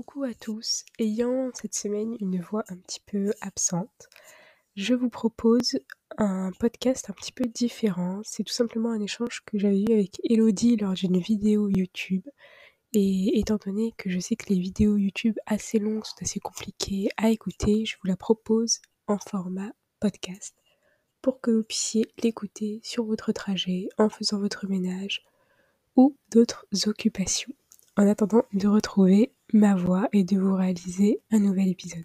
coucou 0.00 0.24
à 0.24 0.32
tous. 0.32 0.86
Ayant 0.98 1.50
cette 1.52 1.74
semaine 1.74 2.16
une 2.20 2.40
voix 2.40 2.64
un 2.68 2.76
petit 2.76 3.00
peu 3.04 3.32
absente, 3.42 4.08
je 4.74 4.94
vous 4.94 5.10
propose 5.10 5.78
un 6.16 6.52
podcast 6.58 7.10
un 7.10 7.12
petit 7.12 7.32
peu 7.32 7.44
différent. 7.44 8.22
C'est 8.24 8.42
tout 8.42 8.52
simplement 8.52 8.92
un 8.92 9.00
échange 9.00 9.42
que 9.44 9.58
j'avais 9.58 9.82
eu 9.82 9.92
avec 9.92 10.18
Elodie 10.24 10.78
lors 10.78 10.94
d'une 10.94 11.18
vidéo 11.18 11.68
YouTube. 11.68 12.26
Et 12.94 13.38
étant 13.38 13.58
donné 13.62 13.92
que 13.98 14.08
je 14.08 14.18
sais 14.18 14.36
que 14.36 14.48
les 14.48 14.58
vidéos 14.58 14.96
YouTube 14.96 15.36
assez 15.44 15.78
longues 15.78 16.06
sont 16.06 16.22
assez 16.22 16.40
compliquées 16.40 17.10
à 17.18 17.28
écouter, 17.28 17.84
je 17.84 17.96
vous 18.02 18.08
la 18.08 18.16
propose 18.16 18.80
en 19.06 19.18
format 19.18 19.72
podcast 20.00 20.56
pour 21.20 21.42
que 21.42 21.50
vous 21.50 21.62
puissiez 21.62 22.10
l'écouter 22.22 22.80
sur 22.82 23.04
votre 23.04 23.32
trajet, 23.32 23.90
en 23.98 24.08
faisant 24.08 24.38
votre 24.38 24.66
ménage 24.66 25.26
ou 25.94 26.16
d'autres 26.30 26.64
occupations 26.86 27.52
en 28.00 28.08
attendant 28.08 28.44
de 28.54 28.66
retrouver 28.66 29.34
ma 29.52 29.74
voix 29.74 30.08
et 30.12 30.24
de 30.24 30.38
vous 30.38 30.54
réaliser 30.54 31.20
un 31.30 31.40
nouvel 31.40 31.68
épisode. 31.68 32.04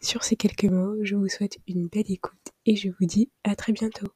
Sur 0.00 0.22
ces 0.22 0.36
quelques 0.36 0.64
mots, 0.64 0.96
je 1.02 1.16
vous 1.16 1.28
souhaite 1.28 1.58
une 1.66 1.88
belle 1.88 2.10
écoute 2.10 2.52
et 2.66 2.76
je 2.76 2.88
vous 2.88 3.06
dis 3.06 3.30
à 3.44 3.56
très 3.56 3.72
bientôt. 3.72 4.06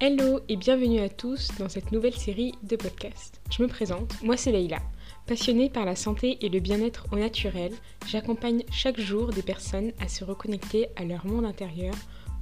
Hello 0.00 0.40
et 0.48 0.56
bienvenue 0.56 1.00
à 1.00 1.08
tous 1.08 1.48
dans 1.58 1.68
cette 1.68 1.90
nouvelle 1.90 2.14
série 2.14 2.52
de 2.62 2.76
podcasts. 2.76 3.40
Je 3.50 3.62
me 3.62 3.68
présente, 3.68 4.22
moi 4.22 4.36
c'est 4.36 4.52
Leïla. 4.52 4.78
Passionnée 5.26 5.70
par 5.70 5.84
la 5.84 5.96
santé 5.96 6.38
et 6.44 6.48
le 6.48 6.60
bien-être 6.60 7.06
au 7.10 7.16
naturel, 7.16 7.72
j'accompagne 8.06 8.62
chaque 8.70 9.00
jour 9.00 9.30
des 9.30 9.42
personnes 9.42 9.92
à 9.98 10.08
se 10.08 10.24
reconnecter 10.24 10.88
à 10.96 11.04
leur 11.04 11.26
monde 11.26 11.44
intérieur 11.44 11.94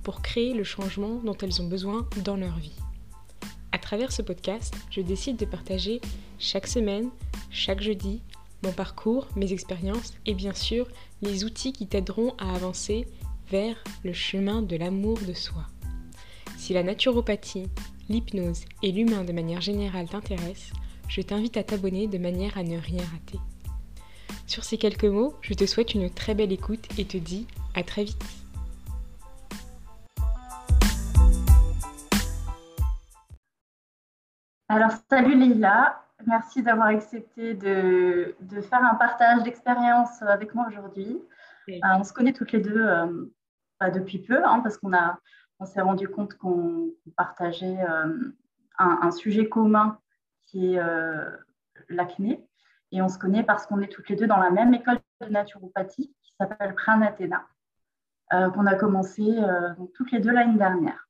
pour 0.06 0.22
créer 0.22 0.54
le 0.54 0.62
changement 0.62 1.18
dont 1.24 1.36
elles 1.42 1.60
ont 1.60 1.66
besoin 1.66 2.06
dans 2.22 2.36
leur 2.36 2.56
vie. 2.58 2.76
À 3.72 3.78
travers 3.78 4.12
ce 4.12 4.22
podcast, 4.22 4.72
je 4.88 5.00
décide 5.00 5.36
de 5.36 5.44
partager 5.44 6.00
chaque 6.38 6.68
semaine, 6.68 7.10
chaque 7.50 7.82
jeudi, 7.82 8.22
mon 8.62 8.70
parcours, 8.70 9.26
mes 9.34 9.52
expériences 9.52 10.14
et 10.24 10.34
bien 10.34 10.54
sûr 10.54 10.86
les 11.22 11.42
outils 11.42 11.72
qui 11.72 11.88
t'aideront 11.88 12.34
à 12.38 12.54
avancer 12.54 13.08
vers 13.50 13.74
le 14.04 14.12
chemin 14.12 14.62
de 14.62 14.76
l'amour 14.76 15.18
de 15.26 15.32
soi. 15.32 15.66
Si 16.56 16.72
la 16.72 16.84
naturopathie, 16.84 17.66
l'hypnose 18.08 18.64
et 18.84 18.92
l'humain 18.92 19.24
de 19.24 19.32
manière 19.32 19.60
générale 19.60 20.08
t'intéressent, 20.08 20.70
je 21.08 21.20
t'invite 21.20 21.56
à 21.56 21.64
t'abonner 21.64 22.06
de 22.06 22.18
manière 22.18 22.56
à 22.56 22.62
ne 22.62 22.78
rien 22.78 23.02
rater. 23.02 23.40
Sur 24.46 24.62
ces 24.62 24.78
quelques 24.78 25.04
mots, 25.04 25.34
je 25.42 25.54
te 25.54 25.66
souhaite 25.66 25.94
une 25.94 26.10
très 26.10 26.36
belle 26.36 26.52
écoute 26.52 26.86
et 26.96 27.06
te 27.06 27.16
dis 27.16 27.48
à 27.74 27.82
très 27.82 28.04
vite. 28.04 28.45
Alors, 34.68 34.90
salut 35.08 35.36
Leïla, 35.36 36.02
merci 36.26 36.60
d'avoir 36.60 36.88
accepté 36.88 37.54
de, 37.54 38.34
faire 38.68 38.84
un 38.84 38.96
partage 38.96 39.44
d'expérience 39.44 40.20
avec 40.22 40.56
moi 40.56 40.66
aujourd'hui. 40.66 41.22
Euh, 41.68 41.78
on 41.96 42.02
se 42.02 42.12
connaît 42.12 42.32
toutes 42.32 42.50
les 42.50 42.58
deux 42.58 42.84
euh, 42.84 43.28
depuis 43.94 44.18
peu, 44.18 44.44
hein, 44.44 44.58
parce 44.60 44.76
qu'on 44.76 44.90
on 45.60 45.66
s'est 45.66 45.80
rendu 45.80 46.08
compte 46.08 46.34
qu'on 46.34 46.90
partageait 47.16 47.78
euh, 47.88 48.32
un, 48.78 49.10
sujet 49.12 49.48
commun 49.48 50.00
qui 50.42 50.74
est 50.74 50.82
l'acné. 51.88 52.44
Et 52.90 53.00
on 53.02 53.08
se 53.08 53.18
connaît 53.18 53.44
parce 53.44 53.66
qu'on 53.66 53.80
est 53.80 53.92
toutes 53.92 54.08
les 54.08 54.16
deux 54.16 54.26
dans 54.26 54.38
la 54.38 54.50
même 54.50 54.74
école 54.74 54.98
de 55.20 55.28
naturopathie 55.28 56.12
qui 56.24 56.34
s'appelle 56.40 56.74
Pranatena, 56.74 57.46
qu'on 58.30 58.66
a 58.66 58.74
commencé 58.74 59.38
toutes 59.94 60.10
les 60.10 60.18
deux 60.18 60.32
l'année 60.32 60.58
dernière. 60.58 61.05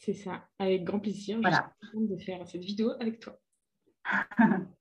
C'est 0.00 0.14
ça, 0.14 0.48
avec 0.58 0.84
grand 0.84 0.98
plaisir. 0.98 1.38
Voilà. 1.42 1.74
Je 1.82 1.88
suis 1.88 2.08
de 2.08 2.16
faire 2.16 2.48
cette 2.48 2.64
vidéo 2.64 2.92
avec 3.00 3.20
toi. 3.20 3.38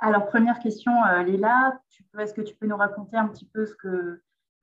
Alors, 0.00 0.26
première 0.26 0.58
question, 0.58 0.92
euh, 1.02 1.22
Léla, 1.22 1.80
est-ce 2.18 2.34
que 2.34 2.42
tu 2.42 2.54
peux 2.54 2.66
nous 2.66 2.76
raconter 2.76 3.16
un 3.16 3.26
petit 3.28 3.46
peu 3.46 3.64
ce 3.64 3.74
que, 3.74 4.22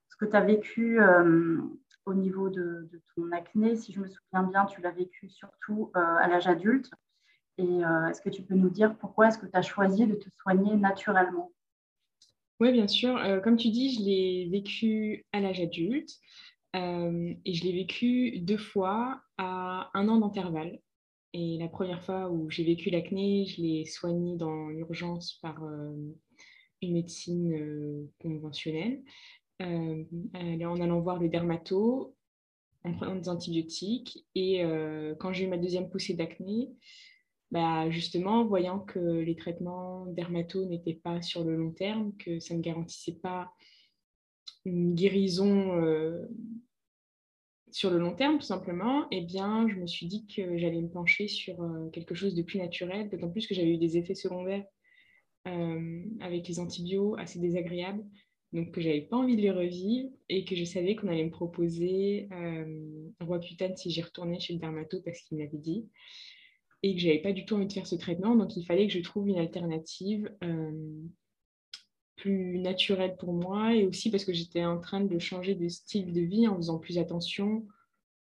ce 0.10 0.16
que 0.18 0.26
tu 0.26 0.36
as 0.36 0.42
vécu 0.42 1.02
euh, 1.02 1.60
au 2.06 2.14
niveau 2.14 2.50
de, 2.50 2.92
ton 3.16 3.32
acné? 3.32 3.76
Si 3.76 3.92
je 3.92 4.00
me 4.00 4.08
souviens 4.08 4.44
bien, 4.44 4.66
tu 4.66 4.82
l'as 4.82 4.92
vécu 4.92 5.30
surtout 5.30 5.92
euh, 5.96 6.00
à 6.00 6.28
l'âge 6.28 6.48
adulte. 6.48 6.92
Et 7.58 7.82
est-ce 8.10 8.22
que 8.22 8.30
tu 8.30 8.42
peux 8.42 8.56
nous 8.56 8.72
dire 8.72 8.98
pourquoi 8.98 9.28
est-ce 9.28 9.38
que 9.38 9.46
tu 9.46 9.56
as 9.56 9.62
choisi 9.62 10.08
de 10.08 10.16
te 10.16 10.28
soigner 10.42 10.76
naturellement? 10.78 11.52
Oui, 12.60 12.72
bien 12.72 12.88
sûr. 12.88 13.20
comme 13.44 13.56
tu 13.56 13.70
dis, 13.70 13.94
je 13.94 14.02
l'ai 14.02 14.50
vécu 14.50 15.26
à 15.32 15.42
l'âge 15.42 15.60
adulte. 15.60 16.10
Et 16.74 17.54
je 17.54 17.64
l'ai 17.64 17.74
vécu 17.74 18.40
deux 18.40 18.58
fois 18.58 19.22
un 19.46 20.08
an 20.08 20.20
d'intervalle. 20.20 20.80
Et 21.34 21.58
la 21.58 21.68
première 21.68 22.04
fois 22.04 22.30
où 22.30 22.50
j'ai 22.50 22.64
vécu 22.64 22.90
l'acné, 22.90 23.46
je 23.46 23.62
l'ai 23.62 23.86
soigné 23.86 24.36
dans 24.36 24.68
l'urgence 24.68 25.36
par 25.42 25.64
euh, 25.64 25.96
une 26.82 26.94
médecine 26.94 27.54
euh, 27.54 28.10
conventionnelle, 28.22 29.02
en 29.60 30.82
allant 30.82 31.00
voir 31.02 31.20
le 31.20 31.30
dermato, 31.30 32.16
en 32.84 32.94
prenant 32.94 33.16
des 33.16 33.30
antibiotiques. 33.30 34.26
Et 34.34 34.64
quand 35.20 35.32
j'ai 35.32 35.46
eu 35.46 35.48
ma 35.48 35.58
deuxième 35.58 35.88
poussée 35.88 36.16
d'acné, 36.16 36.72
bah, 37.52 37.90
justement, 37.90 38.46
voyant 38.46 38.80
que 38.80 38.98
les 39.00 39.36
traitements 39.36 40.06
dermato 40.08 40.66
n'étaient 40.66 40.96
pas 40.96 41.22
sur 41.22 41.44
le 41.44 41.56
long 41.56 41.72
terme, 41.72 42.16
que 42.18 42.40
ça 42.40 42.56
ne 42.56 42.62
garantissait 42.62 43.20
pas 43.22 43.52
une 44.64 44.96
guérison 44.96 45.76
euh, 45.82 46.26
sur 47.72 47.90
le 47.90 47.98
long 47.98 48.14
terme, 48.16 48.38
tout 48.38 48.46
simplement, 48.46 49.08
eh 49.12 49.22
bien, 49.22 49.68
je 49.68 49.76
me 49.76 49.88
suis 49.88 50.06
dit 50.06 50.26
que 50.28 50.58
j'allais 50.58 50.82
me 50.82 50.90
pencher 50.90 51.28
sur 51.28 51.62
euh, 51.62 51.90
quelque 51.90 52.16
chose 52.16 52.36
de 52.36 52.42
plus 52.42 52.60
naturel, 52.60 53.10
d'autant 53.10 53.30
plus 53.30 53.48
que 53.48 53.56
j'avais 53.56 53.74
eu 53.74 53.78
des 53.78 53.98
effets 53.98 54.16
secondaires 54.16 54.66
euh, 55.48 56.04
avec 56.20 56.48
les 56.48 56.60
antibiotiques 56.60 57.20
assez 57.20 57.40
désagréables, 57.40 58.04
donc 58.54 58.72
que 58.72 58.82
j'avais 58.82 59.02
pas 59.02 59.18
envie 59.18 59.36
de 59.36 59.42
les 59.42 59.52
revivre 59.52 60.10
et 60.30 60.44
que 60.44 60.56
je 60.56 60.66
savais 60.66 60.96
qu'on 60.96 61.08
allait 61.08 61.26
me 61.26 61.32
proposer 61.32 62.28
roi 63.22 63.40
cutane 63.40 63.78
si 63.78 63.90
j'y 63.90 64.02
retournais 64.02 64.40
chez 64.40 64.54
le 64.54 64.60
dermato 64.60 65.02
parce 65.02 65.22
qu'il 65.22 65.38
m'avait 65.38 65.58
dit 65.58 65.88
et 66.84 66.96
que 66.96 67.00
j'avais 67.00 67.22
pas 67.22 67.32
du 67.32 67.46
tout 67.46 67.56
envie 67.56 67.68
de 67.68 67.74
faire 67.74 67.88
ce 67.88 67.96
traitement, 67.96 68.36
donc 68.36 68.58
il 68.58 68.66
fallait 68.66 68.88
que 68.88 68.94
je 68.94 69.00
trouve 69.00 69.28
une 69.30 69.38
alternative 69.38 70.30
plus 72.22 72.60
naturel 72.60 73.16
pour 73.18 73.34
moi 73.34 73.74
et 73.74 73.86
aussi 73.86 74.12
parce 74.12 74.26
que 74.26 74.32
j'étais 74.32 74.64
en 74.64 74.80
train 74.80 75.02
de 75.02 75.20
changer 75.20 75.56
de 75.56 75.68
style 75.68 76.14
de 76.14 76.22
vie 76.22 76.48
en 76.48 76.56
faisant 76.56 76.78
plus 76.78 77.00
attention 77.00 77.66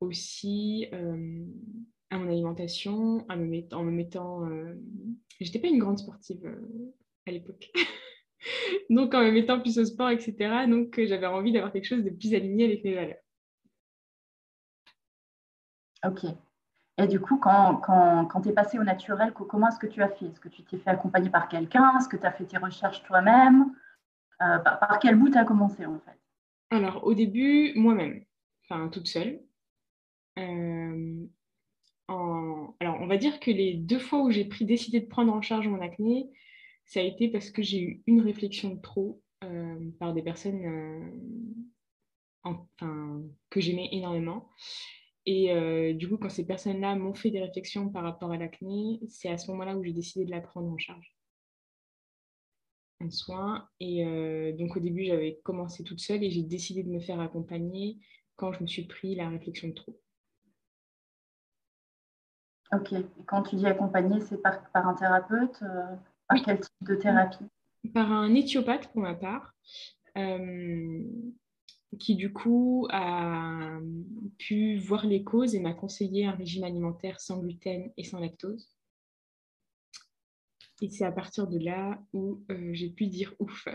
aussi 0.01 0.88
euh, 0.91 1.45
à 2.09 2.17
mon 2.17 2.28
alimentation, 2.29 3.25
à 3.29 3.38
me 3.38 3.73
en 3.73 3.84
me 3.84 3.91
mettant... 3.91 4.45
Euh, 4.50 4.75
j'étais 5.39 5.59
pas 5.59 5.67
une 5.67 5.79
grande 5.79 5.97
sportive 5.97 6.45
euh, 6.45 6.94
à 7.25 7.31
l'époque. 7.31 7.72
donc 8.89 9.13
en 9.13 9.23
me 9.23 9.31
mettant 9.31 9.61
plus 9.61 9.79
au 9.79 9.85
sport, 9.85 10.09
etc. 10.09 10.67
Donc 10.67 11.00
j'avais 11.01 11.25
envie 11.25 11.53
d'avoir 11.53 11.72
quelque 11.72 11.88
chose 11.88 12.03
de 12.03 12.09
plus 12.09 12.34
aligné 12.34 12.66
avec 12.66 12.84
mes 12.84 12.95
valeurs. 12.95 13.23
Ok. 16.05 16.25
Et 16.97 17.07
du 17.07 17.22
coup, 17.22 17.38
quand, 17.38 17.78
quand, 17.78 18.25
quand 18.25 18.41
tu 18.41 18.50
es 18.50 18.53
passé 18.53 18.78
au 18.78 18.84
naturel, 18.84 19.31
comment 19.34 19.69
est-ce 19.69 19.79
que 19.79 19.88
tu 19.88 20.01
as 20.03 20.09
fait? 20.09 20.25
Est-ce 20.25 20.39
que 20.41 20.50
tu 20.50 20.63
t'es 20.63 20.78
fait 20.78 20.89
accompagner 20.89 21.29
par 21.29 21.47
quelqu'un? 21.47 21.97
Est-ce 21.97 22.09
que 22.09 22.17
tu 22.17 22.25
as 22.25 22.31
fait 22.31 22.45
tes 22.45 22.57
recherches 22.57 23.03
toi-même? 23.03 23.72
Euh, 24.41 24.59
par, 24.59 25.00
quel 25.01 25.16
bout 25.16 25.29
tu 25.29 25.38
as 25.38 25.46
commencé 25.46 25.85
en 25.85 26.00
fait? 26.00 26.19
Alors 26.69 27.03
au 27.06 27.13
début, 27.13 27.73
moi-même, 27.75 28.23
enfin 28.63 28.90
toute 28.90 29.07
seule. 29.07 29.41
Euh, 30.38 31.25
alors 32.07 32.97
on 33.00 33.07
va 33.07 33.18
dire 33.18 33.40
que 33.40 33.51
les 33.51 33.73
deux 33.73 34.00
fois 34.00 34.22
où 34.22 34.31
j'ai 34.31 34.46
pris, 34.46 34.66
décidé 34.66 35.00
de 35.00 35.07
prendre 35.07 35.34
en 35.34 35.41
charge 35.41 35.68
mon 35.68 35.81
acné, 35.81 36.29
ça 36.85 37.00
a 37.00 37.03
été 37.03 37.29
parce 37.29 37.50
que 37.50 37.63
j'ai 37.63 37.81
eu 37.81 38.03
une 38.06 38.22
réflexion 38.22 38.75
de 38.75 38.81
trop 38.81 39.22
euh, 39.44 39.91
par 40.00 40.13
des 40.13 40.22
personnes 40.22 41.12
enfin, 42.44 43.23
que 43.50 43.62
j'aimais 43.62 43.90
énormément. 43.91 44.50
Et 45.25 45.94
du 45.96 46.07
coup, 46.07 46.17
quand 46.17 46.29
ces 46.29 46.46
personnes-là 46.46 46.96
m'ont 46.96 47.16
fait 47.16 47.31
des 47.31 47.41
réflexions 47.41 47.90
par 47.90 48.03
rapport 48.03 48.31
à 48.31 48.37
l'acné, 48.37 48.99
c'est 49.08 49.29
à 49.29 49.40
ce 49.40 49.49
moment-là 49.52 49.76
où 49.76 49.84
j'ai 49.84 49.93
décidé 49.93 50.26
de 50.26 50.32
la 50.32 50.41
prendre 50.41 50.72
en 50.72 50.78
charge 50.78 51.15
en 53.02 53.09
soins. 53.09 53.68
Et 53.80 54.06
euh, 54.06 54.52
donc 54.53 54.76
au 54.76 54.80
début, 54.80 55.06
j'avais 55.06 55.40
commencé 55.44 55.84
toute 55.84 56.00
seule 56.00 56.24
et 56.24 56.30
j'ai 56.30 56.44
décidé 56.44 56.84
de 56.84 56.90
me 56.90 57.00
faire 57.00 57.20
accompagner 57.20 57.97
quand 58.36 58.53
je 58.53 58.62
me 58.62 58.68
suis 58.68 58.86
pris 58.86 59.16
la 59.16 59.30
réflexion 59.30 59.70
de 59.70 59.74
trop. 59.74 60.00
Ok. 62.74 62.94
Et 62.94 63.06
quand 63.28 63.44
tu 63.44 63.56
dis 63.56 63.66
accompagner, 63.66 64.20
c'est 64.22 64.42
par, 64.42 64.70
par, 64.72 64.88
un 64.88 64.96
thérapeute 64.96 65.62
euh, 65.62 65.96
Par 66.28 66.42
quel 66.44 66.59
type 66.59 66.74
de 66.82 66.96
thérapie? 66.96 67.46
Par 67.94 68.12
un 68.12 68.34
éthiopathe 68.34 68.92
pour 68.92 69.02
ma 69.02 69.14
part, 69.14 69.53
euh, 70.18 71.03
qui 72.00 72.16
du 72.16 72.34
coup 72.34 72.88
a 72.90 73.78
pu 74.38 74.78
voir 74.78 75.06
les 75.06 75.24
causes 75.24 75.56
et 75.56 75.59
m'a 75.59 75.74
conseillé 75.74 76.26
un 76.26 76.32
régime 76.32 76.64
alimentaire 76.64 77.20
sans 77.22 77.40
gluten 77.40 77.92
et 77.96 78.03
sans 78.03 78.20
lactose. 78.20 78.74
Et 80.81 80.89
c'est 80.89 81.05
à 81.05 81.11
partir 81.11 81.47
de 81.47 81.57
là 81.57 81.99
où 82.13 82.43
euh, 82.51 82.69
j'ai 82.73 82.89
pu 82.89 83.07
dire 83.07 83.33
ouf. 83.39 83.67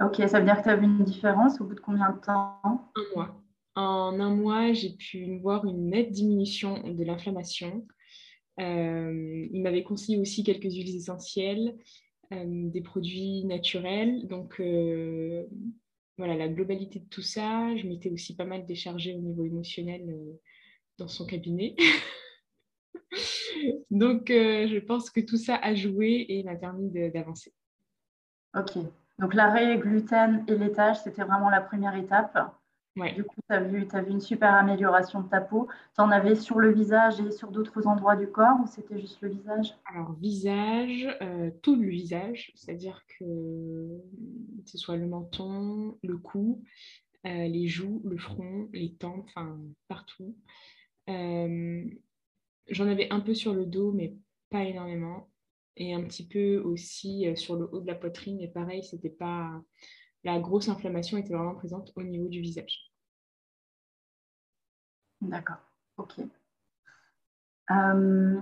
Ok, 0.00 0.16
ça 0.16 0.40
veut 0.40 0.44
dire 0.44 0.58
que 0.58 0.64
tu 0.64 0.68
as 0.68 0.76
vu 0.76 0.84
une 0.84 1.04
différence 1.04 1.60
au 1.60 1.64
bout 1.64 1.74
de 1.74 1.80
combien 1.80 2.10
de 2.10 2.20
temps? 2.20 2.60
Un 2.64 3.14
mois. 3.14 3.42
En 3.74 4.18
un 4.18 4.34
mois, 4.34 4.72
j'ai 4.72 4.90
pu 4.90 5.38
voir 5.38 5.64
une 5.64 5.90
nette 5.90 6.10
diminution 6.10 6.82
de 6.82 7.04
l'inflammation. 7.04 7.86
il 8.58 9.60
m'avait 9.62 9.84
conseillé 9.84 10.18
aussi 10.18 10.42
quelques 10.42 10.64
huiles 10.72 10.96
essentielles, 10.96 11.78
des 12.30 12.80
produits 12.80 13.44
naturels. 13.44 14.26
Donc, 14.26 14.60
voilà, 16.18 16.36
la 16.36 16.48
globalité 16.48 16.98
de 16.98 17.08
tout 17.08 17.22
ça. 17.22 17.74
Je 17.76 17.86
m'étais 17.86 18.10
aussi 18.10 18.34
pas 18.34 18.44
mal 18.44 18.66
déchargée 18.66 19.14
au 19.14 19.20
niveau 19.20 19.44
émotionnel 19.44 20.18
dans 20.98 21.08
son 21.08 21.24
cabinet. 21.26 21.76
Donc, 23.90 24.30
euh, 24.30 24.68
je 24.68 24.78
pense 24.78 25.10
que 25.10 25.20
tout 25.20 25.36
ça 25.36 25.56
a 25.56 25.74
joué 25.74 26.26
et 26.28 26.42
m'a 26.42 26.56
permis 26.56 26.90
d'avancer. 27.10 27.52
Ok. 28.56 28.78
Donc, 29.18 29.34
l'arrêt 29.34 29.78
gluten 29.78 30.44
et 30.48 30.56
laitage, 30.56 31.02
c'était 31.02 31.22
vraiment 31.22 31.50
la 31.50 31.60
première 31.60 31.94
étape. 31.96 32.38
Du 32.94 33.24
coup, 33.24 33.40
tu 33.48 33.54
as, 33.54 33.60
vu, 33.60 33.86
as 33.90 34.02
vu 34.02 34.10
une 34.10 34.20
super 34.20 34.52
amélioration 34.52 35.22
de 35.22 35.28
ta 35.28 35.40
peau. 35.40 35.66
Tu 35.94 36.00
en 36.02 36.10
avais 36.10 36.34
sur 36.34 36.58
le 36.58 36.72
visage 36.72 37.20
et 37.20 37.30
sur 37.30 37.50
d'autres 37.50 37.86
endroits 37.86 38.16
du 38.16 38.26
corps 38.26 38.58
ou 38.62 38.66
c'était 38.66 39.00
juste 39.00 39.18
le 39.22 39.30
visage? 39.30 39.74
Alors, 39.86 40.12
visage, 40.12 41.08
euh, 41.22 41.50
tout 41.62 41.76
le 41.76 41.88
visage, 41.88 42.52
c'est-à-dire 42.54 43.02
que 43.18 43.24
ce 44.66 44.76
soit 44.76 44.96
le 44.96 45.06
menton, 45.06 45.96
le 46.02 46.18
cou, 46.18 46.62
euh, 47.26 47.48
les 47.48 47.66
joues, 47.66 48.02
le 48.04 48.18
front, 48.18 48.68
les 48.74 48.92
tempes, 48.94 49.24
enfin 49.28 49.58
partout. 49.88 50.36
J'en 52.68 52.88
avais 52.88 53.10
un 53.10 53.20
peu 53.20 53.34
sur 53.34 53.54
le 53.54 53.66
dos, 53.66 53.92
mais 53.92 54.16
pas 54.50 54.64
énormément. 54.64 55.28
Et 55.76 55.94
un 55.94 56.02
petit 56.02 56.26
peu 56.26 56.58
aussi 56.58 57.28
euh, 57.28 57.34
sur 57.34 57.56
le 57.56 57.68
haut 57.72 57.80
de 57.80 57.86
la 57.86 57.94
poitrine. 57.94 58.40
Et 58.40 58.48
pareil, 58.48 58.84
c'était 58.84 59.10
pas. 59.10 59.62
La 60.24 60.38
grosse 60.38 60.68
inflammation 60.68 61.18
était 61.18 61.34
vraiment 61.34 61.54
présente 61.54 61.92
au 61.96 62.02
niveau 62.02 62.28
du 62.28 62.40
visage. 62.40 62.92
D'accord, 65.20 65.60
ok. 65.96 66.20
Euh, 67.70 68.40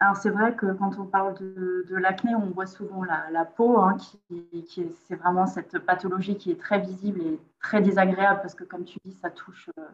alors 0.00 0.16
c'est 0.16 0.30
vrai 0.30 0.54
que 0.54 0.72
quand 0.72 0.98
on 0.98 1.06
parle 1.06 1.34
de, 1.38 1.96
l'acné, 1.96 2.34
on 2.34 2.50
voit 2.50 2.66
souvent 2.66 3.02
la, 3.04 3.44
peau, 3.44 3.78
hein, 3.78 3.96
qui, 4.28 4.88
c'est 5.06 5.16
vraiment 5.16 5.46
cette 5.46 5.78
pathologie 5.80 6.36
qui 6.36 6.50
est 6.50 6.60
très 6.60 6.80
visible 6.80 7.20
et 7.20 7.40
très 7.60 7.82
désagréable 7.82 8.40
parce 8.40 8.54
que 8.54 8.64
comme 8.64 8.84
tu 8.84 8.98
dis, 9.04 9.12
ça 9.12 9.30
touche 9.30 9.70
euh, 9.78 9.88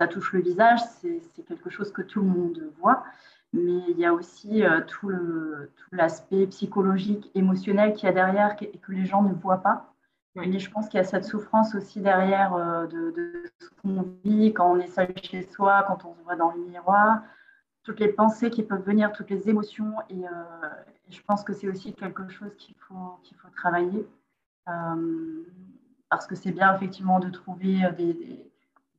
ça 0.00 0.08
touche 0.08 0.32
le 0.32 0.40
visage, 0.40 0.80
c'est 1.00 1.20
quelque 1.46 1.70
chose 1.70 1.92
que 1.92 2.02
tout 2.02 2.20
le 2.20 2.28
monde 2.28 2.60
voit. 2.78 3.04
Mais 3.52 3.84
il 3.88 3.98
y 3.98 4.04
a 4.04 4.12
aussi 4.12 4.64
euh, 4.64 4.80
tout 4.80 5.10
l'aspect 5.92 6.46
psychologique, 6.48 7.30
émotionnel 7.36 7.94
qu'il 7.94 8.06
y 8.06 8.08
a 8.08 8.12
derrière 8.12 8.56
et 8.60 8.78
que 8.78 8.92
les 8.92 9.06
gens 9.06 9.22
ne 9.22 9.32
voient 9.32 9.62
pas. 9.62 9.94
Mais 10.34 10.58
je 10.58 10.68
pense 10.68 10.88
qu'il 10.88 10.98
y 10.98 11.00
a 11.00 11.04
cette 11.04 11.24
souffrance 11.24 11.76
aussi 11.76 12.00
derrière 12.00 12.54
euh, 12.54 12.86
de, 12.88 13.44
ce 13.60 13.68
qu'on 13.80 14.04
vit 14.24 14.52
quand 14.52 14.72
on 14.72 14.80
est 14.80 14.88
seul 14.88 15.14
chez 15.22 15.42
soi, 15.42 15.84
quand 15.86 16.04
on 16.04 16.14
se 16.16 16.22
voit 16.22 16.34
dans 16.34 16.50
le 16.50 16.64
miroir, 16.64 17.22
toutes 17.84 18.00
les 18.00 18.08
pensées 18.08 18.50
qui 18.50 18.64
peuvent 18.64 18.82
venir, 18.84 19.12
toutes 19.12 19.30
les 19.30 19.48
émotions. 19.48 19.94
Et, 20.10 20.26
euh, 20.26 20.68
je 21.10 21.20
pense 21.22 21.44
que 21.44 21.52
c'est 21.52 21.68
aussi 21.68 21.94
quelque 21.94 22.28
chose 22.28 22.56
qu'il 22.56 22.74
faut, 22.88 23.20
qu'il 23.22 23.36
faut 23.36 23.50
travailler. 23.56 24.08
parce 26.10 26.26
que 26.26 26.34
c'est 26.34 26.52
bien 26.52 26.74
effectivement 26.74 27.20
de 27.20 27.30
trouver 27.30 27.82
des 27.96 28.14
des 28.14 28.53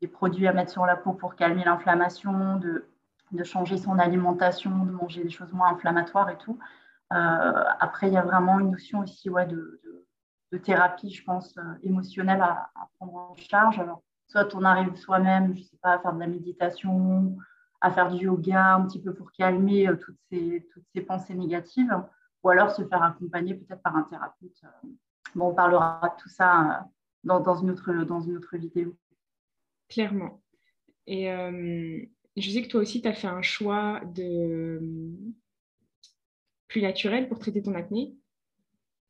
produits 0.08 0.48
à 0.48 0.54
mettre 0.54 0.72
sur 0.72 0.86
la 0.86 0.96
peau 0.96 1.14
pour 1.14 1.36
calmer 1.36 1.64
l'inflammation, 1.64 2.58
de, 2.58 2.88
de, 3.32 3.44
changer 3.44 3.78
son 3.78 3.98
alimentation, 4.00 4.86
de 4.86 4.92
manger 4.92 5.24
des 5.24 5.30
choses 5.30 5.52
moins 5.54 5.74
inflammatoires 5.74 6.30
et 6.30 6.38
tout. 6.38 6.60
Euh, 7.14 7.64
après, 7.80 8.08
il 8.08 8.14
y 8.14 8.18
a 8.18 8.22
vraiment 8.22 8.60
une 8.60 8.72
notion 8.72 9.00
aussi 9.00 9.30
ouais, 9.30 9.46
de, 9.46 9.82
de, 10.52 10.58
thérapie, 10.58 11.12
je 11.12 11.24
pense, 11.24 11.58
euh, 11.58 11.62
émotionnelle 11.84 12.42
à, 12.42 12.70
prendre 12.98 13.16
en 13.16 13.36
charge. 13.36 13.80
Alors, 13.80 14.02
soit 14.28 14.54
on 14.56 14.64
arrive 14.64 14.96
soi-même, 14.96 15.54
je 15.54 15.60
ne 15.60 15.66
sais 15.66 15.78
pas, 15.82 15.94
à 15.94 16.00
faire 16.00 16.14
de 16.14 16.20
la 16.20 16.28
méditation, 16.28 17.38
à 17.82 17.92
faire 17.92 18.10
du 18.10 18.26
yoga 18.26 18.76
un 18.76 18.86
petit 18.86 19.02
peu 19.02 19.14
pour 19.14 19.32
calmer 19.32 19.88
euh, 19.88 19.96
toutes, 19.96 20.20
ces, 20.30 20.68
toutes 20.74 20.86
ces 20.94 21.02
pensées 21.02 21.36
négatives, 21.36 21.96
ou 22.44 22.50
alors 22.50 22.72
se 22.72 22.84
faire 22.84 23.04
accompagner 23.04 23.54
peut-être 23.54 23.82
par 23.82 23.96
un 23.96 24.04
thérapeute. 24.04 24.62
Bon, 25.36 25.50
on 25.50 25.54
parlera 25.54 26.02
de 26.04 26.22
tout 26.22 26.30
ça 26.30 26.88
dans, 27.24 27.40
dans, 27.40 27.56
une, 27.56 27.72
autre, 27.72 27.92
dans 27.92 28.22
une 28.22 28.38
autre 28.38 28.56
vidéo 28.56 28.96
clairement. 29.90 30.42
Et 31.08 31.32
euh, 31.32 32.02
je 32.36 32.50
sais 32.50 32.62
que 32.62 32.68
toi 32.68 32.82
aussi, 32.82 33.02
tu 33.02 33.08
as 33.08 33.14
fait 33.14 33.28
un 33.28 33.42
choix 33.42 34.02
de 34.14 34.82
plus 36.68 36.82
naturel 36.82 37.28
pour 37.28 37.40
traiter 37.40 37.62
ton 37.62 37.76
acné. 37.76 38.16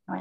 Oui. 0.07 0.19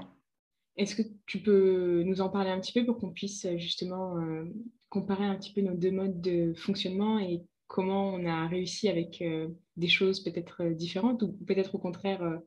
Est-ce 0.77 0.97
que 0.97 1.03
tu 1.27 1.41
peux 1.41 2.03
nous 2.05 2.21
en 2.21 2.29
parler 2.29 2.51
un 2.51 2.61
petit 2.61 2.73
peu 2.73 2.85
pour 2.85 2.99
qu'on 2.99 3.13
puisse 3.13 3.47
justement 3.57 4.19
euh, 4.19 4.45
comparer 4.89 5.25
un 5.25 5.37
petit 5.37 5.53
peu 5.53 5.61
nos 5.61 5.75
deux 5.75 5.91
modes 5.91 6.21
de 6.21 6.55
fonctionnement 6.55 7.19
et 7.19 7.43
comment 7.67 8.11
on 8.11 8.27
a 8.27 8.49
réussi 8.49 8.89
avec 8.89 9.23
euh, 9.23 9.49
des 9.77 9.89
choses 9.89 10.21
peut-être 10.21 10.65
différentes 10.71 11.23
ou 11.23 11.33
peut-être 11.33 11.75
au 11.75 11.79
contraire 11.79 12.41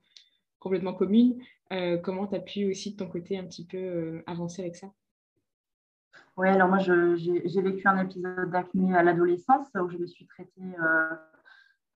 complètement 0.59 0.93
communes? 0.93 1.41
Comment 2.03 2.27
tu 2.27 2.35
as 2.35 2.39
pu 2.39 2.69
aussi 2.69 2.93
de 2.93 2.97
ton 2.97 3.09
côté 3.09 3.37
un 3.37 3.43
petit 3.43 3.65
peu 3.65 4.23
avancer 4.25 4.61
avec 4.61 4.77
ça? 4.77 4.87
Oui, 6.37 6.49
alors 6.49 6.67
moi, 6.67 6.77
j'ai 6.77 7.61
vécu 7.61 7.87
un 7.87 7.97
épisode 7.97 8.51
d'acné 8.51 8.95
à 8.95 9.01
l'adolescence 9.01 9.67
où 9.73 9.89
je 9.89 9.97
me 9.97 10.05
suis 10.05 10.27
traitée 10.27 10.61
euh, 10.79 11.15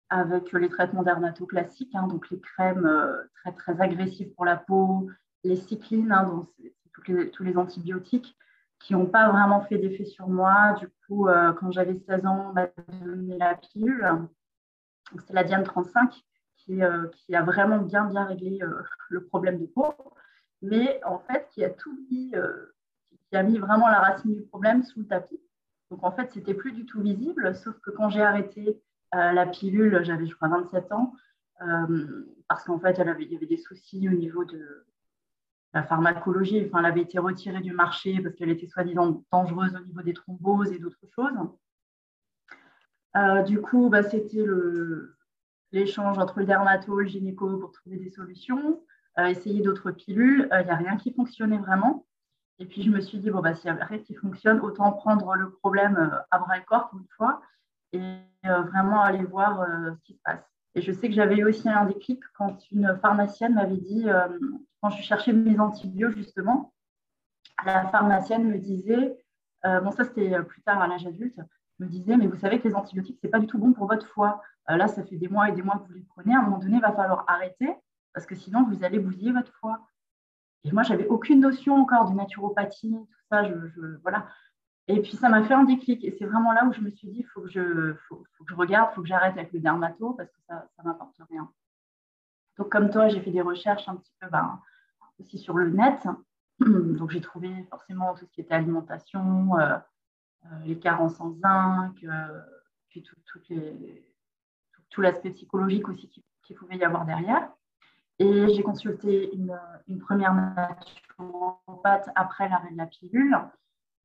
avec 0.10 0.52
les 0.52 0.68
traitements 0.68 1.04
dermato 1.04 1.46
classiques, 1.46 1.94
hein, 1.94 2.08
donc 2.08 2.28
les 2.32 2.40
crèmes 2.40 2.88
euh, 2.88 3.22
très, 3.36 3.52
très 3.54 3.80
agressives 3.82 4.34
pour 4.34 4.46
la 4.46 4.58
peau, 4.58 5.08
les 5.44 5.56
cyclines, 5.56 6.12
hein, 6.12 6.24
donc 6.24 7.32
tous 7.32 7.44
les 7.44 7.56
antibiotiques 7.56 8.36
qui 8.80 8.94
n'ont 8.94 9.06
pas 9.06 9.30
vraiment 9.30 9.62
fait 9.62 9.78
d'effet 9.78 10.06
sur 10.06 10.28
moi. 10.28 10.74
Du 10.80 10.88
coup, 11.06 11.28
euh, 11.28 11.54
quand 11.54 11.72
j'avais 11.72 11.94
16 11.94 12.26
ans, 12.26 12.48
on 12.50 12.54
m'a 12.54 12.68
donné 13.06 13.38
la 13.38 13.54
pilule. 13.54 14.28
C'est 15.20 15.34
la 15.34 15.44
Diane 15.44 15.64
35 15.64 16.20
qui, 16.58 16.82
qui, 17.14 17.36
a 17.36 17.44
vraiment 17.44 17.78
bien, 17.78 18.06
bien 18.06 18.26
réglé 18.26 18.60
le 19.10 19.24
problème 19.24 19.60
de 19.60 19.68
peau, 19.68 19.94
mais 20.64 21.00
en 21.04 21.20
fait, 21.20 21.48
qui 21.52 21.64
a 21.64 21.70
tout 21.70 21.96
mis 22.10 22.32
qui 23.32 23.38
a 23.38 23.44
mis 23.44 23.58
vraiment 23.58 23.88
la 23.88 24.02
racine 24.02 24.36
du 24.36 24.42
problème 24.42 24.84
sous 24.84 25.00
le 25.00 25.08
tapis. 25.08 25.40
Donc 25.90 26.04
en 26.04 26.12
fait, 26.12 26.30
c'était 26.32 26.54
plus 26.54 26.74
du 26.74 26.86
tout 26.86 27.02
visible, 27.02 27.56
sauf 27.56 27.80
que 27.80 27.90
quand 27.90 28.10
j'ai 28.10 28.22
arrêté 28.22 28.82
euh, 29.16 29.32
la 29.32 29.46
pilule, 29.46 30.04
j'avais 30.04 30.28
je 30.28 30.36
crois 30.36 30.50
27 30.50 30.92
ans, 30.92 31.14
euh, 31.62 32.26
parce 32.50 32.66
qu'en 32.66 32.80
fait, 32.80 32.98
il 32.98 33.32
y 33.32 33.36
avait 33.36 33.46
des 33.46 33.58
soucis 33.58 34.10
au 34.10 34.12
niveau 34.12 34.44
de 34.44 34.86
la 35.74 35.84
pharmacologie. 35.84 36.66
Enfin, 36.66 36.80
elle 36.80 36.92
avait 36.92 37.02
été 37.02 37.20
retirée 37.20 37.62
du 37.62 37.72
marché 37.72 38.20
parce 38.22 38.36
qu'elle 38.36 38.50
était 38.50 38.68
soi-disant 38.68 39.24
dangereuse 39.32 39.76
au 39.76 39.86
niveau 39.86 40.02
des 40.02 40.14
thromboses 40.14 40.74
et 40.74 40.80
d'autres 40.80 41.08
choses. 41.16 41.32
Euh, 43.16 43.44
du 43.44 43.62
coup, 43.62 43.90
bah, 43.90 44.04
c'était 44.04 44.44
l'échange 45.72 46.18
entre 46.18 46.40
le 46.40 46.46
dermato 46.46 47.00
et 47.00 47.04
le 47.04 47.10
gynéco 47.10 47.58
pour 47.58 47.72
trouver 47.72 47.98
des 47.98 48.10
solutions, 48.10 48.82
essayer 49.18 49.62
d'autres 49.62 49.92
pilules. 49.92 50.50
Il 50.52 50.66
n'y 50.66 50.72
a 50.72 50.76
rien 50.76 50.98
qui 50.98 51.14
fonctionnait 51.14 51.60
vraiment. 51.60 52.06
Et 52.60 52.66
puis, 52.66 52.84
je 52.84 52.90
me 52.90 53.02
suis 53.02 53.18
dit, 53.18 53.32
bon, 53.32 53.42
bah, 53.42 53.56
s'il 53.56 53.74
n'y 53.74 53.80
a 53.80 53.86
rien 53.86 54.00
qui 54.00 54.14
fonctionne, 54.14 54.60
autant 54.60 54.92
prendre 54.92 55.36
le 55.36 55.52
problème 55.52 55.98
euh, 55.98 56.20
à 56.30 56.40
bras 56.40 56.58
le 56.58 56.64
corps 56.64 56.92
une 56.94 57.08
fois 57.18 57.42
et 57.94 58.00
euh, 58.46 58.62
vraiment 58.64 59.02
aller 59.02 59.24
voir 59.24 59.62
euh, 59.62 59.94
ce 59.96 60.04
qui 60.04 60.14
se 60.14 60.22
passe. 60.24 60.44
Et 60.76 60.82
je 60.82 60.92
sais 60.92 61.10
que 61.10 61.16
j'avais 61.16 61.38
eu 61.38 61.44
aussi 61.44 61.68
un 61.68 61.86
déclic 61.86 62.22
quand 62.36 62.58
une 62.72 62.98
pharmacienne 63.02 63.56
m'avait 63.56 63.76
dit, 63.76 64.06
quand 64.82 64.90
je 64.90 65.04
cherchais 65.04 65.34
mes 65.34 65.60
antibiotiques, 65.60 66.18
justement, 66.18 66.74
la 67.66 67.90
pharmacienne 67.90 68.48
me 68.48 68.58
disait, 68.58 69.18
bon, 69.66 69.92
ça 69.92 70.06
c'était 70.06 70.42
plus 70.44 70.62
tard 70.62 70.82
à 70.82 70.88
l'âge 70.88 71.06
adulte, 71.06 71.42
me 71.80 71.88
disait, 71.88 72.16
mais 72.16 72.26
vous 72.26 72.38
savez 72.38 72.62
que 72.62 72.70
les 72.70 72.76
antibiotiques, 72.76 73.18
ce 73.22 73.28
n'est 73.28 73.32
pas 73.32 73.40
du 73.40 73.48
tout 73.48 73.58
bon 73.58 73.74
pour 73.74 73.86
votre 73.86 74.08
foie. 74.08 74.42
là, 74.70 74.88
ça 74.88 75.04
fait 75.04 75.18
des 75.18 75.28
mois 75.28 75.50
et 75.50 75.52
des 75.52 75.62
mois 75.62 75.76
que 75.76 75.88
vous 75.90 75.94
les 75.94 76.06
prenez. 76.16 76.34
À 76.34 76.40
un 76.40 76.44
moment 76.44 76.60
donné, 76.60 76.78
il 76.78 76.82
va 76.82 76.94
falloir 76.94 77.26
arrêter 77.28 77.76
parce 78.14 78.26
que 78.26 78.36
sinon, 78.36 78.64
vous 78.64 78.84
allez 78.84 79.00
bousiller 79.00 79.32
votre 79.32 79.54
foie. 79.56 79.80
Et 80.64 80.72
moi, 80.72 80.84
j'avais 80.84 81.08
aucune 81.08 81.40
notion 81.40 81.76
encore 81.76 82.10
de 82.10 82.16
naturopathie, 82.16 82.92
tout 82.92 83.26
ça. 83.30 83.44
Voilà. 84.04 84.28
Et 84.88 85.02
puis, 85.02 85.16
ça 85.16 85.30
m'a 85.30 85.44
fait 85.44 85.54
un 85.54 85.64
déclic. 85.64 86.04
Et 86.04 86.16
c'est 86.18 86.26
vraiment 86.26 86.52
là 86.52 86.66
où 86.66 86.74
je 86.74 86.82
me 86.82 86.90
suis 86.90 87.08
dit, 87.08 87.20
il 87.20 87.28
faut, 87.28 87.42
que 87.42 87.50
je, 87.50 87.94
faut, 88.08 88.18
que 88.18 88.50
je 88.50 88.56
regarde, 88.56 88.90
il 88.92 88.96
faut 88.96 89.02
que 89.02 89.08
j'arrête 89.08 89.38
avec 89.38 89.52
le 89.54 89.60
dermato 89.60 90.14
parce 90.14 90.30
que 90.30 90.40
ça 90.48 90.68
ne 90.80 90.84
m'apporte 90.84 91.16
rien. 91.30 91.50
Donc, 92.58 92.70
comme 92.70 92.90
toi, 92.90 93.08
j'ai 93.08 93.22
fait 93.22 93.32
des 93.32 93.42
recherches 93.42 93.88
un 93.88 93.96
petit 93.96 94.14
peu 94.20 94.28
ben, 94.30 94.60
aussi 95.20 95.38
sur 95.40 95.56
le 95.58 95.70
net. 95.70 96.08
Donc, 96.60 97.10
j'ai 97.12 97.22
trouvé 97.22 97.64
forcément 97.70 98.14
tout 98.14 98.26
ce 98.26 98.32
qui 98.32 98.42
était 98.42 98.54
alimentation, 98.54 99.58
euh, 99.58 99.78
euh, 100.46 100.60
les 100.66 100.78
carences 100.78 101.20
en 101.20 101.32
zinc, 101.32 102.04
euh, 102.04 102.42
puis 102.90 103.02
tout, 103.02 103.16
tout 104.90 105.02
l'aspect 105.02 105.32
psychologique 105.32 105.88
aussi 105.88 106.10
qu'il 106.44 106.56
pouvait 106.56 106.78
y 106.78 106.84
avoir 106.84 107.06
derrière. 107.06 107.50
Et 108.22 108.54
j'ai 108.54 108.62
consulté 108.62 109.34
une, 109.34 109.60
une, 109.88 110.00
première 110.00 110.36
naturopathe 110.36 112.08
après 112.14 112.48
l'arrêt 112.48 112.72
de 112.72 112.78
la 112.78 112.86
pilule. 112.86 113.36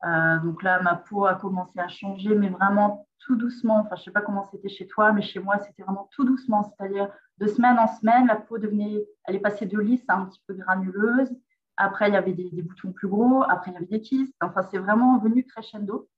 Euh, 0.07 0.39
donc 0.39 0.63
là, 0.63 0.81
ma 0.81 0.95
peau 0.95 1.27
a 1.27 1.35
commencé 1.35 1.79
à 1.79 1.89
changer, 1.89 2.35
mais 2.35 2.49
vraiment 2.49 3.07
tout 3.19 3.37
doucement. 3.37 3.81
Enfin, 3.81 3.97
je 3.97 4.01
ne 4.01 4.05
sais 4.05 4.11
pas 4.13 4.23
comment 4.23 4.45
c'était 4.51 4.71
chez 4.71 4.87
toi, 4.87 5.13
mais 5.13 5.21
chez 5.21 5.39
moi, 5.39 5.59
c'était 5.59 5.83
vraiment 5.83 6.09
tout 6.13 6.25
doucement. 6.25 6.63
C'est-à-dire, 6.63 7.11
de 7.37 7.47
semaine 7.47 7.79
en 7.79 7.89
semaine, 7.89 8.27
la 8.27 8.37
peau 8.37 8.57
devenait, 8.57 9.07
elle 9.25 9.37
est 9.37 9.41
passée 9.41 9.67
de 9.67 9.79
lisse 9.79 10.05
à 10.09 10.15
un 10.15 10.25
petit 10.25 10.41
peu 10.47 10.55
granuleuse. 10.55 11.37
Après, 11.77 12.09
il 12.09 12.15
y 12.15 12.17
avait 12.17 12.33
des, 12.33 12.63
boutons 12.63 12.93
plus 12.93 13.09
gros. 13.09 13.43
Après, 13.43 13.71
il 13.71 13.75
y 13.75 13.77
avait 13.77 13.85
des 13.85 14.01
kystes. 14.01 14.35
Enfin, 14.41 14.63
c'est 14.63 14.79
vraiment 14.79 15.19
venu 15.19 15.45
crescendo. 15.45 16.09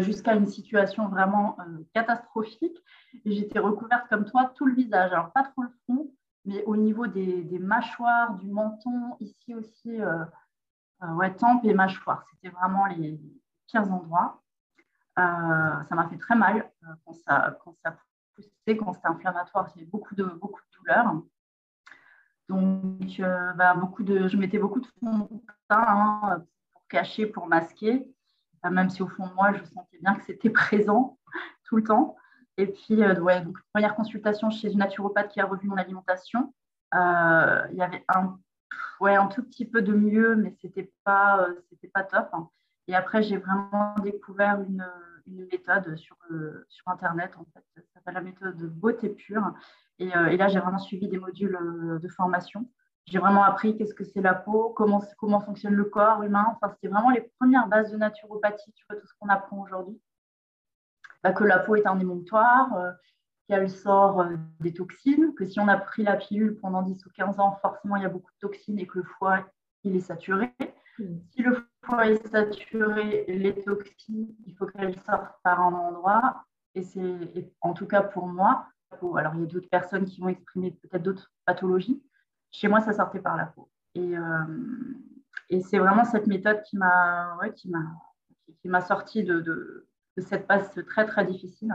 jusqu'à 0.00 0.34
une 0.34 0.46
situation 0.46 1.06
vraiment 1.08 1.56
catastrophique. 1.94 2.76
Et 3.24 3.30
j'étais 3.30 3.60
recouverte 3.60 4.08
comme 4.08 4.24
toi 4.24 4.52
tout 4.56 4.66
le 4.66 4.74
visage. 4.74 5.12
Alors, 5.12 5.30
pas 5.30 5.44
trop 5.44 5.62
le 5.62 5.70
mais 6.50 6.64
au 6.64 6.76
niveau 6.76 7.06
des, 7.06 7.58
mâchoires, 7.60 8.34
du 8.34 8.48
menton, 8.48 9.16
ici 9.20 9.54
aussi, 9.54 10.00
ouais, 11.14 11.34
tempe 11.34 11.64
et 11.64 11.72
mâchoire. 11.74 12.24
C'était 12.32 12.52
vraiment 12.54 12.86
les 12.86 13.20
pires 13.68 13.90
endroits. 13.92 14.42
ça 15.16 15.86
m'a 15.92 16.08
fait 16.08 16.18
très 16.18 16.34
mal 16.34 16.68
quand 17.04 17.12
ça, 17.12 17.56
quand 17.62 17.76
ça 17.84 17.96
poussait, 18.34 18.76
quand 18.76 18.92
c'était 18.92 19.06
inflammatoire. 19.06 19.72
J'ai 19.76 19.84
beaucoup 19.84 20.16
de, 20.16 20.24
beaucoup 20.24 20.60
de 20.60 20.78
douleurs. 20.78 21.22
Donc, 22.50 23.20
euh, 23.20 23.52
bah, 23.52 23.74
beaucoup 23.74 24.02
de, 24.02 24.26
je 24.26 24.36
mettais 24.36 24.58
beaucoup 24.58 24.80
de 24.80 24.86
fond 24.98 25.28
de 25.30 25.40
teint 25.68 25.84
hein, 25.86 26.44
pour 26.72 26.84
cacher, 26.88 27.26
pour 27.26 27.46
masquer, 27.46 28.12
même 28.68 28.90
si 28.90 29.02
au 29.02 29.06
fond 29.06 29.28
de 29.28 29.34
moi, 29.34 29.52
je 29.52 29.62
sentais 29.62 29.98
bien 29.98 30.16
que 30.16 30.24
c'était 30.24 30.50
présent 30.50 31.16
tout 31.62 31.76
le 31.76 31.84
temps. 31.84 32.16
Et 32.56 32.66
puis, 32.66 33.02
euh, 33.02 33.18
ouais, 33.20 33.40
donc, 33.40 33.56
première 33.72 33.94
consultation 33.94 34.50
chez 34.50 34.72
une 34.72 34.78
naturopathe 34.78 35.28
qui 35.28 35.40
a 35.40 35.46
revu 35.46 35.68
mon 35.68 35.76
alimentation. 35.76 36.52
Euh, 36.94 37.66
il 37.70 37.78
y 37.78 37.82
avait 37.82 38.04
un, 38.08 38.38
ouais, 39.00 39.14
un 39.14 39.26
tout 39.26 39.42
petit 39.42 39.64
peu 39.64 39.82
de 39.82 39.92
mieux, 39.92 40.36
mais 40.36 40.54
ce 40.60 40.66
n'était 40.66 40.92
pas, 41.04 41.46
c'était 41.70 41.88
pas 41.88 42.04
top. 42.04 42.28
Hein. 42.32 42.48
Et 42.88 42.94
après, 42.94 43.22
j'ai 43.22 43.36
vraiment 43.36 43.94
découvert 44.02 44.60
une, 44.62 44.84
une 45.26 45.46
méthode 45.46 45.96
sur, 45.96 46.16
sur 46.68 46.88
Internet, 46.88 47.32
en 47.38 47.44
fait, 47.54 47.64
ça 47.76 47.82
s'appelle 47.94 48.14
la 48.14 48.20
méthode 48.20 48.56
de 48.56 48.66
beauté 48.66 49.08
pure. 49.10 49.54
Euh, 50.00 50.26
et, 50.26 50.36
là, 50.36 50.48
j'ai 50.48 50.58
vraiment 50.58 50.78
suivi 50.78 51.08
des 51.08 51.18
modules 51.18 51.56
euh, 51.56 51.98
de 51.98 52.08
formation. 52.08 52.66
J'ai 53.06 53.18
vraiment 53.18 53.42
appris 53.42 53.76
qu'est-ce 53.76 53.94
que 53.94 54.04
c'est 54.04 54.20
la 54.20 54.34
peau, 54.34 54.70
comment, 54.70 55.02
comment 55.18 55.40
fonctionne 55.40 55.74
le 55.74 55.84
corps 55.84 56.22
humain. 56.22 56.46
Enfin, 56.54 56.72
c'était 56.74 56.88
vraiment 56.88 57.10
les 57.10 57.22
premières 57.38 57.66
bases 57.68 57.90
de 57.90 57.96
naturopathie, 57.96 58.72
tu 58.72 58.84
vois, 58.88 58.98
tout 58.98 59.06
ce 59.06 59.12
qu'on 59.18 59.28
apprend 59.28 59.62
aujourd'hui. 59.62 60.00
Bah, 61.22 61.32
que 61.32 61.44
la 61.44 61.58
peau 61.58 61.76
est 61.76 61.86
un 61.86 61.98
émonctoire, 61.98 62.74
euh, 62.76 62.92
qu'elle 63.46 63.68
sort 63.68 64.24
des 64.60 64.72
toxines, 64.72 65.34
que 65.34 65.44
si 65.44 65.60
on 65.60 65.68
a 65.68 65.76
pris 65.76 66.02
la 66.02 66.16
pilule 66.16 66.56
pendant 66.58 66.82
10 66.82 67.04
ou 67.04 67.10
15 67.10 67.40
ans, 67.40 67.58
forcément, 67.60 67.96
il 67.96 68.02
y 68.02 68.06
a 68.06 68.10
beaucoup 68.10 68.30
de 68.32 68.38
toxines 68.38 68.78
et 68.78 68.86
que 68.86 68.98
le 68.98 69.04
foie, 69.04 69.44
il 69.84 69.96
est 69.96 70.00
saturé. 70.00 70.54
Hmm. 70.98 71.18
Si 71.30 71.42
le 71.42 71.66
foie 71.84 72.06
est 72.08 72.26
saturé, 72.28 73.24
les 73.28 73.54
toxines, 73.62 74.34
il 74.46 74.56
faut 74.56 74.66
qu'elles 74.66 74.98
sortent 75.00 75.34
par 75.42 75.60
un 75.60 75.74
endroit. 75.74 76.44
Et 76.74 76.82
c'est, 76.82 77.52
en 77.60 77.72
tout 77.72 77.86
cas 77.86 78.02
pour 78.02 78.28
moi, 78.28 78.66
alors, 79.16 79.34
il 79.34 79.40
y 79.40 79.44
a 79.44 79.46
d'autres 79.46 79.68
personnes 79.68 80.04
qui 80.04 80.20
vont 80.20 80.28
exprimer 80.28 80.72
peut-être 80.72 81.02
d'autres 81.02 81.32
pathologies. 81.46 82.02
Chez 82.50 82.68
moi, 82.68 82.80
ça 82.80 82.92
sortait 82.92 83.20
par 83.20 83.36
la 83.36 83.46
peau. 83.46 83.70
Et, 83.94 84.16
euh, 84.16 84.44
et 85.48 85.60
c'est 85.60 85.78
vraiment 85.78 86.04
cette 86.04 86.26
méthode 86.26 86.62
qui 86.62 86.76
m'a 86.76 87.36
ouais, 87.40 87.52
qui 87.54 87.68
m'a 88.68 88.80
sorti 88.80 89.24
de, 89.24 89.40
de, 89.40 89.88
cette 90.18 90.46
passe 90.46 90.78
très, 90.86 91.06
très 91.06 91.24
difficile. 91.24 91.74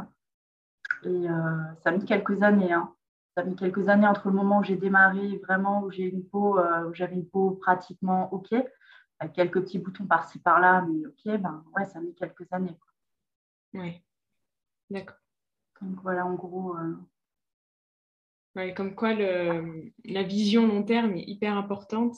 Et 1.04 1.08
euh, 1.08 1.74
ça 1.84 1.90
a 1.90 1.92
mis 1.92 2.06
quelques 2.06 2.42
années. 2.42 2.74
Hein. 2.74 2.94
Ça 3.36 3.42
a 3.42 3.44
mis 3.44 3.56
quelques 3.56 3.90
années 3.90 4.08
entre 4.08 4.30
le 4.30 4.36
moment 4.36 4.60
où 4.60 4.64
j'ai 4.64 4.78
démarré, 4.78 5.38
vraiment, 5.38 5.84
où 5.84 5.92
j'ai 5.92 6.04
une 6.04 6.26
peau, 6.26 6.58
euh, 6.60 6.90
où 6.90 6.94
j'avais 6.94 7.16
une 7.16 7.28
peau 7.28 7.52
pratiquement 7.52 8.32
OK, 8.34 8.54
avec 9.20 9.34
quelques 9.34 9.62
petits 9.62 9.80
boutons 9.80 10.06
par-ci, 10.06 10.40
par-là, 10.40 10.86
mais 10.88 11.06
OK, 11.06 11.40
ben 11.40 11.66
ouais, 11.76 11.86
ça 11.86 12.00
a 12.00 12.02
mis 12.02 12.16
quelques 12.16 12.52
années. 12.52 12.78
Oui, 13.74 14.02
d'accord. 14.90 15.18
Donc 15.82 16.02
voilà, 16.02 16.26
en 16.26 16.36
gros. 16.36 16.78
Euh, 16.78 16.96
comme 18.74 18.96
quoi 18.96 19.14
la 19.14 20.24
vision 20.24 20.66
long 20.66 20.84
terme 20.84 21.16
est 21.18 21.28
hyper 21.28 21.58
importante 21.58 22.16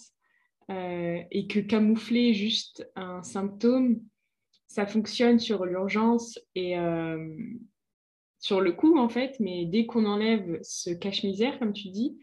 euh, 0.69 1.23
et 1.31 1.47
que 1.47 1.59
camoufler 1.59 2.33
juste 2.33 2.89
un 2.95 3.23
symptôme, 3.23 4.01
ça 4.67 4.85
fonctionne 4.85 5.39
sur 5.39 5.65
l'urgence 5.65 6.39
et 6.55 6.77
euh, 6.77 7.35
sur 8.39 8.61
le 8.61 8.71
coup 8.71 8.97
en 8.97 9.09
fait, 9.09 9.39
mais 9.39 9.65
dès 9.65 9.85
qu'on 9.85 10.05
enlève 10.05 10.59
ce 10.61 10.89
cache-misère, 10.91 11.59
comme 11.59 11.73
tu 11.73 11.89
dis, 11.89 12.19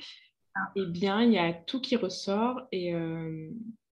ah. 0.55 0.73
eh 0.77 0.87
bien 0.87 1.23
il 1.23 1.33
y 1.33 1.39
a 1.39 1.53
tout 1.53 1.81
qui 1.81 1.97
ressort 1.97 2.63
et, 2.71 2.93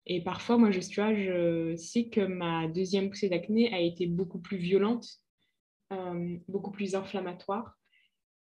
et 0.06 0.22
parfois 0.24 0.58
moi 0.58 0.72
je, 0.72 0.80
tu 0.80 1.02
vois, 1.02 1.14
je 1.14 1.76
sais 1.76 2.06
que 2.06 2.22
ma 2.22 2.68
deuxième 2.68 3.10
poussée 3.10 3.30
d'acné 3.30 3.74
a 3.74 3.80
été 3.80 4.08
beaucoup 4.08 4.40
plus 4.40 4.58
violente 4.58 5.20
euh, 5.94 6.38
beaucoup 6.48 6.72
plus 6.72 6.96
inflammatoire 6.96 7.78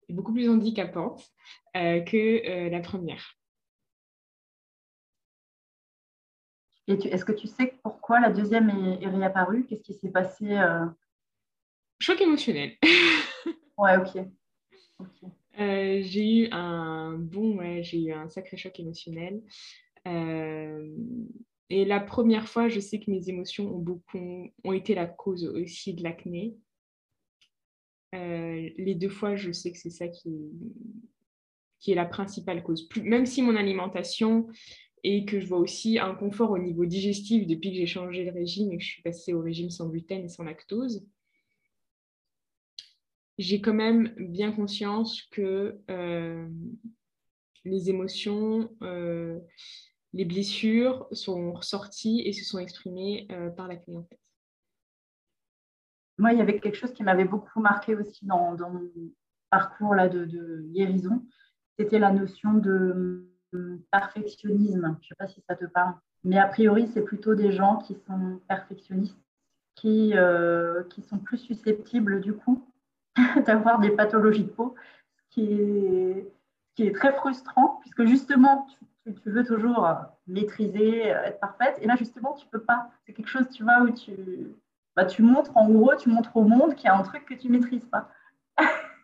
et 0.09 0.12
beaucoup 0.12 0.32
plus 0.32 0.49
handicapante 0.49 1.28
euh, 1.76 2.00
que 2.00 2.16
euh, 2.49 2.71
la 2.71 2.78
première. 2.78 3.37
Et 6.89 6.95
est-ce 7.09 7.25
que 7.25 7.33
tu 7.33 7.47
sais 7.47 7.79
pourquoi 7.83 8.21
la 8.21 8.31
deuxième 8.31 8.71
est, 8.71 9.07
réapparue? 9.07 9.67
Qu'est-ce 9.67 9.83
qui 9.83 9.95
s'est 9.95 10.11
passé 10.11 10.61
Choc 12.01 12.21
émotionnel. 12.21 12.77
ouais, 13.79 13.97
ok. 13.97 14.25
j'ai 15.57 16.39
eu 16.39 16.49
un 16.51 17.12
bon, 17.17 17.59
ouais, 17.59 17.83
j'ai 17.85 18.03
eu 18.03 18.12
un 18.12 18.29
sacré 18.29 18.57
choc 18.57 18.79
émotionnel. 18.81 19.43
et 20.05 21.85
la 21.85 22.01
première 22.01 22.49
fois, 22.49 22.69
je 22.69 22.81
sais 22.81 22.99
que 22.99 23.11
mes 23.11 23.29
émotions 23.29 23.69
ont 23.73 23.79
beaucoup 23.79 24.53
ont 24.65 24.73
été 24.73 24.95
la 24.95 25.07
cause 25.07 25.45
aussi 25.45 25.95
de 25.95 26.03
l'acné. 26.03 26.57
Euh, 28.15 28.69
les 28.77 28.95
deux 28.95 29.09
fois, 29.09 29.37
je 29.37 29.53
sais 29.53 29.73
que 29.73 29.79
c'est 29.79 29.91
ça 29.91 30.09
qui, 30.09 30.31
qui 31.79 31.93
est 31.93 31.97
la 31.97 32.05
principale 32.05 32.62
cause. 32.62 32.89
même 33.03 33.27
si 33.27 33.43
mon 33.43 33.57
alimentation 33.57 34.49
et 35.04 35.25
que 35.25 35.40
je 35.40 35.47
vois 35.47 35.59
aussi 35.59 35.99
un 35.99 36.14
confort 36.14 36.50
au 36.50 36.59
niveau 36.59 36.85
digestif 36.85 37.47
depuis 37.47 37.71
que 37.71 37.76
j'ai 37.76 37.87
changé 37.87 38.25
de 38.25 38.30
régime 38.30 38.73
et 38.73 38.78
que 38.78 38.85
je 38.85 38.88
suis 38.88 39.02
passée 39.02 39.32
au 39.32 39.40
régime 39.40 39.71
sans 39.71 39.88
gluten 39.88 40.25
et 40.25 40.28
sans 40.28 40.44
lactose, 40.44 41.06
j'ai 43.38 43.61
quand 43.61 43.75
même 43.75 44.14
bien 44.18 44.52
conscience 44.52 45.23
que 45.30 45.80
euh, 45.90 46.49
les 47.64 47.90
émotions, 47.90 48.71
euh, 48.82 49.38
les 50.12 50.25
blessures 50.25 51.09
sont 51.12 51.52
ressorties 51.52 52.23
et 52.25 52.32
se 52.32 52.44
sont 52.44 52.59
exprimées 52.59 53.26
par 53.56 53.66
la 53.66 53.76
clientèle 53.76 54.18
moi, 56.18 56.32
il 56.32 56.38
y 56.38 56.42
avait 56.42 56.61
quelque 56.61 56.78
chose 56.78 56.92
qui 56.92 57.02
m'avait 57.02 57.25
beaucoup 57.25 57.61
marqué 57.61 57.94
aussi 57.94 58.25
dans, 58.26 58.56
mon 58.56 58.90
parcours 59.50 59.94
là, 59.94 60.09
de, 60.09 60.62
guérison. 60.73 61.26
C'était 61.78 61.99
la 61.99 62.12
notion 62.12 62.54
de 62.54 63.32
perfectionnisme. 63.90 64.97
Je 65.00 65.06
ne 65.06 65.09
sais 65.09 65.14
pas 65.18 65.28
si 65.28 65.42
ça 65.49 65.54
te 65.54 65.64
parle. 65.64 65.94
Mais 66.25 66.38
a 66.38 66.47
priori, 66.47 66.88
c'est 66.92 67.02
plutôt 67.02 67.35
des 67.35 67.52
gens 67.52 67.78
qui 67.78 67.94
sont 68.06 68.40
perfectionnistes, 68.49 69.18
qui, 69.75 70.12
euh, 70.14 70.82
sont 71.09 71.18
plus 71.18 71.38
susceptibles 71.38 72.21
du 72.21 72.32
coup 72.32 72.64
d'avoir 73.47 73.80
des 73.80 73.90
pathologies 73.90 74.44
de 74.44 74.50
peau, 74.50 74.75
ce 75.16 75.37
qui 75.37 76.85
est, 76.87 76.94
très 76.94 77.12
frustrant, 77.12 77.78
puisque 77.80 78.04
justement, 78.04 78.66
tu, 79.04 79.30
veux 79.30 79.44
toujours 79.44 79.88
maîtriser, 80.26 81.09
être 81.09 81.40
parfaite, 81.40 81.76
et 81.80 81.87
là, 81.87 81.97
justement, 81.97 82.35
tu 82.35 82.47
ne 82.47 82.50
peux 82.50 82.62
pas. 82.62 82.90
C'est 83.04 83.12
quelque 83.12 83.28
chose, 83.28 83.49
tu 83.50 83.62
vois, 83.62 83.82
où 83.82 83.90
tu, 83.90 84.14
bah, 84.97 85.04
tu 85.04 85.23
montres, 85.23 85.56
en 85.56 85.68
gros, 85.68 85.94
tu 85.97 86.09
montres 86.09 86.37
au 86.37 86.44
monde 86.44 86.75
qu'il 86.75 86.87
y 86.87 86.88
a 86.88 86.97
un 86.97 87.02
truc 87.02 87.25
que 87.26 87.35
tu 87.35 87.49
ne 87.49 87.52
maîtrises 87.52 87.87
pas. 87.87 88.11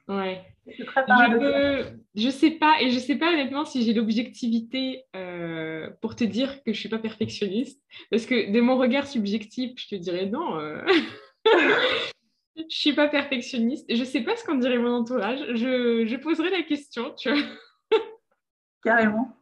Ouais. 0.08 0.42
je, 0.66 1.92
je 2.14 2.28
sais 2.30 2.52
pas, 2.52 2.80
et 2.80 2.90
je 2.90 2.98
sais 2.98 3.16
pas 3.16 3.32
honnêtement 3.32 3.64
si 3.64 3.82
j'ai 3.82 3.92
l'objectivité 3.92 5.04
euh, 5.14 5.90
pour 6.00 6.16
te 6.16 6.24
dire 6.24 6.62
que 6.64 6.72
je 6.72 6.80
suis 6.80 6.88
pas 6.88 6.98
perfectionniste, 6.98 7.82
parce 8.10 8.26
que 8.26 8.50
de 8.50 8.60
mon 8.60 8.76
regard 8.76 9.06
subjectif, 9.06 9.72
je 9.76 9.88
te 9.88 9.94
dirais 9.94 10.26
non. 10.26 10.58
Euh... 10.58 10.82
je 12.56 12.62
suis 12.68 12.94
pas 12.94 13.08
perfectionniste. 13.08 13.86
Je 13.94 14.04
sais 14.04 14.22
pas 14.22 14.36
ce 14.36 14.44
qu'en 14.44 14.56
dirait 14.56 14.78
mon 14.78 14.94
entourage. 14.94 15.40
Je, 15.54 16.04
je 16.06 16.16
poserai 16.16 16.50
la 16.50 16.62
question, 16.62 17.14
tu 17.14 17.30
vois. 17.30 17.42
Carrément. 18.82 19.34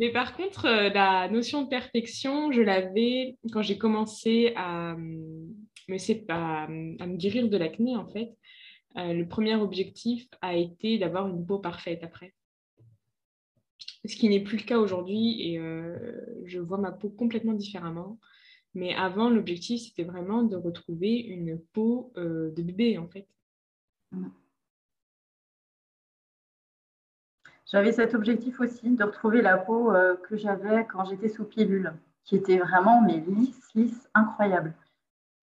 Mais 0.00 0.10
par 0.10 0.36
contre, 0.36 0.66
euh, 0.66 0.90
la 0.90 1.28
notion 1.28 1.62
de 1.62 1.68
perfection, 1.68 2.50
je 2.50 2.60
l'avais 2.60 3.36
quand 3.52 3.62
j'ai 3.62 3.78
commencé 3.78 4.52
à 4.56 4.96
me, 4.96 5.54
à, 6.28 6.66
me 6.68 7.16
guérir 7.16 7.48
de 7.48 7.56
l'acné, 7.56 7.96
en 7.96 8.08
fait. 8.08 8.30
Euh, 8.96 9.12
le 9.12 9.26
premier 9.26 9.56
objectif 9.56 10.28
a 10.40 10.54
été 10.54 10.98
d'avoir 10.98 11.26
une 11.28 11.44
peau 11.44 11.58
parfaite 11.58 12.02
après. 12.02 12.34
Ce 14.04 14.16
qui 14.16 14.28
n'est 14.28 14.42
plus 14.42 14.58
le 14.58 14.64
cas 14.64 14.78
aujourd'hui 14.78 15.40
et 15.40 15.58
euh, 15.58 16.20
je 16.44 16.58
vois 16.58 16.78
ma 16.78 16.92
peau 16.92 17.08
complètement 17.08 17.54
différemment. 17.54 18.18
Mais 18.74 18.94
avant, 18.94 19.30
l'objectif, 19.30 19.82
c'était 19.82 20.04
vraiment 20.04 20.42
de 20.42 20.56
retrouver 20.56 21.16
une 21.18 21.58
peau 21.58 22.12
de 22.16 22.62
bébé, 22.62 22.98
en 22.98 23.08
fait. 23.08 23.28
Mm. 24.10 24.28
J'avais 27.66 27.92
cet 27.92 28.14
objectif 28.14 28.60
aussi 28.60 28.90
de 28.90 29.02
retrouver 29.02 29.40
la 29.40 29.56
peau 29.56 29.92
euh, 29.92 30.16
que 30.16 30.36
j'avais 30.36 30.86
quand 30.86 31.04
j'étais 31.06 31.28
sous 31.28 31.44
pilule, 31.44 31.94
qui 32.24 32.36
était 32.36 32.58
vraiment 32.58 33.00
mais 33.00 33.24
lisse, 33.26 33.68
lisse, 33.74 34.08
incroyable. 34.14 34.74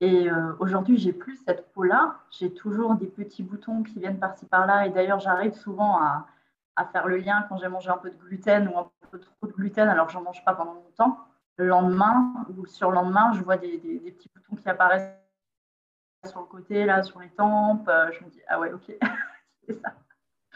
Et 0.01 0.27
euh, 0.27 0.53
aujourd'hui, 0.60 0.98
j'ai 0.98 1.13
plus 1.13 1.38
cette 1.46 1.72
peau-là. 1.74 2.15
J'ai 2.31 2.51
toujours 2.51 2.96
des 2.96 3.05
petits 3.05 3.43
boutons 3.43 3.84
qui 3.84 4.00
viennent 4.00 4.20
par-ci 4.20 4.48
par-là. 4.48 4.88
Et 4.88 4.89
d'ailleurs, 4.89 5.20
j'arrive 5.20 5.53
souvent 5.53 6.00
à, 6.01 6.27
faire 6.91 7.08
le 7.08 7.17
lien 7.17 7.46
quand 7.48 7.58
j'ai 7.58 7.67
mangé 7.67 7.91
un 7.91 7.98
peu 7.98 8.10
de 8.10 8.15
gluten 8.15 8.67
ou 8.67 8.79
un 8.79 8.89
peu 9.12 9.20
trop 9.20 9.46
de 9.46 9.51
gluten 9.51 9.88
alors 9.88 10.08
que 10.08 10.13
j'en 10.13 10.24
mange 10.24 10.43
pas 10.43 10.55
pendant 10.55 10.74
longtemps. 10.74 11.20
Le 11.58 11.67
lendemain 11.67 12.34
ou 12.58 12.65
sur 12.65 12.89
le 12.89 12.96
lendemain, 12.96 13.34
je 13.34 13.43
vois 13.43 13.58
des, 13.58 13.77
petits 13.77 14.31
boutons 14.34 14.55
qui 14.55 14.67
apparaissent 14.67 15.15
sur 16.27 16.39
le 16.39 16.48
côté, 16.48 16.86
là, 16.86 17.03
sur 17.03 17.20
les 17.20 17.29
tempes. 17.29 17.88
je 17.88 18.25
me 18.25 18.31
dis, 18.31 18.41
ah 18.48 18.60
ouais, 18.60 18.74
ok, 18.74 18.81
c'est 19.67 19.74
ça. 19.74 19.93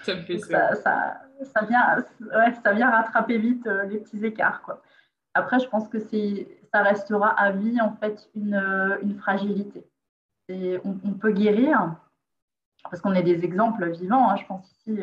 Ça 0.02 0.16
me 0.16 0.22
fait 0.22 0.40
ça. 0.40 0.74
Ça, 0.78 1.22
ça, 1.44 1.66
vient, 1.66 1.98
ouais, 2.22 2.54
ça 2.64 2.74
vient 2.74 2.90
rattraper 2.90 3.38
vite 3.38 3.68
les 3.88 4.00
petits 4.00 4.26
écarts, 4.26 4.64
quoi. 4.64 4.82
Après, 5.36 5.60
je 5.60 5.68
pense 5.68 5.90
que 5.90 6.00
ça 6.00 6.82
restera 6.82 7.30
à 7.30 7.52
vie, 7.52 7.80
en 7.82 7.94
fait, 7.98 8.30
une, 8.36 8.56
une 9.02 9.16
fragilité. 9.20 9.86
Et 10.48 10.80
on, 10.86 10.98
on, 11.04 11.14
peut 11.14 11.32
guérir, 11.32 11.96
parce 12.84 13.02
qu'on 13.02 13.14
est 13.14 13.24
des 13.24 13.44
exemples 13.44 13.92
vivants, 13.92 14.30
hein, 14.30 14.38
je 14.38 14.46
pense 14.46 14.72
ici, 14.72 15.02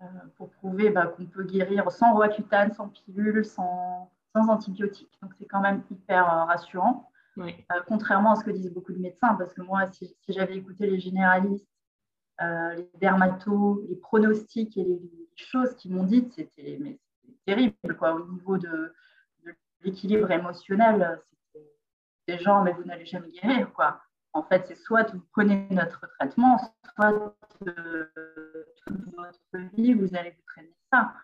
euh, 0.00 0.06
pour 0.36 0.50
prouver 0.50 0.90
bah, 0.90 1.06
qu'on 1.06 1.24
peut 1.24 1.44
guérir 1.44 1.90
sans 1.90 2.12
roaccutane, 2.12 2.72
sans 2.72 2.88
pilule, 2.88 3.44
sans, 3.44 4.12
sans 4.34 4.48
antibiotiques. 4.48 5.18
Donc 5.22 5.32
c'est 5.38 5.46
quand 5.46 5.60
même 5.60 5.82
hyper 5.90 6.24
euh, 6.24 6.44
rassurant. 6.44 7.10
Euh, 7.38 7.50
contrairement 7.86 8.32
à 8.32 8.36
ce 8.36 8.44
que 8.44 8.50
disent 8.50 8.72
beaucoup 8.72 8.92
de 8.92 8.98
médecins, 8.98 9.34
parce 9.34 9.54
que 9.54 9.62
moi, 9.62 9.90
si, 9.92 10.14
j'avais 10.28 10.56
écouté 10.56 10.86
les 10.86 10.98
généralistes, 10.98 11.68
les 12.40 12.88
dermatos, 13.00 13.80
les 13.88 13.96
pronostics 13.96 14.76
et 14.76 14.84
les, 14.84 15.00
choses 15.36 15.76
qu'ils 15.76 15.94
m'ont 15.94 16.02
dites, 16.02 16.32
c'était 16.32 17.00
terrible 17.46 17.96
quoi, 17.96 18.14
au 18.14 18.28
niveau 18.28 18.58
de, 18.58 18.92
l'équilibre 19.82 20.30
émotionnel. 20.30 21.20
C'était 21.52 21.66
des 22.26 22.38
gens, 22.38 22.62
mais 22.62 22.72
vous 22.72 22.84
n'allez 22.84 23.06
jamais 23.06 23.30
guérir. 23.30 23.72
Quoi. 23.72 24.00
En 24.32 24.42
fait, 24.42 24.66
c'est 24.66 24.76
soit 24.76 25.10
vous 25.12 25.24
prenez 25.32 25.66
notre 25.70 26.06
traitement, 26.18 26.58
soit 26.94 27.36
toute 27.58 27.74
votre 29.16 29.74
vie, 29.74 29.94
vous 29.94 30.14
allez 30.14 30.30
vous 30.30 30.42
traîner 30.46 30.74
ça. 30.92 31.14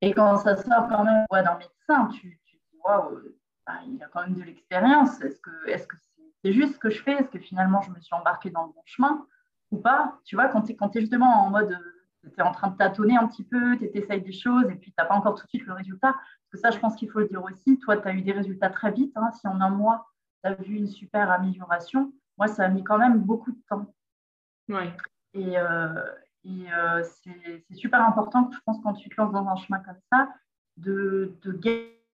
Et 0.00 0.12
quand 0.12 0.36
ça 0.38 0.56
sort 0.56 0.88
quand 0.88 1.04
même 1.04 1.24
d'un 1.30 1.58
médecin, 1.58 2.08
tu, 2.08 2.38
tu 2.44 2.56
dis, 2.56 2.78
waouh, 2.84 3.20
bah, 3.66 3.74
il 3.86 4.02
a 4.02 4.08
quand 4.08 4.22
même 4.22 4.34
de 4.34 4.42
l'expérience. 4.42 5.20
Est-ce 5.20 5.40
que 5.40 5.68
est-ce 5.68 5.86
que 5.86 5.96
c'est 6.44 6.52
juste 6.52 6.74
ce 6.74 6.78
que 6.78 6.90
je 6.90 7.02
fais? 7.02 7.12
Est-ce 7.12 7.30
que 7.30 7.38
finalement 7.38 7.80
je 7.82 7.90
me 7.90 8.00
suis 8.00 8.14
embarquée 8.14 8.50
dans 8.50 8.66
le 8.66 8.72
bon 8.72 8.82
chemin 8.84 9.26
ou 9.70 9.78
pas? 9.78 10.18
Tu 10.24 10.34
vois, 10.34 10.48
quand 10.48 10.62
tu 10.62 10.72
es, 10.72 11.00
justement 11.00 11.46
en 11.46 11.50
mode, 11.50 11.78
tu 12.22 12.38
es 12.38 12.42
en 12.42 12.52
train 12.52 12.68
de 12.68 12.76
tâtonner 12.76 13.16
un 13.16 13.26
petit 13.26 13.44
peu, 13.44 13.76
tu 13.78 13.90
essayes 13.94 14.22
des 14.22 14.32
choses 14.32 14.64
et 14.70 14.74
puis 14.74 14.90
tu 14.90 14.94
n'as 14.98 15.06
pas 15.06 15.14
encore 15.14 15.34
tout 15.34 15.44
de 15.44 15.48
suite 15.48 15.66
le 15.66 15.72
résultat. 15.72 16.12
Parce 16.12 16.50
que 16.52 16.58
ça, 16.58 16.70
je 16.70 16.78
pense 16.78 16.94
qu'il 16.96 17.10
faut 17.10 17.20
le 17.20 17.28
dire 17.28 17.42
aussi. 17.42 17.78
Toi, 17.78 17.96
tu 17.96 18.08
as 18.08 18.12
eu 18.12 18.22
des 18.22 18.32
résultats 18.32 18.70
très 18.70 18.92
vite. 18.92 19.12
Hein. 19.16 19.30
Si 19.32 19.46
en 19.48 19.60
un 19.60 19.70
mois, 19.70 20.08
tu 20.42 20.50
as 20.50 20.54
vu 20.54 20.76
une 20.76 20.86
super 20.86 21.30
amélioration, 21.30 22.12
moi, 22.38 22.48
ça 22.48 22.64
a 22.64 22.68
mis 22.68 22.84
quand 22.84 22.98
même 22.98 23.18
beaucoup 23.18 23.52
de 23.52 23.60
temps. 23.68 23.92
Ouais. 24.68 24.92
Et, 25.34 25.58
euh, 25.58 26.04
euh, 26.46 27.02
c'est 27.24 27.74
super 27.74 28.06
important, 28.06 28.50
je 28.52 28.58
pense, 28.64 28.80
quand 28.82 28.94
tu 28.94 29.08
te 29.08 29.14
lances 29.20 29.32
dans 29.32 29.46
un 29.46 29.56
chemin 29.56 29.78
comme 29.80 29.98
ça, 30.12 30.28
de, 30.76 31.32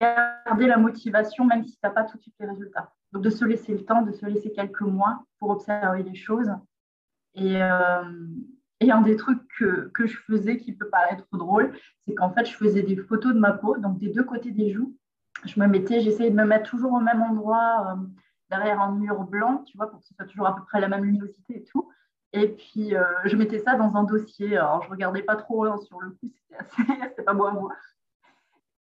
garder 0.00 0.66
la 0.66 0.76
motivation, 0.76 1.44
même 1.44 1.64
si 1.64 1.72
tu 1.72 1.78
n'as 1.82 1.90
pas 1.90 2.04
tout 2.04 2.16
de 2.16 2.22
suite 2.22 2.34
les 2.38 2.46
résultats. 2.46 2.92
Donc, 3.12 3.22
de 3.22 3.30
se 3.30 3.44
laisser 3.44 3.72
le 3.72 3.84
temps, 3.84 4.02
de 4.02 4.12
se 4.12 4.26
laisser 4.26 4.52
quelques 4.52 4.82
mois 4.82 5.24
pour 5.38 5.50
observer 5.50 6.02
les 6.02 6.14
choses. 6.14 6.50
Et, 7.34 7.62
euh, 7.62 8.02
un 8.80 9.02
des 9.02 9.16
trucs 9.16 9.40
que, 9.58 9.90
que, 9.94 10.06
je 10.06 10.16
faisais 10.16 10.56
qui 10.56 10.72
peut 10.72 10.88
paraître 10.88 11.26
drôle, 11.32 11.72
c'est 12.06 12.14
qu'en 12.14 12.32
fait, 12.32 12.44
je 12.46 12.56
faisais 12.56 12.82
des 12.82 12.96
photos 12.96 13.34
de 13.34 13.38
ma 13.38 13.52
peau, 13.52 13.76
donc 13.76 13.98
des 13.98 14.08
deux 14.08 14.24
côtés 14.24 14.52
des 14.52 14.72
joues. 14.72 14.96
Je 15.44 15.58
me 15.60 15.66
mettais, 15.66 16.00
j'essayais 16.00 16.30
de 16.30 16.36
me 16.36 16.44
mettre 16.44 16.70
toujours 16.70 16.92
au 16.92 17.00
même 17.00 17.22
endroit, 17.22 17.96
derrière 18.50 18.80
un 18.80 18.92
mur 18.92 19.24
blanc, 19.24 19.62
tu 19.66 19.76
vois, 19.76 19.90
pour 19.90 20.00
que 20.00 20.06
ce 20.06 20.14
soit 20.14 20.24
toujours 20.26 20.46
à 20.46 20.56
peu 20.56 20.62
près 20.62 20.80
la 20.80 20.88
même 20.88 21.04
luminosité 21.04 21.58
et 21.58 21.64
tout. 21.64 21.90
Et 22.32 22.48
puis, 22.48 22.94
euh, 22.94 23.04
je 23.24 23.36
mettais 23.36 23.58
ça 23.58 23.74
dans 23.76 23.96
un 23.96 24.04
dossier. 24.04 24.56
Alors, 24.56 24.82
je 24.82 24.88
ne 24.88 24.92
regardais 24.92 25.22
pas 25.22 25.36
trop 25.36 25.64
hein, 25.64 25.78
sur 25.78 26.00
le 26.00 26.10
coup, 26.10 26.28
c'était 26.28 26.56
assez, 26.56 27.22
pas 27.24 27.34
beau 27.34 27.46
à 27.46 27.50
voir. 27.52 27.76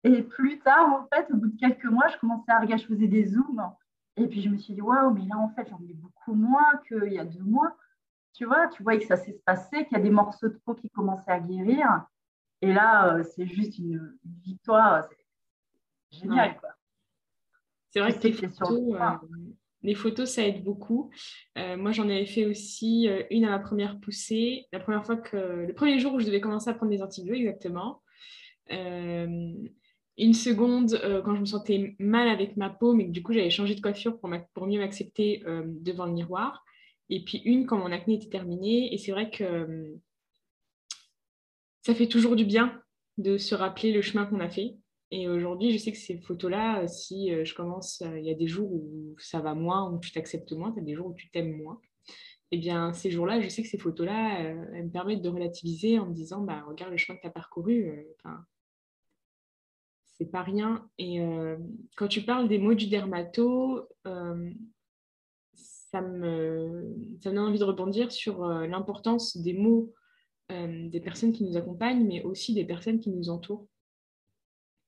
Et 0.04 0.22
plus 0.22 0.58
tard, 0.60 0.92
en 0.92 1.06
fait, 1.14 1.30
au 1.32 1.36
bout 1.36 1.48
de 1.48 1.58
quelques 1.58 1.84
mois, 1.84 2.08
je 2.08 2.18
commençais 2.18 2.50
à 2.50 2.60
regarder, 2.60 2.82
je 2.82 2.88
faisais 2.88 3.08
des 3.08 3.26
zooms. 3.26 3.72
Et 4.16 4.26
puis, 4.26 4.42
je 4.42 4.48
me 4.48 4.56
suis 4.56 4.74
dit, 4.74 4.80
waouh, 4.80 5.12
mais 5.12 5.26
là, 5.26 5.36
en 5.38 5.48
fait, 5.50 5.68
j'en 5.68 5.80
ai 5.88 5.94
beaucoup 5.94 6.34
moins 6.34 6.80
qu'il 6.86 7.12
y 7.12 7.18
a 7.18 7.24
deux 7.24 7.42
mois. 7.42 7.76
Tu 8.34 8.44
vois, 8.44 8.68
tu 8.68 8.82
vois 8.82 8.96
que 8.96 9.04
ça 9.04 9.16
s'est 9.16 9.40
passé, 9.44 9.84
qu'il 9.86 9.96
y 9.96 10.00
a 10.00 10.02
des 10.02 10.10
morceaux 10.10 10.48
de 10.48 10.58
peau 10.64 10.74
qui 10.74 10.88
commençaient 10.90 11.30
à 11.30 11.40
guérir. 11.40 12.06
Et 12.62 12.72
là, 12.72 13.16
euh, 13.16 13.24
c'est 13.24 13.46
juste 13.46 13.78
une, 13.78 14.16
victoire. 14.44 15.08
C'est 16.10 16.20
génial, 16.20 16.56
quoi. 16.58 16.70
C'est 17.90 18.00
vrai 18.00 18.12
que 18.12 18.26
les 18.26 18.32
photos, 18.32 18.94
euh, 18.94 19.26
les 19.82 19.94
photos, 19.94 20.30
ça 20.30 20.46
aide 20.46 20.62
beaucoup. 20.62 21.10
Euh, 21.56 21.76
moi, 21.76 21.92
j'en 21.92 22.04
avais 22.04 22.26
fait 22.26 22.44
aussi 22.44 23.08
euh, 23.08 23.22
une 23.30 23.44
à 23.44 23.50
ma 23.50 23.58
première 23.58 23.98
poussée. 23.98 24.66
La 24.72 24.80
première 24.80 25.04
fois 25.04 25.16
que, 25.16 25.66
le 25.66 25.72
premier 25.72 25.98
jour 25.98 26.14
où 26.14 26.20
je 26.20 26.26
devais 26.26 26.40
commencer 26.40 26.68
à 26.68 26.74
prendre 26.74 26.92
des 26.92 27.02
antibiotiques, 27.02 27.46
exactement. 27.46 28.02
une 28.70 30.34
seconde 30.34 31.00
quand 31.24 31.34
je 31.34 31.40
me 31.40 31.46
sentais 31.46 31.96
mal 31.98 32.28
avec 32.28 32.56
ma 32.56 32.70
peau, 32.70 32.92
mais 32.92 33.06
que 33.06 33.12
du 33.12 33.22
coup, 33.22 33.32
j'avais 33.32 33.50
changé 33.50 33.74
de 33.74 33.80
coiffure 33.80 34.18
pour, 34.18 34.30
pour 34.52 34.66
mieux 34.66 34.78
m'accepter 34.78 35.42
devant 35.46 36.06
le 36.06 36.12
miroir. 36.12 36.64
Et 37.10 37.24
puis 37.24 37.38
une 37.38 37.66
quand 37.66 37.78
mon 37.78 37.92
acné 37.92 38.14
était 38.14 38.28
terminé. 38.28 38.92
Et 38.92 38.98
c'est 38.98 39.12
vrai 39.12 39.30
que 39.30 39.96
ça 41.82 41.94
fait 41.94 42.08
toujours 42.08 42.36
du 42.36 42.44
bien 42.44 42.82
de 43.16 43.38
se 43.38 43.54
rappeler 43.54 43.92
le 43.92 44.02
chemin 44.02 44.26
qu'on 44.26 44.40
a 44.40 44.48
fait. 44.48 44.76
Et 45.10 45.28
aujourd'hui, 45.28 45.72
je 45.72 45.78
sais 45.78 45.92
que 45.92 45.98
ces 45.98 46.18
photos-là, 46.18 46.86
si 46.86 47.32
euh, 47.32 47.44
je 47.44 47.54
commence, 47.54 48.02
euh, 48.02 48.18
il 48.18 48.26
y 48.26 48.30
a 48.30 48.34
des 48.34 48.46
jours 48.46 48.70
où 48.70 49.16
ça 49.18 49.40
va 49.40 49.54
moins, 49.54 49.90
où 49.90 49.98
tu 49.98 50.12
t'acceptes 50.12 50.52
moins, 50.52 50.70
tu 50.72 50.80
as 50.80 50.82
des 50.82 50.94
jours 50.94 51.06
où 51.06 51.14
tu 51.14 51.30
t'aimes 51.30 51.56
moins. 51.56 51.80
Eh 52.50 52.58
bien, 52.58 52.92
ces 52.92 53.10
jours-là, 53.10 53.40
je 53.40 53.48
sais 53.48 53.62
que 53.62 53.68
ces 53.68 53.78
photos-là, 53.78 54.42
euh, 54.42 54.64
elles 54.74 54.84
me 54.84 54.90
permettent 54.90 55.22
de 55.22 55.28
relativiser 55.28 55.98
en 55.98 56.06
me 56.06 56.14
disant, 56.14 56.42
bah, 56.42 56.62
regarde 56.66 56.92
le 56.92 56.98
chemin 56.98 57.16
que 57.16 57.22
tu 57.22 57.26
as 57.26 57.30
parcouru. 57.30 58.06
Enfin, 58.16 58.44
c'est 60.04 60.30
pas 60.30 60.42
rien. 60.42 60.88
Et 60.98 61.20
quand 61.96 62.08
tu 62.08 62.22
parles 62.22 62.48
des 62.48 62.58
mots 62.58 62.74
du 62.74 62.88
dermato, 62.88 63.88
ça, 65.90 66.00
me, 66.00 66.94
donne 67.22 67.38
envie 67.38 67.58
de 67.58 67.64
rebondir 67.64 68.12
sur 68.12 68.44
l'importance 68.46 69.36
des 69.36 69.54
mots 69.54 69.92
des 70.50 71.00
personnes 71.00 71.32
qui 71.32 71.44
nous 71.44 71.56
accompagnent, 71.56 72.06
mais 72.06 72.22
aussi 72.22 72.54
des 72.54 72.64
personnes 72.64 73.00
qui 73.00 73.10
nous 73.10 73.28
entourent 73.28 73.66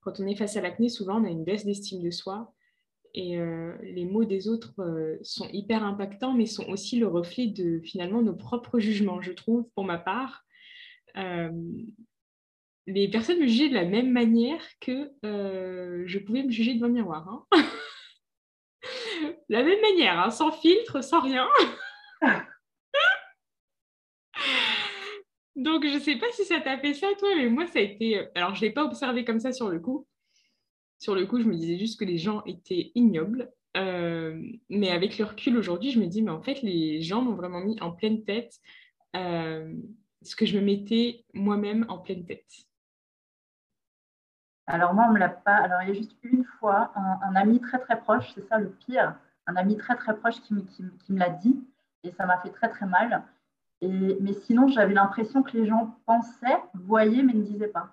quand 0.01 0.19
on 0.19 0.27
est 0.27 0.35
face 0.35 0.57
à 0.57 0.61
l'acné, 0.61 0.89
souvent 0.89 1.21
on 1.21 1.25
a 1.25 1.29
une 1.29 1.43
baisse 1.43 1.65
d'estime 1.65 2.01
de 2.01 2.11
soi. 2.11 2.53
Et 3.13 3.37
euh, 3.37 3.75
les 3.83 4.05
mots 4.05 4.25
des 4.25 4.47
autres 4.47 4.73
euh, 4.79 5.17
sont 5.21 5.47
hyper 5.51 5.83
impactants, 5.83 6.33
mais 6.33 6.45
sont 6.45 6.67
aussi 6.69 6.97
le 6.97 7.07
reflet 7.07 7.47
de 7.47 7.79
finalement 7.83 8.21
nos 8.21 8.35
propres 8.35 8.79
jugements, 8.79 9.21
je 9.21 9.31
trouve, 9.31 9.67
pour 9.75 9.83
ma 9.83 9.97
part. 9.97 10.43
Euh, 11.17 11.51
les 12.87 13.09
personnes 13.09 13.39
me 13.39 13.47
jugeaient 13.47 13.69
de 13.69 13.75
la 13.75 13.85
même 13.85 14.11
manière 14.11 14.63
que 14.79 15.11
je 15.23 16.19
pouvais 16.19 16.43
me 16.43 16.51
juger 16.51 16.73
devant 16.73 16.87
le 16.87 16.93
miroir. 16.93 17.45
Hein. 17.51 17.61
la 19.51 19.63
même 19.63 19.81
manière, 19.81 20.17
hein, 20.17 20.31
sans 20.31 20.51
filtre, 20.51 21.03
sans 21.03 21.19
rien. 21.19 21.47
Donc, 25.57 25.85
je 25.85 25.95
ne 25.95 25.99
sais 25.99 26.15
pas 26.15 26.31
si 26.31 26.45
ça 26.45 26.61
t'a 26.61 26.77
fait 26.77 26.93
ça, 26.93 27.07
toi, 27.19 27.27
mais 27.35 27.49
moi, 27.49 27.67
ça 27.67 27.79
a 27.79 27.81
été. 27.81 28.17
Euh, 28.17 28.25
alors, 28.33 28.55
je 28.55 28.61
ne 28.61 28.67
l'ai 28.67 28.73
pas 28.73 28.85
observé 28.85 29.25
comme 29.25 29.41
ça 29.41 29.51
sur 29.51 29.67
le 29.69 29.79
coup. 29.79 30.07
Sur 30.99 31.15
le 31.15 31.25
coup, 31.25 31.41
je 31.41 31.47
me 31.47 31.53
disais 31.53 31.77
juste 31.77 31.99
que 31.99 32.05
les 32.05 32.17
gens 32.17 32.43
étaient 32.45 32.93
ignobles. 32.95 33.51
Euh, 33.75 34.41
mais 34.69 34.89
avec 34.89 35.17
le 35.17 35.25
recul 35.25 35.57
aujourd'hui, 35.57 35.91
je 35.91 35.99
me 35.99 36.07
dis, 36.07 36.21
mais 36.21 36.31
en 36.31 36.41
fait, 36.41 36.61
les 36.61 37.01
gens 37.01 37.21
m'ont 37.21 37.35
vraiment 37.35 37.59
mis 37.59 37.77
en 37.81 37.91
pleine 37.91 38.23
tête 38.23 38.53
euh, 39.17 39.73
ce 40.21 40.37
que 40.37 40.45
je 40.45 40.57
me 40.57 40.63
mettais 40.63 41.25
moi-même 41.33 41.85
en 41.89 41.97
pleine 41.97 42.25
tête. 42.25 42.47
Alors, 44.65 44.93
moi, 44.93 45.07
on 45.09 45.13
me 45.13 45.19
l'a 45.19 45.27
pas. 45.27 45.55
Alors, 45.55 45.81
il 45.81 45.89
y 45.89 45.91
a 45.91 45.95
juste 45.95 46.15
une 46.23 46.45
fois, 46.45 46.93
un, 46.95 47.35
ami 47.35 47.59
très, 47.59 47.79
très 47.79 47.99
proche, 47.99 48.31
c'est 48.33 48.47
ça 48.47 48.57
le 48.57 48.71
pire, 48.71 49.17
un 49.47 49.55
ami 49.55 49.77
très, 49.77 49.95
très 49.95 50.15
proche 50.15 50.39
qui 50.41 50.53
me 50.53 51.19
l'a 51.19 51.29
dit. 51.29 51.67
Et 52.03 52.11
ça 52.11 52.25
m'a 52.25 52.37
fait 52.39 52.49
très, 52.51 52.69
très 52.69 52.85
mal 52.85 53.23
mais 53.87 54.33
sinon, 54.33 54.67
j'avais 54.67 54.93
l'impression 54.93 55.41
que 55.43 55.57
les 55.57 55.65
gens 55.65 55.97
pensaient, 56.05 56.61
voyaient, 56.73 57.23
mais 57.23 57.33
ne 57.33 57.41
disaient 57.41 57.67
pas. 57.67 57.89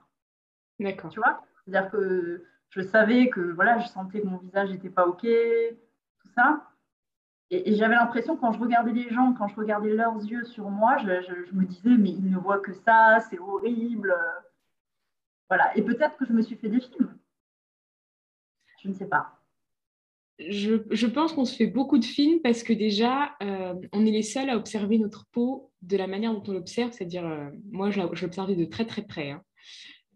D'accord. 0.78 1.11
Tu 1.11 1.18
vois? 1.18 1.42
C'est-à-dire 1.64 1.90
que 1.90 2.44
je 2.70 2.80
savais 2.82 3.30
que 3.30 3.40
voilà, 3.40 3.78
je 3.78 3.88
sentais 3.88 4.20
que 4.20 4.26
mon 4.26 4.37
visage 4.37 4.70
n'était 4.70 4.90
pas 4.90 5.06
OK, 5.06 5.22
tout 5.22 6.28
ça. 6.34 6.64
Et, 7.50 7.74
j'avais 7.76 7.94
l'impression, 7.94 8.37
quand 8.37 8.52
je 8.52 8.58
regardais 8.58 8.92
les 8.92 9.08
gens, 9.08 9.32
quand 9.32 9.48
je 9.48 9.56
regardais 9.56 9.94
leurs 9.94 10.16
yeux 10.16 10.44
sur 10.44 10.68
moi, 10.68 10.98
je, 10.98 11.54
me 11.54 11.64
disais, 11.64 11.96
mais 11.96 12.11
ils 12.11 12.30
ne 12.30 12.37
voient 12.37 12.61
que 12.61 12.74
ça, 12.74 13.20
c'est 13.30 13.38
horrible. 13.38 14.14
Voilà. 15.48 15.74
Et 15.76 15.82
peut-être 15.82 16.18
que 16.18 16.26
je 16.26 16.32
me 16.34 16.42
suis 16.42 16.56
fait 16.56 16.68
des 16.68 16.80
films. 16.80 17.16
Je 18.82 18.88
ne 18.88 18.94
sais 18.94 19.06
pas 19.06 19.38
je, 20.38 21.07
pense 21.07 21.33
qu'on 21.33 21.44
se 21.44 21.57
fait 21.57 21.66
beaucoup 21.66 21.98
de 21.98 22.05
films 22.05 22.40
parce 22.42 22.62
que 22.62 22.72
déjà, 22.72 23.35
euh, 23.42 23.74
on 23.92 24.07
est 24.07 24.11
les 24.11 24.22
seuls 24.22 24.51
à 24.51 24.57
observer 24.57 24.98
notre 24.98 25.27
peau 25.33 25.72
de 25.83 25.96
la 25.96 26.07
manière 26.07 26.33
dont 26.33 26.42
on 26.46 26.53
l'observe, 26.53 26.92
c'est-à-dire, 26.92 27.27
euh, 27.27 27.51
moi, 27.70 27.90
je 27.90 28.01
l'observais 28.01 28.55
de 28.55 28.64
très 28.64 28.87
très 28.87 29.03
près. 29.03 29.31
Hein. 29.31 29.42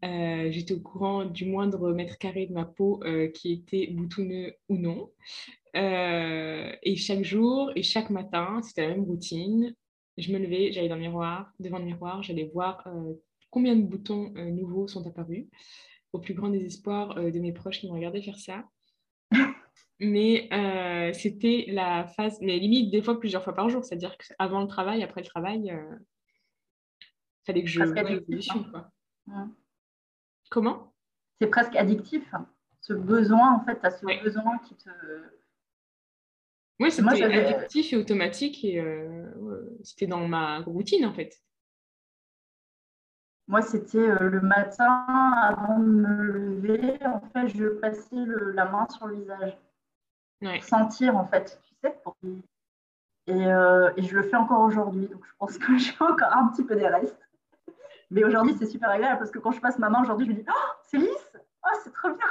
Euh, 0.04 0.50
j'étais 0.50 0.74
au 0.74 0.80
courant 0.80 1.24
du 1.24 1.44
moindre 1.44 1.92
mètre 1.92 2.18
carré 2.18 2.46
de 2.46 2.52
ma 2.52 2.64
peau 2.64 3.00
qui 3.34 3.52
était 3.52 3.86
boutonneux 3.88 4.54
ou 4.68 4.76
non. 4.76 5.10
et 5.74 6.96
chaque 6.96 7.24
jour 7.24 7.70
et 7.76 7.82
chaque 7.82 8.10
matin, 8.10 8.60
c'était 8.62 8.82
la 8.82 8.94
même 8.94 9.04
routine. 9.04 9.74
Je 10.18 10.32
me 10.32 10.38
levais, 10.38 10.72
j'allais 10.72 10.88
dans 10.88 10.96
le 10.96 11.02
miroir, 11.02 11.52
devant 11.60 11.78
le 11.78 11.84
miroir, 11.84 12.22
j'allais 12.22 12.50
voir 12.52 12.84
combien 13.50 13.76
de 13.76 13.82
boutons 13.82 14.30
nouveaux 14.34 14.88
sont 14.88 15.06
apparus, 15.06 15.46
au 16.12 16.18
plus 16.18 16.34
grand 16.34 16.48
désespoir 16.48 17.14
de 17.14 17.38
mes 17.38 17.52
proches 17.52 17.78
qui 17.78 17.86
me 17.86 17.92
regardaient 17.92 18.22
faire 18.22 18.38
ça. 18.38 18.64
Mais 20.02 20.48
euh, 20.52 21.12
c'était 21.12 21.66
la 21.68 22.06
phase, 22.06 22.40
mais 22.40 22.58
limite 22.58 22.90
des 22.90 23.02
fois 23.02 23.18
plusieurs 23.20 23.44
fois 23.44 23.54
par 23.54 23.68
jour, 23.68 23.84
c'est-à-dire 23.84 24.16
qu'avant 24.18 24.60
le 24.60 24.66
travail, 24.66 25.02
après 25.02 25.20
le 25.20 25.26
travail, 25.26 25.62
il 25.64 25.72
euh, 25.72 25.96
fallait 27.46 27.62
que 27.62 27.68
je 27.68 27.82
vois 27.82 28.02
l'évolution. 28.02 28.66
Hein. 29.30 29.52
Comment? 30.50 30.92
C'est 31.40 31.46
presque 31.46 31.76
addictif, 31.76 32.22
hein. 32.34 32.48
ce 32.80 32.92
besoin, 32.92 33.54
en 33.54 33.64
fait, 33.64 33.78
tu 33.78 33.86
as 33.86 33.90
ce 33.90 34.22
besoin 34.22 34.58
qui 34.58 34.76
te... 34.76 34.90
Oui, 36.80 36.90
c'était 36.90 37.22
addictif 37.22 37.92
et 37.92 37.96
automatique 37.96 38.64
et 38.64 38.80
euh, 38.80 39.30
c'était 39.84 40.08
dans 40.08 40.26
ma 40.26 40.60
routine, 40.60 41.06
en 41.06 41.14
fait. 41.14 41.40
Moi, 43.46 43.62
c'était 43.62 44.18
le 44.18 44.40
matin, 44.40 45.04
avant 45.42 45.78
de 45.78 45.84
me 45.84 46.22
lever, 46.22 46.98
en 47.06 47.20
fait, 47.32 47.48
je 47.48 47.66
passais 47.66 48.16
la 48.54 48.64
main 48.64 48.88
sur 48.88 49.06
le 49.06 49.20
visage 49.20 49.56
sentir 50.62 51.16
en 51.16 51.26
fait, 51.26 51.60
tu 51.64 51.74
sais. 51.88 51.96
Euh, 53.28 53.92
et, 53.96 54.02
je 54.02 54.14
le 54.16 54.24
fais 54.24 54.36
encore 54.36 54.62
aujourd'hui, 54.62 55.06
donc 55.06 55.24
je 55.24 55.32
pense 55.38 55.58
que 55.58 55.78
j'ai 55.78 55.92
encore 56.00 56.32
un 56.32 56.48
petit 56.48 56.64
peu 56.64 56.76
des 56.76 56.88
restes. 56.88 57.18
Mais 58.10 58.24
aujourd'hui, 58.24 58.54
c'est 58.58 58.66
super 58.66 58.90
agréable 58.90 59.18
parce 59.18 59.30
que 59.30 59.38
quand 59.38 59.52
je 59.52 59.60
passe 59.60 59.78
ma 59.78 59.88
main 59.88 60.02
aujourd'hui, 60.02 60.26
je 60.26 60.32
me 60.32 60.36
dis 60.36 60.44
Oh, 60.48 60.72
c'est 60.82 60.98
lisse 60.98 61.32
Oh, 61.64 61.78
c'est 61.82 61.92
trop 61.92 62.08
bien 62.08 62.26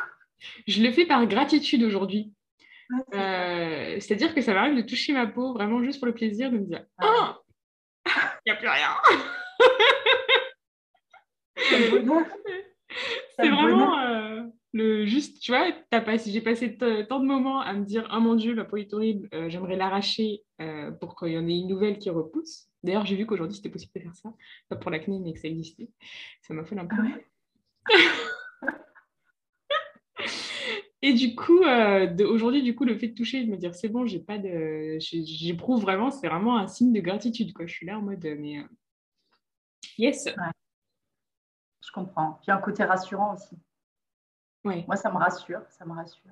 Je 0.67 0.83
le 0.83 0.91
fais 0.91 1.05
par 1.05 1.25
gratitude 1.25 1.83
aujourd'hui. 1.83 2.33
Euh, 3.13 3.95
c'est-à-dire 3.99 4.35
que 4.35 4.41
ça 4.41 4.53
m'arrive 4.53 4.75
de 4.75 4.81
toucher 4.81 5.13
ma 5.13 5.25
peau 5.25 5.53
vraiment 5.53 5.81
juste 5.81 5.99
pour 5.99 6.07
le 6.07 6.13
plaisir 6.13 6.51
de 6.51 6.57
me 6.57 6.65
dire 6.65 6.85
Oh 7.01 7.29
Il 8.05 8.11
n'y 8.47 8.51
a 8.51 8.55
plus 8.57 8.67
rien 8.67 8.89
C'est 13.39 13.49
vraiment. 13.49 13.97
Euh, 13.99 14.30
le 14.73 15.05
juste, 15.05 15.39
tu 15.41 15.51
vois, 15.51 15.67
j'ai 16.25 16.41
passé 16.41 16.77
tant 16.77 17.19
de 17.19 17.25
moments 17.25 17.59
à 17.59 17.73
me 17.73 17.83
dire, 17.83 18.09
oh 18.13 18.19
mon 18.19 18.35
Dieu, 18.35 18.53
la 18.53 18.63
peau 18.63 18.77
est 18.77 18.93
horrible, 18.93 19.27
euh, 19.33 19.49
j'aimerais 19.49 19.75
l'arracher 19.75 20.43
euh, 20.61 20.91
pour 20.91 21.17
qu'il 21.17 21.29
y 21.29 21.37
en 21.37 21.47
ait 21.47 21.57
une 21.57 21.67
nouvelle 21.67 21.99
qui 21.99 22.09
repousse. 22.09 22.69
D'ailleurs, 22.83 23.05
j'ai 23.05 23.15
vu 23.15 23.25
qu'aujourd'hui, 23.25 23.57
c'était 23.57 23.69
possible 23.69 23.91
de 23.95 23.99
faire 24.01 24.15
ça. 24.15 24.33
Pas 24.69 24.77
pour 24.77 24.89
l'acné, 24.91 25.19
mais 25.19 25.33
que 25.33 25.39
ça 25.39 25.49
existait. 25.49 25.89
Ça 26.41 26.53
m'a 26.53 26.63
fait 26.63 26.79
un 26.79 26.85
peu. 26.85 26.95
Ah 26.95 27.97
Et 31.03 31.13
du 31.13 31.35
coup, 31.35 31.63
euh, 31.63 32.15
aujourd'hui, 32.27 32.61
du 32.61 32.75
coup, 32.75 32.85
le 32.85 32.95
fait 32.95 33.07
de 33.07 33.15
toucher, 33.15 33.43
de 33.43 33.49
me 33.49 33.57
dire, 33.57 33.73
c'est 33.73 33.89
bon, 33.89 34.05
j'ai 34.05 34.19
pas 34.19 34.37
de, 34.37 34.97
j'éprouve 34.99 35.81
vraiment, 35.81 36.11
c'est 36.11 36.27
vraiment 36.27 36.57
un 36.57 36.67
signe 36.67 36.93
de 36.93 37.01
gratitude, 37.01 37.53
quoi. 37.53 37.65
Je 37.65 37.73
suis 37.73 37.87
là 37.87 37.97
en 37.97 38.03
mode, 38.03 38.23
mais 38.37 38.63
yes. 39.97 40.29
Je 41.83 41.91
comprends. 41.91 42.39
Puis 42.43 42.51
un 42.51 42.59
côté 42.59 42.83
rassurant 42.83 43.33
aussi. 43.33 43.57
Moi, 44.63 44.95
ça 44.95 45.11
me 45.11 45.17
rassure, 45.17 45.61
ça 45.69 45.85
me 45.85 45.93
rassure. 45.93 46.31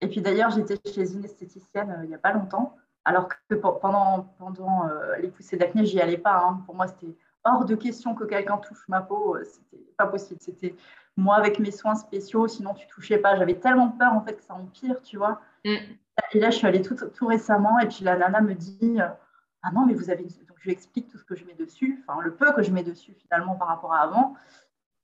Et 0.00 0.08
puis 0.08 0.20
d'ailleurs, 0.20 0.50
j'étais 0.50 0.78
chez 0.90 1.12
une 1.12 1.24
esthéticienne 1.24 1.90
euh, 1.90 2.04
il 2.04 2.08
n'y 2.08 2.14
a 2.14 2.18
pas 2.18 2.32
longtemps, 2.32 2.76
alors 3.04 3.28
que 3.28 3.54
pendant, 3.54 4.32
pendant 4.38 4.86
euh, 4.86 5.16
les 5.16 5.28
poussées 5.28 5.56
d'acné, 5.56 5.84
j'y 5.84 6.00
allais 6.00 6.18
pas. 6.18 6.38
Hein. 6.38 6.62
Pour 6.66 6.74
moi, 6.74 6.86
c'était 6.86 7.14
hors 7.44 7.64
de 7.64 7.74
question 7.74 8.14
que 8.14 8.24
quelqu'un 8.24 8.58
touche 8.58 8.84
ma 8.88 9.00
peau. 9.00 9.36
Euh, 9.36 9.44
c'était 9.44 9.82
pas 9.96 10.06
possible. 10.06 10.40
C'était 10.40 10.74
moi 11.16 11.36
avec 11.36 11.58
mes 11.58 11.72
soins 11.72 11.96
spéciaux, 11.96 12.46
sinon 12.46 12.74
tu 12.74 12.86
touchais 12.86 13.18
pas. 13.18 13.36
J'avais 13.36 13.58
tellement 13.58 13.90
peur 13.90 14.12
en 14.12 14.20
fait 14.20 14.34
que 14.34 14.42
ça 14.42 14.54
empire, 14.54 15.02
tu 15.02 15.16
vois. 15.16 15.40
Mm. 15.64 15.76
Et 16.32 16.40
là, 16.40 16.50
je 16.50 16.56
suis 16.56 16.66
allée 16.66 16.82
tout, 16.82 16.94
tout, 16.94 17.26
récemment, 17.26 17.78
et 17.78 17.86
puis 17.86 18.04
la 18.04 18.16
nana 18.16 18.40
me 18.40 18.54
dit 18.54 18.98
Ah 19.62 19.70
non, 19.72 19.86
mais 19.86 19.94
vous 19.94 20.10
avez. 20.10 20.24
Donc 20.24 20.58
je 20.58 20.64
lui 20.64 20.72
explique 20.72 21.08
tout 21.08 21.18
ce 21.18 21.24
que 21.24 21.34
je 21.34 21.44
mets 21.44 21.54
dessus, 21.54 22.04
enfin 22.06 22.20
le 22.20 22.34
peu 22.34 22.52
que 22.52 22.62
je 22.62 22.70
mets 22.72 22.82
dessus 22.82 23.14
finalement 23.14 23.54
par 23.54 23.68
rapport 23.68 23.94
à 23.94 24.00
avant 24.00 24.34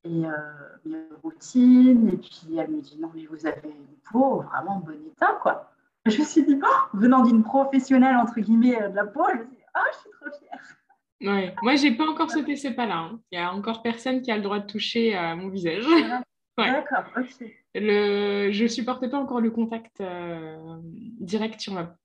et 0.05 0.27
euh, 0.27 1.09
routine. 1.23 2.09
Et 2.09 2.17
puis 2.17 2.57
elle 2.59 2.71
me 2.71 2.81
dit 2.81 2.99
non, 3.01 3.11
mais 3.15 3.27
vous 3.27 3.47
avez 3.47 3.69
une 3.69 3.97
peau 4.11 4.43
vraiment 4.43 4.77
en 4.77 4.81
bon 4.81 4.99
état, 5.07 5.39
quoi. 5.43 5.71
Je 6.07 6.19
me 6.19 6.25
suis 6.25 6.45
dit, 6.45 6.59
oh, 6.63 6.97
venant 6.97 7.23
d'une 7.23 7.43
professionnelle, 7.43 8.17
entre 8.17 8.39
guillemets, 8.39 8.81
euh, 8.81 8.91
de 8.91 8.97
la 8.97 9.07
peau, 9.07 9.25
je 9.33 9.39
me 9.39 9.45
suis 9.45 9.57
dit, 9.57 9.63
oh, 9.75 9.81
je 9.91 9.99
suis 9.99 10.11
trop 10.21 10.39
fière. 10.39 11.33
Ouais. 11.35 11.55
Moi, 11.63 11.77
j'ai 11.77 11.93
pas 11.93 12.07
encore 12.07 12.31
sauté 12.31 12.57
ce 12.57 12.69
pas-là. 12.69 12.97
Hein. 12.97 13.21
Il 13.33 13.39
y 13.39 13.43
a 13.43 13.53
encore 13.53 13.81
personne 13.83 14.21
qui 14.21 14.31
a 14.31 14.37
le 14.37 14.43
droit 14.43 14.59
de 14.59 14.67
toucher 14.67 15.15
à 15.15 15.35
mon 15.35 15.49
visage. 15.49 15.87
D'accord, 16.59 17.05
ok. 17.17 17.49
Le... 17.75 18.51
Je 18.53 18.67
supportais 18.67 19.09
pas 19.09 19.19
encore 19.19 19.41
le 19.41 19.51
contact 19.51 20.01
euh, 20.01 20.79
direct 20.83 21.61
sur 21.61 21.73
ma 21.73 21.97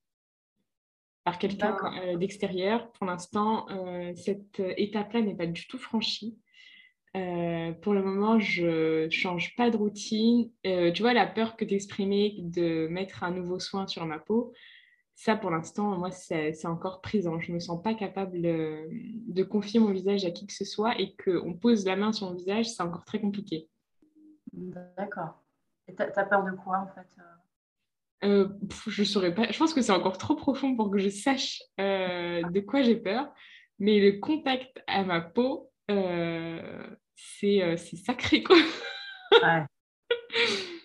par 1.25 1.37
quelqu'un 1.37 1.75
d'extérieur. 2.17 2.91
Pour 2.93 3.05
l'instant, 3.05 3.67
cette 4.15 4.59
étape-là 4.59 5.21
n'est 5.21 5.35
pas 5.35 5.45
du 5.45 5.67
tout 5.67 5.77
franchie. 5.77 6.39
Euh, 7.15 7.71
pour 7.73 7.93
le 7.93 8.03
moment, 8.03 8.39
je 8.39 9.07
change 9.09 9.55
pas 9.55 9.69
de 9.69 9.77
routine. 9.77 10.51
Euh, 10.65 10.91
tu 10.91 11.01
vois, 11.01 11.13
la 11.13 11.25
peur 11.25 11.55
que 11.55 11.65
tu 11.65 11.73
exprimais 11.73 12.35
de 12.39 12.87
mettre 12.87 13.23
un 13.23 13.31
nouveau 13.31 13.59
soin 13.59 13.87
sur 13.87 14.05
ma 14.05 14.19
peau, 14.19 14.53
ça, 15.15 15.35
pour 15.35 15.51
l'instant, 15.51 15.97
moi, 15.97 16.11
c'est 16.11 16.65
encore 16.65 17.01
présent. 17.01 17.39
Je 17.39 17.51
ne 17.51 17.55
me 17.55 17.59
sens 17.59 17.81
pas 17.81 17.93
capable 17.93 18.41
de, 18.41 19.43
confier 19.43 19.79
mon 19.79 19.91
visage 19.91 20.23
à 20.23 20.31
qui 20.31 20.47
que 20.47 20.53
ce 20.53 20.63
soit 20.63 20.99
et 20.99 21.15
qu'on 21.15 21.53
pose 21.53 21.85
la 21.85 21.95
main 21.95 22.13
sur 22.13 22.29
mon 22.29 22.35
visage, 22.35 22.69
c'est 22.69 22.83
encore 22.83 23.03
très 23.03 23.19
compliqué. 23.19 23.67
D'accord. 24.53 25.43
Et 25.87 25.95
tu 25.95 26.01
as 26.01 26.25
peur 26.25 26.43
de 26.43 26.51
quoi, 26.51 26.77
en 26.77 26.87
fait 26.87 27.07
euh? 28.23 28.49
je 28.87 29.03
saurais 29.03 29.33
pas. 29.33 29.49
Je 29.49 29.57
pense 29.57 29.73
que 29.73 29.81
c'est 29.81 29.93
encore 29.93 30.17
trop 30.17 30.35
profond 30.35 30.75
pour 30.75 30.91
que 30.91 30.99
je 30.99 31.09
sache 31.09 31.61
de 31.77 32.59
quoi 32.59 32.81
j'ai 32.81 32.97
peur. 32.97 33.33
Mais 33.79 33.99
le 33.99 34.19
contact 34.19 34.83
à 34.87 35.03
ma 35.03 35.21
peau, 35.21 35.68
euh, 35.68 35.68
euh, 35.68 35.68
c'est 37.15 37.97
sacré, 37.97 38.43
quoi. 38.43 38.57
ouais. 39.43 39.65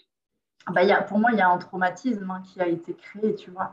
bah, 0.72 0.84
y 0.84 0.92
a, 0.92 1.02
pour 1.02 1.18
moi, 1.18 1.30
il 1.32 1.38
y 1.38 1.42
a 1.42 1.48
un 1.48 1.58
traumatisme 1.58 2.30
hein, 2.30 2.42
qui 2.42 2.60
a 2.60 2.66
été 2.66 2.94
créé, 2.94 3.34
tu 3.34 3.50
vois. 3.50 3.72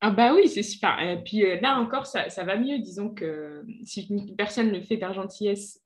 Ah 0.00 0.10
bah 0.10 0.34
oui, 0.34 0.48
c'est 0.48 0.62
super. 0.62 1.00
Et 1.00 1.22
puis 1.22 1.44
euh, 1.44 1.58
là 1.60 1.78
encore, 1.78 2.06
ça, 2.06 2.28
ça, 2.28 2.44
va 2.44 2.56
mieux. 2.56 2.78
Disons 2.78 3.10
que 3.10 3.64
si 3.84 4.06
une 4.08 4.36
personne 4.36 4.70
le 4.70 4.82
fait 4.82 4.98
par 4.98 5.14
gentillesse 5.14 5.82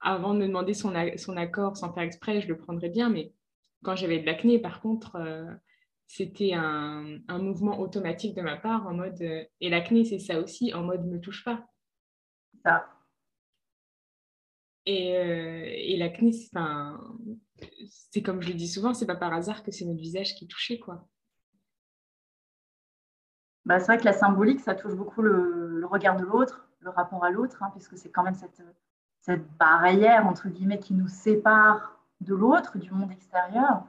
avant 0.00 0.34
de 0.34 0.40
me 0.40 0.46
demander 0.46 0.74
son, 0.74 0.92
son, 1.16 1.36
accord 1.36 1.76
sans 1.76 1.92
faire 1.94 2.02
exprès, 2.02 2.42
je 2.42 2.48
le 2.48 2.58
prendrais 2.58 2.90
bien. 2.90 3.08
Mais 3.08 3.32
quand 3.82 3.96
j'avais 3.96 4.18
de 4.18 4.26
l'acné, 4.26 4.58
par 4.58 4.80
contre, 4.82 5.16
c'était 6.06 6.52
un, 6.52 7.18
un, 7.26 7.38
mouvement 7.38 7.80
automatique 7.80 8.36
de 8.36 8.42
ma 8.42 8.56
part 8.56 8.86
en 8.86 8.92
mode... 8.92 9.20
et 9.22 9.68
l'acné, 9.70 10.04
c'est 10.04 10.18
ça 10.18 10.38
aussi, 10.38 10.74
en 10.74 10.82
mode 10.82 11.06
ne 11.06 11.18
touche 11.18 11.42
pas. 11.42 11.66
Ça. 12.62 12.93
Et, 14.86 15.16
euh, 15.16 15.64
et 15.66 15.96
l'acné, 15.96 16.32
c'est 17.88 18.22
comme 18.22 18.42
je 18.42 18.48
le 18.48 18.54
dis 18.54 18.68
souvent, 18.68 18.94
c'est 18.94 19.06
pas 19.06 19.16
par 19.16 19.32
hasard 19.32 19.62
que 19.62 19.70
c'est 19.70 19.84
notre 19.84 20.00
visage 20.00 20.34
qui 20.34 20.44
est 20.44 20.48
touché, 20.48 20.78
quoi. 20.78 21.08
Bah, 23.64 23.78
c'est 23.80 23.86
vrai 23.86 23.98
que 23.98 24.04
la 24.04 24.12
symbolique, 24.12 24.60
ça 24.60 24.74
touche 24.74 24.94
beaucoup 24.94 25.22
le, 25.22 25.86
regard 25.86 26.16
de 26.16 26.24
l'autre, 26.24 26.66
le 26.80 26.90
rapport 26.90 27.24
à 27.24 27.30
l'autre, 27.30 27.62
hein, 27.62 27.70
puisque 27.72 27.96
c'est 27.96 28.10
quand 28.10 28.22
même 28.22 28.34
cette, 28.34 28.62
cette, 29.20 29.46
barrière, 29.56 30.26
entre 30.26 30.48
guillemets, 30.48 30.78
qui 30.78 30.92
nous 30.92 31.08
sépare 31.08 31.98
de 32.20 32.34
l'autre, 32.34 32.78
du 32.78 32.90
monde 32.90 33.10
extérieur. 33.10 33.84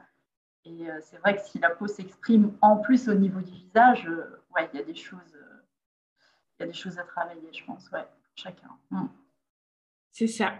Et 0.64 0.90
euh, 0.90 0.98
c'est 1.02 1.18
vrai 1.18 1.36
que 1.36 1.42
si 1.42 1.58
la 1.58 1.70
peau 1.70 1.86
s'exprime 1.86 2.56
en 2.62 2.78
plus 2.78 3.08
au 3.08 3.14
niveau 3.14 3.40
du 3.40 3.52
visage, 3.52 4.06
euh, 4.08 4.42
ouais, 4.54 4.68
il 4.72 4.78
y 4.78 4.82
a 4.82 4.84
des 4.84 4.94
choses, 4.94 5.36
il 6.58 6.60
y 6.60 6.64
a 6.64 6.66
des 6.66 6.72
choses 6.72 6.98
à 6.98 7.04
travailler, 7.04 7.52
je 7.52 7.64
pense, 7.64 7.90
ouais, 7.90 8.06
chacun. 8.34 8.70
Mm. 8.90 9.06
C'est 10.10 10.26
ça. 10.26 10.54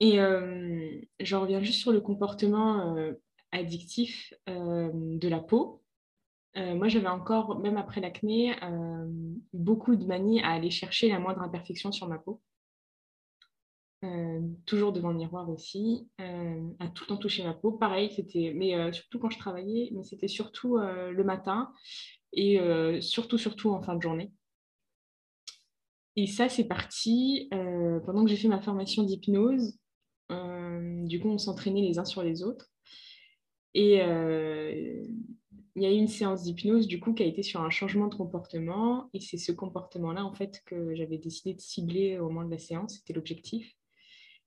Et 0.00 0.20
euh, 0.20 1.00
je 1.20 1.36
reviens 1.36 1.62
juste 1.62 1.80
sur 1.80 1.92
le 1.92 2.00
comportement 2.00 2.96
euh, 2.96 3.12
addictif 3.52 4.34
euh, 4.48 4.90
de 4.92 5.28
la 5.28 5.40
peau. 5.40 5.82
moi, 6.56 6.88
j'avais 6.88 7.08
encore, 7.08 7.58
même 7.58 7.76
après 7.76 8.00
l'acné, 8.00 8.54
beaucoup 9.52 9.96
de 9.96 10.04
manie 10.04 10.40
à 10.42 10.50
aller 10.50 10.70
chercher 10.70 11.08
la 11.08 11.18
moindre 11.18 11.42
imperfection 11.42 11.90
sur 11.90 12.08
ma 12.08 12.18
peau. 12.18 12.40
toujours 14.66 14.92
devant 14.92 15.10
le 15.10 15.18
miroir 15.18 15.48
aussi, 15.50 16.08
à 16.18 16.86
tout 16.94 17.04
le 17.04 17.08
temps 17.08 17.16
toucher 17.16 17.42
ma 17.42 17.54
peau. 17.54 17.72
Pareil, 17.72 18.12
c'était, 18.12 18.52
mais 18.54 18.92
surtout 18.92 19.18
quand 19.18 19.30
je 19.30 19.38
travaillais, 19.38 19.90
mais 19.94 20.04
c'était 20.04 20.28
surtout 20.28 20.76
le 20.78 21.24
matin 21.24 21.72
et 22.32 22.60
surtout, 23.00 23.38
surtout 23.38 23.70
en 23.70 23.82
fin 23.82 23.96
de 23.96 24.02
journée. 24.02 24.32
Et 26.14 26.28
ça, 26.28 26.48
c'est 26.48 26.68
parti 26.68 27.48
pendant 28.06 28.22
que 28.22 28.30
j'ai 28.30 28.36
fait 28.36 28.48
ma 28.48 28.60
formation 28.60 29.02
d'hypnose. 29.02 29.76
Euh, 31.04 31.06
du 31.06 31.20
coup, 31.20 31.28
on 31.28 31.38
s'entraînait 31.38 31.82
les 31.82 31.98
uns 31.98 32.04
sur 32.04 32.22
les 32.22 32.42
autres. 32.42 32.70
Et 33.74 34.00
euh, 34.02 35.02
il 35.74 35.82
y 35.82 35.86
a 35.86 35.90
eu 35.90 35.96
une 35.96 36.08
séance 36.08 36.44
d'hypnose 36.44 36.86
du 36.86 37.00
coup 37.00 37.12
qui 37.12 37.24
a 37.24 37.26
été 37.26 37.42
sur 37.42 37.60
un 37.60 37.70
changement 37.70 38.06
de 38.06 38.14
comportement 38.14 39.10
et 39.12 39.18
c'est 39.18 39.38
ce 39.38 39.50
comportement-là 39.50 40.24
en 40.24 40.32
fait 40.32 40.62
que 40.64 40.94
j'avais 40.94 41.18
décidé 41.18 41.54
de 41.54 41.60
cibler 41.60 42.20
au 42.20 42.28
moment 42.28 42.44
de 42.44 42.52
la 42.52 42.58
séance, 42.58 42.94
c'était 42.94 43.12
l'objectif. 43.12 43.74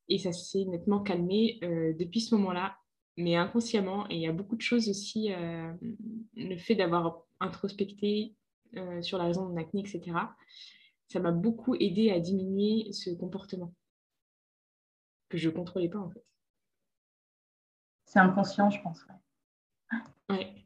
Et 0.07 0.17
ça 0.19 0.31
s'est 0.31 0.63
nettement 0.63 1.01
calmé 1.01 1.59
euh, 1.63 1.93
depuis 1.99 2.21
ce 2.21 2.33
moment-là, 2.35 2.77
mais 3.17 3.35
inconsciemment. 3.35 4.09
Et 4.09 4.15
il 4.15 4.21
y 4.21 4.27
a 4.27 4.31
beaucoup 4.31 4.55
de 4.55 4.61
choses 4.61 4.87
aussi, 4.87 5.31
le 6.35 6.57
fait 6.57 6.75
d'avoir 6.75 7.23
introspecté 7.41 8.33
sur 9.01 9.17
la 9.17 9.25
raison 9.25 9.45
de 9.45 9.51
mon 9.51 9.57
acné, 9.57 9.81
etc. 9.81 10.01
Ça 11.09 11.19
m'a 11.19 11.31
beaucoup 11.31 11.75
aidé 11.75 12.11
à 12.11 12.21
diminuer 12.21 12.93
ce 12.93 13.09
comportement 13.09 13.73
que 15.29 15.37
je 15.37 15.49
ne 15.49 15.53
contrôlais 15.53 15.89
pas 15.89 15.99
en 15.99 16.09
fait. 16.09 16.23
C'est 18.17 18.23
inconscient, 18.23 18.71
je 18.71 18.81
pense. 18.81 19.05
Ouais. 20.27 20.65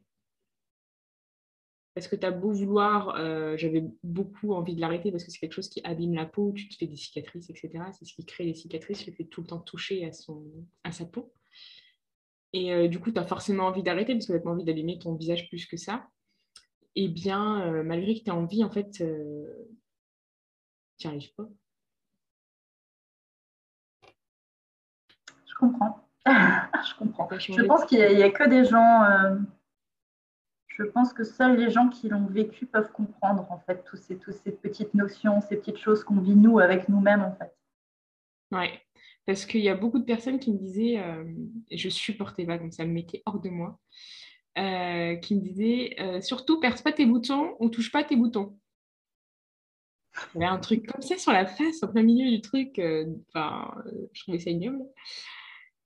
parce 1.94 2.08
que 2.08 2.16
tu 2.16 2.24
as 2.24 2.30
beau 2.30 2.50
vouloir, 2.50 3.10
euh, 3.16 3.58
j'avais 3.58 3.84
beaucoup 4.02 4.54
envie 4.54 4.74
de 4.74 4.80
l'arrêter 4.80 5.10
parce 5.10 5.22
que 5.22 5.30
c'est 5.30 5.38
quelque 5.38 5.52
chose 5.52 5.68
qui 5.68 5.82
abîme 5.84 6.14
la 6.14 6.24
peau, 6.24 6.52
tu 6.52 6.66
te 6.70 6.76
fais 6.76 6.86
des 6.86 6.96
cicatrices, 6.96 7.50
etc. 7.50 7.84
C'est 7.92 8.06
ce 8.06 8.14
qui 8.14 8.24
crée 8.24 8.44
les 8.44 8.54
cicatrices, 8.54 9.06
le 9.06 9.12
fait 9.12 9.24
tout 9.24 9.42
le 9.42 9.48
temps 9.48 9.58
toucher 9.58 10.06
à, 10.06 10.12
son, 10.12 10.46
à 10.82 10.92
sa 10.92 11.04
peau. 11.04 11.30
Et 12.54 12.72
euh, 12.72 12.88
du 12.88 12.98
coup, 12.98 13.12
tu 13.12 13.18
as 13.18 13.26
forcément 13.26 13.64
envie 13.64 13.82
d'arrêter 13.82 14.14
parce 14.14 14.26
que 14.26 14.32
tu 14.32 14.48
as 14.48 14.50
envie 14.50 14.64
d'abîmer 14.64 14.98
ton 14.98 15.14
visage 15.14 15.50
plus 15.50 15.66
que 15.66 15.76
ça. 15.76 16.08
Et 16.96 17.04
eh 17.04 17.08
bien, 17.08 17.60
euh, 17.66 17.82
malgré 17.82 18.18
que 18.18 18.24
tu 18.24 18.30
as 18.30 18.34
envie, 18.34 18.64
en 18.64 18.70
fait, 18.70 18.92
tu 18.92 19.04
n'y 21.04 21.06
arrives 21.06 21.34
pas. 21.34 21.50
Je 25.44 25.54
comprends. 25.58 26.11
Je 26.26 26.98
comprends. 26.98 27.28
Je 27.38 27.62
pense 27.62 27.84
qu'il 27.84 27.98
n'y 27.98 28.22
a, 28.22 28.30
que 28.30 28.48
des 28.48 28.64
gens 28.64 29.04
je 30.78 30.84
pense 30.84 31.12
que 31.12 31.24
seuls 31.24 31.56
les 31.56 31.70
gens 31.70 31.88
qui 31.88 32.08
l'ont 32.08 32.26
vécu 32.26 32.66
peuvent 32.66 32.92
comprendre 32.92 33.46
en 33.50 33.58
fait 33.58 33.84
tous 33.84 33.96
ces, 33.96 34.16
toutes 34.18 34.34
ces 34.44 34.52
petites 34.52 34.94
notions, 34.94 35.40
ces 35.40 35.56
petites 35.56 35.78
choses 35.78 36.02
qu'on 36.02 36.20
vit 36.20 36.34
nous 36.34 36.58
avec 36.58 36.88
nous-mêmes 36.88 37.22
en 37.22 37.34
fait. 37.34 37.54
Ouais, 38.50 38.80
parce 39.26 39.44
qu'il 39.46 39.60
y 39.60 39.68
a 39.68 39.74
beaucoup 39.74 39.98
de 39.98 40.04
personnes 40.04 40.38
qui 40.38 40.52
me 40.52 40.58
disaient, 40.58 40.98
euh, 40.98 41.24
je 41.70 41.88
supportais 41.88 42.44
pas, 42.44 42.58
donc 42.58 42.72
ça 42.72 42.84
me 42.84 42.92
mettait 42.92 43.22
hors 43.26 43.40
de 43.40 43.50
moi, 43.50 43.78
euh, 44.58 45.16
qui 45.16 45.34
me 45.34 45.40
disaient 45.40 45.96
euh, 46.00 46.20
surtout 46.20 46.60
perce 46.60 46.82
pas 46.82 46.92
tes 46.92 47.06
boutons 47.06 47.54
ou 47.58 47.68
touche 47.68 47.92
pas 47.92 48.04
tes 48.04 48.16
boutons. 48.16 48.58
Il 50.34 50.42
y 50.42 50.44
avait 50.44 50.52
un 50.52 50.58
truc 50.58 50.86
comme 50.86 51.00
ça 51.00 51.16
sur 51.16 51.32
la 51.32 51.46
face, 51.46 51.82
en 51.82 51.88
plein 51.88 52.02
milieu 52.02 52.30
du 52.30 52.42
truc. 52.42 52.78
Enfin, 53.28 53.74
je 54.12 54.22
trouvais 54.22 54.38
ça 54.38 54.50
ignoble. 54.50 54.84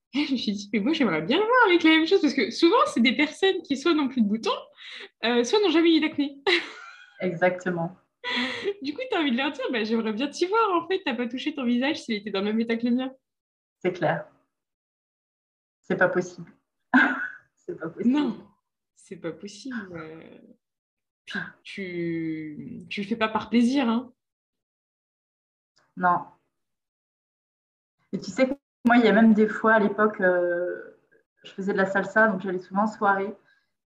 je 0.14 0.33
me 0.33 0.37
suis 0.37 0.53
dit, 0.53 0.71
mais 0.73 0.81
moi, 0.81 0.92
j'aimerais 0.92 1.23
bien 1.23 1.38
voir 1.38 1.66
avec 1.66 1.83
la 1.83 1.90
même 1.90 2.07
chose, 2.07 2.21
parce 2.21 2.35
que 2.35 2.51
souvent, 2.51 2.77
c'est 2.87 3.01
des 3.01 3.16
personnes 3.16 3.62
qui 3.62 3.77
soit 3.77 3.95
n'ont 3.95 4.09
plus 4.09 4.23
de 4.23 4.27
boutons, 4.29 4.51
euh, 5.25 5.45
soit 5.45 5.61
n'ont 5.61 5.71
jamais 5.71 5.97
eu 5.97 6.01
d'acné. 6.01 6.38
Exactement. 7.21 7.97
du 8.83 8.95
coup, 8.95 9.01
tu 9.11 9.16
as 9.16 9.21
envie 9.21 9.33
de 9.33 9.37
leur 9.37 9.53
dire, 9.53 9.64
bah, 9.73 9.85
j'aimerais 9.85 10.12
bien 10.12 10.29
t'y 10.29 10.47
voir, 10.47 10.83
en 10.83 10.87
fait, 10.87 10.99
tu 10.99 11.05
n'as 11.07 11.16
pas 11.16 11.29
touché 11.29 11.55
ton 11.55 11.64
visage 11.64 12.03
s'il 12.03 12.16
était 12.16 12.31
dans 12.31 12.40
le 12.40 12.47
même 12.47 12.61
état 12.61 12.77
que 12.77 12.87
le 12.87 12.92
mien. 12.92 13.12
C'est 13.81 13.92
clair. 13.92 14.27
C'est 15.83 15.97
pas 15.97 16.09
possible. 16.09 16.51
c'est 17.55 17.79
pas 17.79 17.88
possible. 17.88 18.11
Non, 18.11 18.47
c'est 18.95 19.16
pas 19.16 19.33
possible. 19.33 20.01
Puis 21.25 21.38
tu 21.62 22.87
tu 22.88 23.03
le 23.03 23.07
fais 23.07 23.16
pas 23.16 23.29
par 23.29 23.51
plaisir, 23.51 23.88
hein. 23.88 24.12
Non. 25.97 26.27
Et 28.12 28.21
tu 28.21 28.31
sais 28.31 28.49
moi, 28.87 28.96
il 28.96 29.05
y 29.05 29.09
a 29.09 29.12
même 29.12 29.35
des 29.35 29.49
fois 29.49 29.75
à 29.75 29.79
l'époque, 29.79 30.20
euh, 30.20 30.96
je 31.42 31.53
faisais 31.53 31.72
de 31.72 31.79
la 31.79 31.87
salsa, 31.87 32.29
donc 32.29 32.40
j'allais 32.40 32.59
souvent 32.59 32.83
en 32.83 32.87
soirée. 32.87 33.37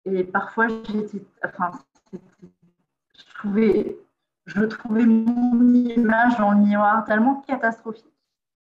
Et 0.04 0.24
parfois, 0.24 0.68
j'étais, 0.68 1.22
enfin, 1.44 1.72
je 2.12 3.24
trouvais, 3.36 3.98
je 4.46 4.64
trouvais 4.64 5.04
mon 5.04 5.74
image 5.74 6.38
dans 6.38 6.52
le 6.52 6.58
miroir 6.58 7.04
tellement 7.04 7.42
catastrophique. 7.42 8.04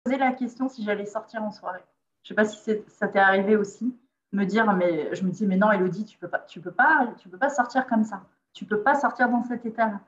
Je 0.07 0.11
me 0.11 0.17
posais 0.17 0.25
la 0.25 0.33
question 0.33 0.69
si 0.69 0.85
j'allais 0.85 1.07
sortir 1.07 1.43
en 1.43 1.51
soirée. 1.51 1.83
Je 2.23 2.27
ne 2.27 2.29
sais 2.29 2.35
pas 2.35 2.45
si 2.45 2.83
ça 2.89 3.09
t'est 3.09 3.19
arrivé 3.19 3.57
aussi, 3.57 3.95
me 4.33 4.45
dire, 4.45 4.73
mais 4.73 5.15
je 5.15 5.25
me 5.25 5.31
disais, 5.31 5.47
mais 5.47 5.57
non, 5.57 5.73
Elodie, 5.73 6.05
tu 6.05 6.19
peux 6.19 6.29
pas, 6.29 6.39
tu 6.41 6.61
peux 6.61 6.71
pas, 6.71 7.13
tu 7.19 7.29
peux 7.29 7.39
pas 7.39 7.51
sortir 7.51 7.87
comme 7.87 8.05
ça. 8.05 8.23
Tu 8.53 8.65
peux 8.65 8.81
pas 8.81 8.95
sortir 8.95 9.29
dans 9.29 9.43
cet 9.43 9.67
état-là. 9.67 10.01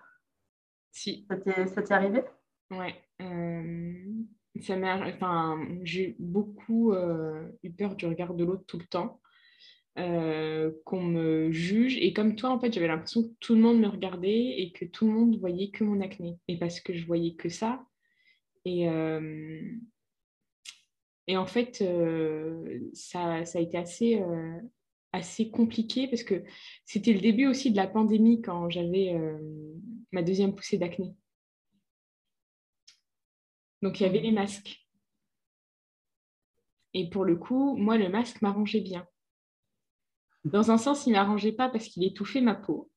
Si. 0.92 1.27
Ça 1.29 1.37
t'est 1.83 1.92
arrivé? 1.92 2.25
Ouais. 2.71 2.95
Euh, 3.21 4.06
enfin, 4.61 5.66
j'ai 5.83 6.16
beaucoup 6.19 6.92
euh, 6.92 7.49
eu 7.62 7.71
peur 7.71 7.97
du 7.97 8.07
regard 8.07 8.35
de 8.35 8.45
l'autre 8.45 8.64
tout 8.66 8.79
le 8.79 8.87
temps, 8.87 9.21
euh, 9.99 10.71
qu'on 10.85 11.03
me 11.03 11.51
juge. 11.51 11.97
Et 11.99 12.12
comme 12.12 12.37
toi, 12.37 12.51
en 12.51 12.61
fait, 12.61 12.73
j'avais 12.73 12.88
l'impression 12.88 13.23
que 13.25 13.35
tout 13.40 13.55
le 13.55 13.61
monde 13.61 13.81
me 13.81 13.88
regardait 13.88 14.61
et 14.61 14.73
que 14.73 14.85
tout 14.85 15.07
le 15.07 15.12
monde 15.12 15.38
voyait 15.38 15.71
que 15.71 15.85
mon 15.85 16.01
acné. 16.01 16.38
Et 16.49 16.59
parce 16.59 16.81
que 16.81 16.95
je 16.95 17.07
voyais 17.07 17.35
que 17.35 17.49
ça. 17.49 17.85
Et, 18.64 18.88
euh, 18.88 19.62
et 21.27 21.37
en 21.37 21.47
fait, 21.47 21.85
ça, 22.92 23.45
ça, 23.45 23.59
a 23.59 23.62
été 23.62 23.79
assez, 23.79 24.23
assez 25.12 25.51
compliqué 25.51 26.09
parce 26.09 26.23
que 26.23 26.45
c'était 26.85 27.12
le 27.12 27.21
début 27.21 27.47
aussi 27.47 27.71
de 27.71 27.77
la 27.77 27.87
pandémie 27.87 28.42
quand 28.42 28.71
j'avais 28.71 29.14
ma 30.12 30.23
deuxième 30.23 30.55
poussée 30.55 30.79
d'acné. 30.79 31.14
Donc 33.83 34.01
il 34.01 34.05
y 34.05 34.07
avait 34.07 34.21
les 34.21 34.33
masques. 34.33 34.87
Et 36.95 37.11
pour 37.11 37.25
le 37.25 37.37
coup, 37.37 37.77
moi, 37.77 37.99
le 37.99 38.09
masque 38.09 38.41
m'arrangeait 38.41 38.81
bien. 38.81 39.07
Dans 40.45 40.71
un 40.71 40.79
sens, 40.79 41.07
il 41.07 41.11
ne 41.11 41.17
m'arrangeait 41.17 41.53
pas 41.53 41.69
parce 41.69 41.89
qu'il 41.89 42.05
étouffait 42.05 42.41
ma 42.41 42.55
peau. 42.55 42.91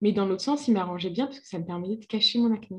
Mais 0.00 0.12
dans 0.12 0.26
l'autre 0.26 0.42
sens, 0.42 0.68
il 0.68 0.72
m'arrangeait 0.72 1.10
bien 1.10 1.26
parce 1.26 1.40
que 1.40 1.46
ça 1.46 1.58
me 1.58 1.66
permettait 1.66 1.96
de 1.96 2.06
cacher 2.06 2.38
mon 2.38 2.54
acné. 2.54 2.78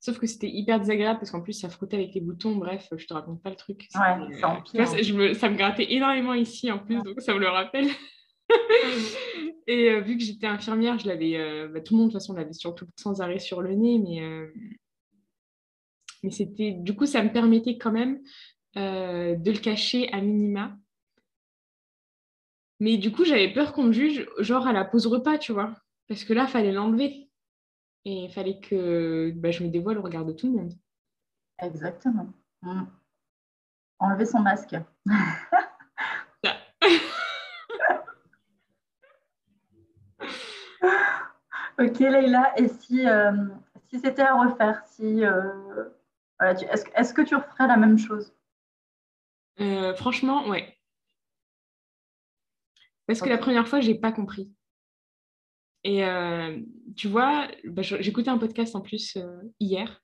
Sauf 0.00 0.18
que 0.18 0.26
c'était 0.26 0.48
hyper 0.48 0.78
désagréable 0.78 1.18
parce 1.18 1.32
qu'en 1.32 1.40
plus, 1.40 1.54
ça 1.54 1.68
frottait 1.68 1.96
avec 1.96 2.14
les 2.14 2.20
boutons. 2.20 2.54
Bref, 2.54 2.88
je 2.96 3.06
te 3.06 3.14
raconte 3.14 3.42
pas 3.42 3.50
le 3.50 3.56
truc. 3.56 3.88
Ouais, 3.94 4.86
ça, 4.86 5.12
me, 5.12 5.34
ça 5.34 5.48
me 5.48 5.56
grattait 5.56 5.92
énormément 5.92 6.34
ici 6.34 6.70
en 6.70 6.78
plus, 6.78 7.02
donc 7.02 7.20
ça 7.20 7.34
me 7.34 7.40
le 7.40 7.48
rappelle. 7.48 7.88
Et 9.66 9.90
euh, 9.90 10.00
vu 10.00 10.16
que 10.16 10.24
j'étais 10.24 10.46
infirmière, 10.46 10.98
je 10.98 11.06
l'avais, 11.06 11.36
euh, 11.36 11.68
bah, 11.68 11.80
tout 11.80 11.94
le 11.94 11.98
monde 11.98 12.08
de 12.08 12.12
toute 12.12 12.22
façon 12.22 12.32
l'avait 12.32 12.52
surtout 12.52 12.86
sans 12.96 13.20
arrêt 13.20 13.38
sur 13.38 13.60
le 13.60 13.74
nez, 13.74 13.98
mais, 13.98 14.22
euh, 14.22 14.52
mais 16.22 16.30
c'était, 16.30 16.72
du 16.72 16.96
coup, 16.96 17.06
ça 17.06 17.22
me 17.22 17.32
permettait 17.32 17.76
quand 17.76 17.92
même 17.92 18.20
de 18.76 19.50
le 19.50 19.58
cacher 19.58 20.08
à 20.12 20.20
minima. 20.20 20.78
Mais 22.80 22.96
du 22.96 23.10
coup, 23.10 23.24
j'avais 23.24 23.52
peur 23.52 23.72
qu'on 23.72 23.84
me 23.84 23.92
juge, 23.92 24.28
genre 24.38 24.66
à 24.68 24.72
la 24.72 24.84
pause 24.84 25.08
repas, 25.08 25.36
tu 25.36 25.52
vois, 25.52 25.74
parce 26.06 26.24
que 26.24 26.32
là, 26.32 26.44
il 26.44 26.50
fallait 26.50 26.72
l'enlever. 26.72 27.28
Et 28.04 28.24
il 28.24 28.30
fallait 28.30 28.60
que 28.60 29.32
bah, 29.34 29.50
je 29.50 29.64
me 29.64 29.68
dévoile 29.68 29.98
au 29.98 30.02
regard 30.02 30.24
de 30.24 30.32
tout 30.32 30.46
le 30.46 30.58
monde. 30.58 30.72
Exactement. 31.58 32.32
Mmh. 32.62 32.84
Enlever 33.98 34.26
son 34.26 34.38
masque. 34.38 34.76
Ok, 41.78 42.00
Leïla, 42.00 42.58
et 42.58 42.68
si, 42.68 43.06
euh, 43.06 43.46
si 43.88 44.00
c'était 44.00 44.22
à 44.22 44.34
refaire, 44.34 44.82
si, 44.84 45.24
euh, 45.24 45.84
est-ce, 46.40 47.14
que 47.14 47.22
tu 47.22 47.36
referais 47.36 47.68
la 47.68 47.76
même 47.76 47.96
chose? 47.96 48.34
Euh, 49.60 49.94
Franchement, 49.94 50.48
ouais. 50.48 50.76
Parce 53.06 53.20
que 53.20 53.28
la 53.28 53.38
première 53.38 53.68
fois, 53.68 53.80
je 53.80 53.88
n'ai 53.88 53.98
pas 53.98 54.10
compris. 54.10 54.52
Et 55.84 56.02
tu 56.96 57.08
vois, 57.08 57.48
bah, 57.64 57.82
j'écoutais 57.82 58.28
un 58.28 58.36
podcast 58.36 58.74
en 58.74 58.82
plus 58.82 59.16
hier 59.60 60.02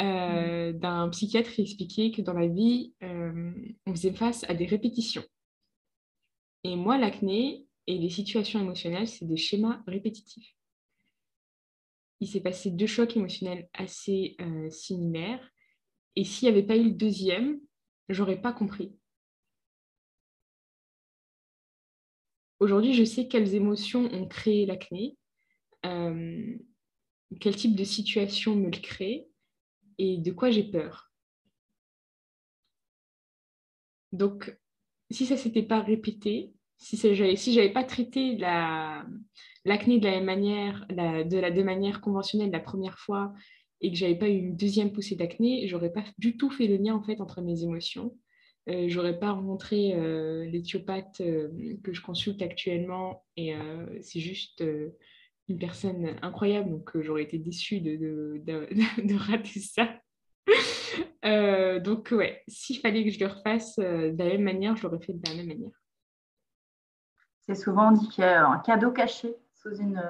mmh. 0.00 0.72
d'un 0.72 1.08
psychiatre 1.10 1.50
qui 1.50 1.62
expliquait 1.62 2.10
que 2.10 2.22
dans 2.22 2.32
la 2.32 2.48
vie, 2.48 2.94
on 3.02 3.92
faisait 3.92 4.14
face 4.14 4.44
à 4.48 4.54
des 4.54 4.66
répétitions. 4.66 5.24
Et 6.64 6.74
moi, 6.74 6.98
l'acné 6.98 7.68
et 7.86 7.98
les 7.98 8.10
situations 8.10 8.58
émotionnelles, 8.58 9.06
c'est 9.06 9.26
des 9.26 9.36
schémas 9.36 9.82
répétitifs 9.86 10.57
il 12.20 12.28
s'est 12.28 12.40
passé 12.40 12.70
deux 12.70 12.86
chocs 12.86 13.16
émotionnels 13.16 13.68
assez 13.74 14.36
euh, 14.40 14.70
similaires. 14.70 15.50
Et 16.16 16.24
s'il 16.24 16.48
n'y 16.48 16.56
avait 16.56 16.66
pas 16.66 16.76
eu 16.76 16.84
le 16.84 16.94
deuxième, 16.94 17.60
j'aurais 18.08 18.40
pas 18.40 18.52
compris. 18.52 18.96
Aujourd'hui, 22.60 22.92
je 22.92 23.04
sais 23.04 23.28
quelles 23.28 23.54
émotions 23.54 24.12
ont 24.12 24.26
créé 24.26 24.66
l'acné, 24.66 25.16
euh, 25.86 26.56
quel 27.40 27.54
type 27.54 27.76
de 27.76 27.84
situation 27.84 28.56
me 28.56 28.70
le 28.70 28.80
crée 28.80 29.28
et 29.98 30.18
de 30.18 30.32
quoi 30.32 30.50
j'ai 30.50 30.64
peur. 30.64 31.12
Donc, 34.12 34.58
si 35.10 35.26
ça 35.26 35.36
s'était 35.36 35.62
pas 35.62 35.80
répété, 35.80 36.52
si 36.78 37.14
j'avais 37.14 37.36
si 37.36 37.68
pas 37.70 37.84
traité 37.84 38.36
l'acné 39.64 39.98
de 39.98 40.04
la 40.04 40.12
même 40.12 40.24
manière, 40.24 40.86
de 40.88 41.38
la 41.38 41.50
de 41.50 41.62
manière 41.62 42.00
conventionnelle 42.00 42.50
la 42.50 42.60
première 42.60 42.98
fois 42.98 43.34
et 43.80 43.90
que 43.90 43.96
j'avais 43.96 44.16
pas 44.16 44.28
eu 44.28 44.38
une 44.38 44.56
deuxième 44.56 44.92
poussée 44.92 45.16
d'acné, 45.16 45.68
j'aurais 45.68 45.92
pas 45.92 46.04
du 46.18 46.36
tout 46.36 46.50
fait 46.50 46.66
le 46.66 46.76
lien 46.76 46.94
en 46.94 47.02
fait 47.02 47.20
entre 47.20 47.42
mes 47.42 47.62
émotions. 47.62 48.16
Euh, 48.68 48.84
j'aurais 48.88 49.18
pas 49.18 49.32
rencontré 49.32 49.94
euh, 49.94 50.44
l'éthiopathe 50.44 51.22
euh, 51.22 51.48
que 51.82 51.92
je 51.92 52.02
consulte 52.02 52.42
actuellement 52.42 53.24
et 53.36 53.54
euh, 53.54 53.86
c'est 54.02 54.20
juste 54.20 54.62
une 55.48 55.58
personne 55.58 56.16
incroyable 56.20 56.70
donc 56.70 57.00
j'aurais 57.00 57.22
été 57.22 57.38
déçue 57.38 57.80
de, 57.80 57.96
de, 57.96 58.68
de, 59.02 59.14
rater 59.16 59.60
ça. 59.60 59.88
donc 61.80 62.10
ouais, 62.10 62.42
s'il 62.46 62.78
fallait 62.78 63.04
que 63.04 63.10
je 63.10 63.20
le 63.20 63.26
refasse 63.26 63.76
de 63.76 64.18
la 64.18 64.24
même 64.26 64.42
manière, 64.42 64.76
je 64.76 64.82
l'aurais 64.82 65.00
fait 65.04 65.14
de 65.14 65.22
la 65.26 65.34
même 65.34 65.46
manière. 65.46 65.77
C'est 67.48 67.54
souvent 67.54 67.92
dit 67.92 68.06
qu'il 68.10 68.24
y 68.24 68.26
a 68.26 68.46
un 68.46 68.58
cadeau 68.58 68.90
caché 68.90 69.34
sous 69.54 69.74
une, 69.74 70.02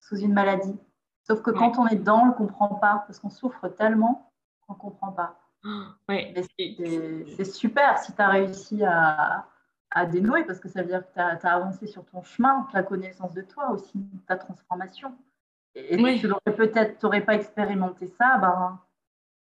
sous 0.00 0.18
une 0.18 0.32
maladie. 0.32 0.76
Sauf 1.22 1.40
que 1.40 1.52
quand 1.52 1.78
on 1.78 1.86
est 1.86 1.94
dedans, 1.94 2.22
on 2.22 2.26
ne 2.26 2.30
le 2.30 2.36
comprend 2.36 2.74
pas 2.74 3.04
parce 3.06 3.20
qu'on 3.20 3.30
souffre 3.30 3.68
tellement 3.68 4.32
qu'on 4.66 4.74
ne 4.74 4.78
comprend 4.78 5.12
pas. 5.12 5.38
Ouais. 6.08 6.34
C'est 6.48 7.44
super 7.44 7.98
si 7.98 8.12
tu 8.14 8.22
as 8.22 8.28
réussi 8.28 8.84
à, 8.84 9.46
à 9.90 10.06
dénouer 10.06 10.44
parce 10.44 10.58
que 10.58 10.68
ça 10.68 10.82
veut 10.82 10.88
dire 10.88 11.06
que 11.06 11.14
tu 11.14 11.20
as, 11.20 11.54
avancé 11.54 11.86
sur 11.86 12.04
ton 12.04 12.22
chemin, 12.22 12.68
la 12.74 12.82
connaissance 12.82 13.32
de 13.32 13.42
toi 13.42 13.70
aussi, 13.70 14.04
ta 14.26 14.36
transformation. 14.36 15.16
Et, 15.74 15.96
si 15.98 16.20
tu 16.20 16.28
n'aurais 16.28 16.56
peut-être 16.56 17.24
pas 17.24 17.34
expérimenté 17.34 18.08
ça, 18.08 18.38
ben, 18.38 18.80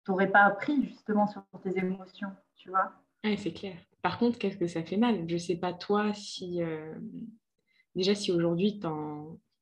tu 0.06 0.12
n'aurais 0.12 0.27
pas 0.27 0.41
appris 0.41 0.84
justement 0.86 1.25
sur 1.27 1.43
tes 1.63 1.77
émotions, 1.77 2.32
tu 2.56 2.69
vois. 2.69 2.91
Oui, 3.23 3.38
c'est 3.38 3.53
clair. 3.53 3.75
Par 4.07 4.19
contre, 4.19 4.39
qu'est-ce 4.39 4.55
que 4.55 4.67
ça 4.67 4.83
fait 4.83 4.95
mal? 4.95 5.25
Je 5.27 5.33
ne 5.33 5.37
sais 5.37 5.57
pas 5.57 5.73
toi 5.73 6.13
si... 6.13 6.63
Euh, 6.63 6.93
déjà, 7.93 8.15
si 8.15 8.31
aujourd'hui, 8.31 8.79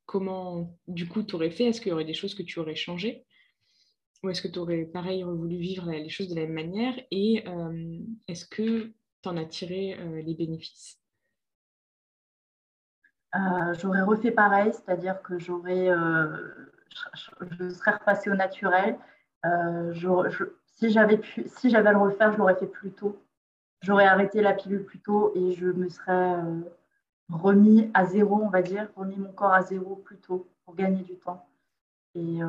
comment 0.04 0.72
du 0.86 1.08
coup 1.08 1.24
tu 1.24 1.34
aurais 1.34 1.50
fait? 1.50 1.64
Est-ce 1.64 1.80
qu'il 1.80 1.90
y 1.90 1.92
aurait 1.92 2.04
des 2.04 2.14
choses 2.14 2.36
que 2.36 2.44
tu 2.44 2.60
aurais 2.60 2.76
changées? 2.76 3.26
Ou 4.22 4.30
est-ce 4.30 4.40
que 4.40 4.46
tu 4.46 4.60
aurais 4.60 4.84
pareil 4.84 5.24
voulu 5.24 5.56
vivre 5.56 5.90
les 5.90 6.08
choses 6.08 6.28
de 6.28 6.36
la 6.36 6.42
même 6.42 6.52
manière? 6.52 6.94
Et 7.10 7.42
euh, 7.48 7.98
est-ce 8.28 8.46
que 8.46 8.92
tu 9.20 9.28
en 9.28 9.36
as 9.36 9.46
tiré 9.46 9.96
euh, 9.98 10.22
les 10.22 10.36
bénéfices? 10.36 11.00
J'aurais 13.80 14.02
refait 14.02 14.30
pareil, 14.30 14.72
c'est-à-dire 14.72 15.20
que 15.22 15.40
j'aurais, 15.40 15.88
je, 17.50 17.68
serais 17.70 17.96
repassée 17.96 18.30
au 18.30 18.36
naturel. 18.36 18.96
si 20.66 20.88
j'avais 20.88 21.16
le 21.16 21.98
refaire, 21.98 22.32
je 22.32 22.38
l'aurais 22.38 22.54
fait 22.54 22.68
plus 22.68 22.92
tôt 22.92 23.25
j'aurais 23.82 24.06
arrêté 24.06 24.42
la 24.42 24.52
pilule 24.52 24.84
plus 24.84 25.00
tôt 25.00 25.32
et 25.34 25.52
je 25.52 25.66
me 25.66 25.88
serais 25.88 26.34
euh, 26.34 26.60
remis 27.30 27.90
à 27.94 28.04
zéro, 28.04 28.36
on 28.42 28.48
va 28.48 28.62
dire, 28.62 28.88
remis 28.96 29.16
mon 29.16 29.32
corps 29.32 29.52
à 29.52 29.62
zéro 29.62 29.96
plus 29.96 30.18
tôt 30.18 30.48
pour 30.64 30.74
gagner 30.74 31.02
du 31.02 31.16
temps. 31.16 31.46
Et, 32.14 32.42
euh, 32.42 32.48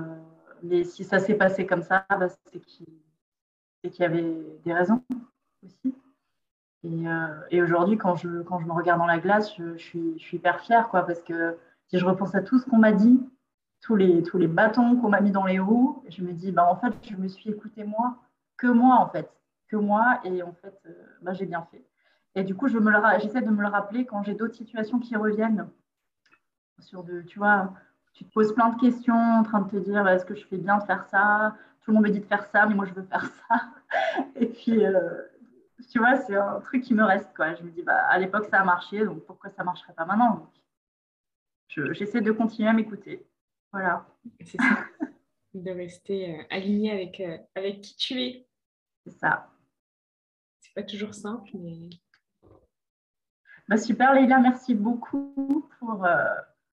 mais 0.63 0.83
si 0.83 1.03
ça 1.03 1.19
s'est 1.19 1.35
passé 1.35 1.65
comme 1.65 1.83
ça, 1.83 2.05
bah, 2.09 2.27
c'est 2.29 2.59
qu'il 2.59 4.01
y 4.01 4.03
avait 4.03 4.37
des 4.63 4.73
raisons 4.73 5.03
aussi. 5.63 5.93
Et, 6.83 7.07
euh, 7.07 7.63
aujourd'hui, 7.63 7.97
quand 7.97 8.15
je, 8.15 8.27
me 8.27 8.71
regarde 8.71 8.99
dans 8.99 9.05
la 9.05 9.19
glace, 9.19 9.55
je, 9.57 9.77
suis, 9.77 10.17
je 10.17 10.23
suis 10.23 10.37
hyper 10.37 10.61
fière, 10.61 10.89
quoi, 10.89 11.03
parce 11.05 11.21
que 11.21 11.57
si 11.87 11.97
je 11.97 12.05
repense 12.05 12.35
à 12.35 12.41
tout 12.41 12.59
ce 12.59 12.65
qu'on 12.65 12.77
m'a 12.77 12.91
dit, 12.91 13.19
tous 13.81 13.95
les, 13.95 14.23
tous 14.23 14.37
les 14.37 14.47
bâtons 14.47 14.97
qu'on 14.97 15.09
m'a 15.09 15.21
mis 15.21 15.31
dans 15.31 15.45
les 15.45 15.59
roues, 15.59 16.03
je 16.09 16.23
me 16.23 16.33
dis, 16.33 16.51
bah, 16.51 16.67
en 16.69 16.75
fait, 16.75 16.93
je 17.03 17.15
me 17.15 17.27
suis 17.27 17.49
écoutée 17.51 17.83
moi, 17.83 18.15
que 18.57 18.67
moi, 18.67 18.95
en 18.95 19.07
fait 19.07 19.36
que 19.67 19.75
moi. 19.75 20.19
Et 20.23 20.43
en 20.43 20.53
fait, 20.53 20.79
euh, 20.85 20.93
bah, 21.21 21.33
j'ai 21.33 21.45
bien 21.45 21.65
fait. 21.71 21.85
Et 22.35 22.43
du 22.43 22.55
coup, 22.55 22.67
j'essaie 22.67 23.41
de 23.41 23.49
me 23.49 23.61
le 23.61 23.67
rappeler 23.67 24.05
quand 24.05 24.21
j'ai 24.23 24.35
d'autres 24.35 24.55
situations 24.55 24.99
qui 24.99 25.15
reviennent. 25.15 25.67
Sur 26.79 27.03
de, 27.03 27.21
tu 27.23 27.39
vois, 27.39 27.73
tu 28.13 28.23
te 28.25 28.31
poses 28.31 28.53
plein 28.53 28.69
de 28.69 28.79
questions 28.79 29.15
en 29.15 29.41
train 29.41 29.61
de 29.61 29.69
te 29.71 29.77
dire 29.77 30.07
est-ce 30.07 30.23
que 30.23 30.35
je 30.35 30.45
fais 30.45 30.57
bien 30.57 30.77
de 30.77 30.83
faire 30.83 31.03
ça? 31.05 31.55
Tout 31.81 31.89
le 31.89 31.95
monde 31.95 32.03
me 32.03 32.11
dit 32.11 32.19
de 32.19 32.25
faire 32.25 32.45
ça, 32.45 32.67
mais 32.67 32.75
moi 32.75 32.85
je 32.85 32.93
veux 32.93 33.01
faire 33.01 33.25
ça. 33.25 33.71
Et 34.35 34.45
puis, 34.45 34.85
euh, 34.85 35.23
tu 35.91 35.97
vois, 35.97 36.15
c'est 36.17 36.35
un 36.35 36.59
truc 36.59 36.83
qui 36.83 36.93
me 36.93 37.03
reste. 37.03 37.35
Quoi. 37.35 37.55
Je 37.55 37.63
me 37.63 37.71
dis 37.71 37.81
bah, 37.81 38.05
à 38.07 38.19
l'époque 38.19 38.45
ça 38.51 38.61
a 38.61 38.63
marché, 38.63 39.03
donc 39.03 39.25
pourquoi 39.25 39.49
ça 39.49 39.63
ne 39.63 39.65
marcherait 39.65 39.93
pas 39.93 40.05
maintenant? 40.05 40.51
J'essaie 41.69 42.21
de 42.21 42.31
continuer 42.31 42.69
à 42.69 42.73
m'écouter. 42.73 43.27
Voilà. 43.71 44.05
C'est 44.41 44.57
ça. 44.57 44.77
de 45.55 45.71
rester 45.71 46.39
euh, 46.39 46.43
aligné 46.51 46.91
avec, 46.91 47.21
avec 47.55 47.81
qui 47.81 47.95
tu 47.95 48.21
es. 48.21 48.47
C'est 49.03 49.17
ça 49.17 49.49
toujours 50.83 51.13
simple, 51.13 51.49
mais. 51.55 51.89
Bah, 53.67 53.77
super, 53.77 54.13
Leïla, 54.13 54.39
merci 54.39 54.75
beaucoup 54.75 55.67
pour, 55.79 56.05
euh, 56.05 56.23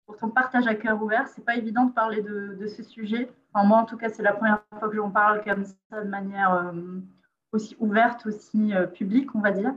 pour 0.07 0.17
ton 0.17 0.31
partage 0.31 0.67
à 0.67 0.75
cœur 0.75 1.03
ouvert. 1.03 1.27
C'est 1.29 1.45
pas 1.45 1.57
évident 1.57 1.87
de 1.87 1.93
parler 1.93 2.23
de, 2.23 2.67
ce 2.69 2.83
sujet. 2.83 3.29
Enfin, 3.53 3.67
moi, 3.67 3.79
en 3.79 3.85
tout 3.85 3.97
cas, 3.97 4.09
c'est 4.11 4.23
la 4.23 4.33
première 4.33 4.62
fois 4.79 4.88
que 4.88 4.97
j'en 4.97 5.11
parle 5.11 5.43
comme 5.43 5.64
ça 5.64 6.03
de 6.03 6.09
manière 6.09 6.55
euh, 6.55 7.01
aussi 7.53 7.77
ouverte, 7.81 8.27
aussi 8.27 8.75
euh, 8.75 8.87
publique, 8.87 9.35
on 9.35 9.40
va 9.40 9.51
dire. 9.51 9.75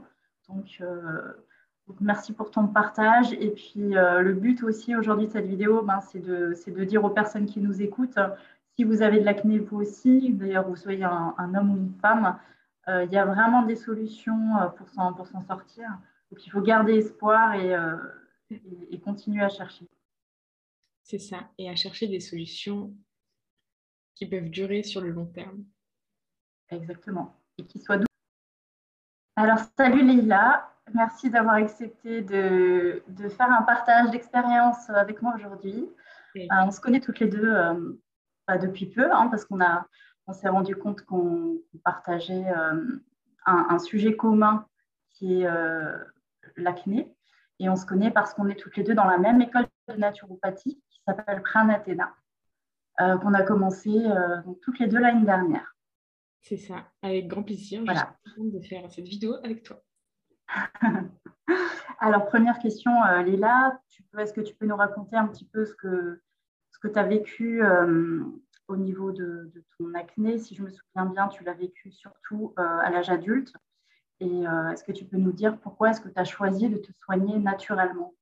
Donc, 0.48 0.80
merci 2.00 2.32
pour 2.32 2.50
ton 2.50 2.68
partage. 2.68 3.32
Et 3.34 3.50
puis, 3.50 3.90
le 3.92 4.32
but 4.32 4.62
aussi 4.62 4.96
aujourd'hui 4.96 5.26
de 5.26 5.32
cette 5.32 5.46
vidéo, 5.46 5.82
ben, 5.82 6.00
c'est 6.00 6.20
de, 6.20 6.84
dire 6.84 7.04
aux 7.04 7.10
personnes 7.10 7.44
qui 7.44 7.60
nous 7.60 7.82
écoutent, 7.82 8.18
si 8.76 8.84
vous 8.84 9.02
avez 9.02 9.18
de 9.20 9.24
l'acné, 9.24 9.58
vous 9.58 9.80
aussi, 9.80 10.32
d'ailleurs, 10.32 10.66
vous 10.68 10.76
soyez 10.76 11.04
un, 11.04 11.54
homme 11.54 11.72
ou 11.72 11.76
une 11.76 11.92
femme, 12.00 12.38
il 12.88 13.12
y 13.12 13.16
a 13.16 13.24
vraiment 13.24 13.62
des 13.62 13.76
solutions 13.76 14.56
euh, 14.60 14.68
pour 14.68 14.88
s'en, 14.88 15.12
pour 15.12 15.26
s'en 15.26 15.42
sortir. 15.42 15.88
Donc, 16.30 16.46
il 16.46 16.50
faut 16.50 16.60
garder 16.60 16.94
espoir 16.94 17.54
euh, 17.56 17.96
et, 18.50 18.62
et, 18.90 19.00
continuer 19.00 19.42
à 19.42 19.48
chercher. 19.48 19.86
C'est 21.02 21.18
ça, 21.18 21.48
et 21.58 21.68
à 21.70 21.76
chercher 21.76 22.06
des 22.06 22.20
solutions 22.20 22.94
qui 24.14 24.26
peuvent 24.26 24.50
durer 24.50 24.82
sur 24.82 25.00
le 25.00 25.10
long 25.10 25.26
terme. 25.26 25.64
Exactement, 26.70 27.36
et 27.56 27.64
qui 27.64 27.78
soient 27.78 27.96
douces. 27.96 28.06
Alors, 29.36 29.58
salut 29.76 30.04
Leïla, 30.04 30.70
merci 30.94 31.30
d'avoir 31.30 31.54
accepté 31.54 32.22
de, 32.22 33.02
de, 33.08 33.28
faire 33.28 33.50
un 33.50 33.62
partage 33.62 34.10
d'expérience 34.10 34.90
avec 34.90 35.22
moi 35.22 35.34
aujourd'hui. 35.36 35.88
on 36.50 36.70
se 36.70 36.80
connaît 36.80 37.00
toutes 37.00 37.20
les 37.20 37.28
deux 37.28 37.54
pas 38.48 38.58
depuis 38.58 38.86
peu, 38.86 39.12
hein, 39.12 39.28
parce 39.28 39.44
qu'on 39.44 39.60
a, 39.60 39.86
on 40.28 40.34
s'est 40.34 40.48
rendu 40.48 40.76
compte 40.76 41.02
qu'on 41.02 41.58
partageait 41.82 42.46
euh, 42.54 43.00
un, 43.46 43.78
sujet 43.78 44.14
commun 44.14 44.66
qui 45.10 45.40
est 45.40 45.46
euh, 45.46 45.96
l'acné. 46.56 47.12
Et 47.58 47.68
on 47.68 47.76
se 47.76 47.86
connaît 47.86 48.10
parce 48.10 48.34
qu'on 48.34 48.46
est 48.48 48.54
toutes 48.54 48.76
les 48.76 48.84
deux 48.84 48.94
dans 48.94 49.06
la 49.06 49.18
même 49.18 49.40
école 49.40 49.66
de 49.88 49.94
naturopathie 49.94 50.80
qui 50.90 51.02
s'appelle 51.04 51.42
Pranatena, 51.42 52.14
euh, 53.00 53.16
qu'on 53.16 53.34
a 53.34 53.42
commencé 53.42 53.90
toutes 54.62 54.78
les 54.78 54.86
deux 54.86 54.98
l'année 54.98 55.24
dernière. 55.24 55.74
C'est 56.42 56.58
ça, 56.58 56.84
avec 57.02 57.26
grand 57.26 57.42
plaisir. 57.42 57.82
Voilà. 57.84 58.14
Je 58.26 58.30
suis 58.32 58.50
de 58.52 58.60
faire 58.60 58.88
cette 58.90 59.08
vidéo 59.08 59.34
avec 59.42 59.64
toi. 59.64 59.82
Alors, 61.98 62.26
première 62.26 62.58
question, 62.60 62.92
Léla, 63.24 63.80
est-ce 64.18 64.32
que 64.32 64.42
tu 64.42 64.54
peux 64.54 64.66
nous 64.66 64.76
raconter 64.76 65.16
un 65.16 65.26
petit 65.26 65.46
peu 65.46 65.64
ce 65.64 65.74
que, 65.74 66.22
ce 66.70 66.78
que 66.78 66.86
tu 66.86 66.98
as 66.98 67.02
vécu 67.02 67.60
au 68.68 68.76
niveau 68.76 69.12
de, 69.12 69.50
ton 69.78 69.92
acné. 69.94 70.38
Si 70.38 70.54
je 70.54 70.62
me 70.62 70.70
souviens 70.70 71.06
bien, 71.06 71.28
tu 71.28 71.42
l'as 71.42 71.54
vécu 71.54 71.90
surtout 71.90 72.54
euh, 72.58 72.62
à 72.62 72.90
l'âge 72.90 73.10
adulte. 73.10 73.52
Et 74.20 74.26
euh, 74.26 74.70
est-ce 74.70 74.84
que 74.84 74.92
tu 74.92 75.04
peux 75.04 75.16
nous 75.16 75.32
dire 75.32 75.58
pourquoi 75.60 75.90
est-ce 75.90 76.00
que 76.00 76.08
tu 76.08 76.18
as 76.18 76.24
choisi 76.24 76.68
de 76.68 76.76
te 76.76 76.92
soigner 77.04 77.38
naturellement? 77.38 78.14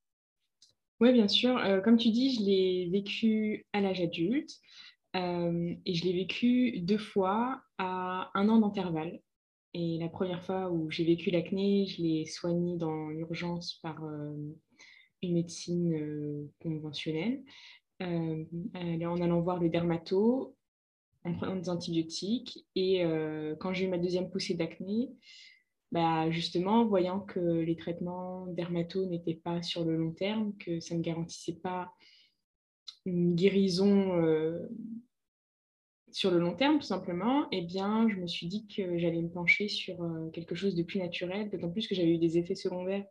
Oui, 1.01 1.13
bien 1.13 1.29
sûr. 1.29 1.59
Euh, 1.59 1.81
comme 1.81 1.97
tu 1.97 2.11
dis, 2.11 2.35
je 2.35 2.43
l'ai 2.43 2.89
vécu 2.91 3.67
à 3.73 3.81
l'âge 3.81 4.01
adulte. 4.01 4.53
et 5.15 5.95
je 5.95 6.05
l'ai 6.05 6.13
vécu 6.13 6.81
deux 6.81 6.99
fois 6.99 7.63
à 7.79 8.31
un 8.35 8.49
an 8.49 8.59
d'intervalle. 8.59 9.21
Et 9.75 9.99
la 9.99 10.09
première 10.09 10.43
fois 10.43 10.71
où 10.71 10.91
j'ai 10.91 11.05
vécu 11.05 11.31
l'acné, 11.31 11.87
je 11.87 12.03
l'ai 12.03 12.25
soigné 12.25 12.77
dans 12.77 13.09
l'urgence 13.09 13.79
par 13.83 14.03
une 15.23 15.35
médecine 15.35 16.49
conventionnelle. 16.61 17.43
Euh, 18.03 18.45
en 18.75 19.21
allant 19.23 19.41
voir 19.41 19.59
le 19.59 19.71
dermato, 19.71 20.55
en 21.25 21.33
prenant 21.33 21.57
des 21.57 21.71
antibiotiques. 21.71 22.67
Et 22.75 23.05
euh, 23.05 23.57
quand 23.59 23.73
j'ai 23.73 23.87
eu 23.87 23.89
ma 23.89 23.99
deuxième 23.99 24.31
poussée 24.31 24.55
d'acné, 24.55 25.11
bah, 25.93 26.31
justement, 26.31 26.85
voyant 26.85 27.21
que 27.21 27.41
les 27.41 27.77
traitements 27.77 28.47
dermato 28.49 29.07
n'étaient 29.07 29.41
pas 29.43 29.63
sur 29.63 29.85
le 29.85 29.97
long 29.97 30.13
terme, 30.13 30.55
que 30.59 30.79
ça 30.79 30.95
ne 30.95 31.01
garantissait 31.01 31.59
pas 31.63 31.91
une 33.07 33.35
guérison 33.35 34.21
euh, 34.23 34.69
sur 36.13 36.31
le 36.31 36.39
long 36.39 36.55
terme, 36.55 36.79
tout 36.79 36.87
simplement, 36.87 37.47
eh 37.51 37.63
bien, 37.63 38.09
je 38.11 38.17
me 38.17 38.27
suis 38.27 38.47
dit 38.47 38.67
que 38.67 38.99
j'allais 38.99 39.23
me 39.23 39.31
pencher 39.31 39.69
sur 39.69 39.97
quelque 40.33 40.55
chose 40.55 40.75
de 40.75 40.83
plus 40.83 40.99
naturel, 40.99 41.51
d'autant 41.51 41.71
plus 41.71 41.87
que 41.87 41.95
j'avais 41.95 42.15
eu 42.15 42.19
des 42.19 42.39
effets 42.39 42.55
secondaires 42.55 43.05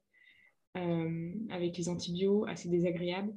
avec 0.74 1.78
les 1.78 1.88
antibiotiques 1.88 2.50
assez 2.50 2.68
désagréables 2.68 3.34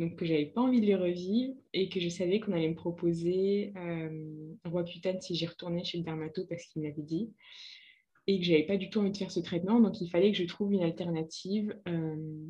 donc 0.00 0.16
que 0.16 0.24
j'avais 0.24 0.46
pas 0.46 0.62
envie 0.62 0.80
de 0.80 0.86
les 0.86 0.94
revivre 0.94 1.54
et 1.74 1.90
que 1.90 2.00
je 2.00 2.08
savais 2.08 2.40
qu'on 2.40 2.52
allait 2.52 2.70
me 2.70 2.74
proposer 2.74 3.72
euh, 3.76 4.54
un 4.64 4.70
roi 4.70 4.82
cutane 4.82 5.20
si 5.20 5.34
j'y 5.34 5.46
retournais 5.46 5.84
chez 5.84 5.98
le 5.98 6.04
dermato 6.04 6.46
parce 6.46 6.64
qu'il 6.64 6.82
m'avait 6.82 7.02
dit 7.02 7.30
et 8.26 8.38
que 8.38 8.44
j'avais 8.44 8.62
pas 8.62 8.78
du 8.78 8.88
tout 8.88 9.00
envie 9.00 9.10
de 9.10 9.16
faire 9.16 9.30
ce 9.30 9.40
traitement. 9.40 9.78
Donc 9.78 10.00
il 10.00 10.08
fallait 10.08 10.32
que 10.32 10.38
je 10.38 10.44
trouve 10.44 10.72
une 10.72 10.82
alternative 10.82 11.76
euh, 11.86 12.46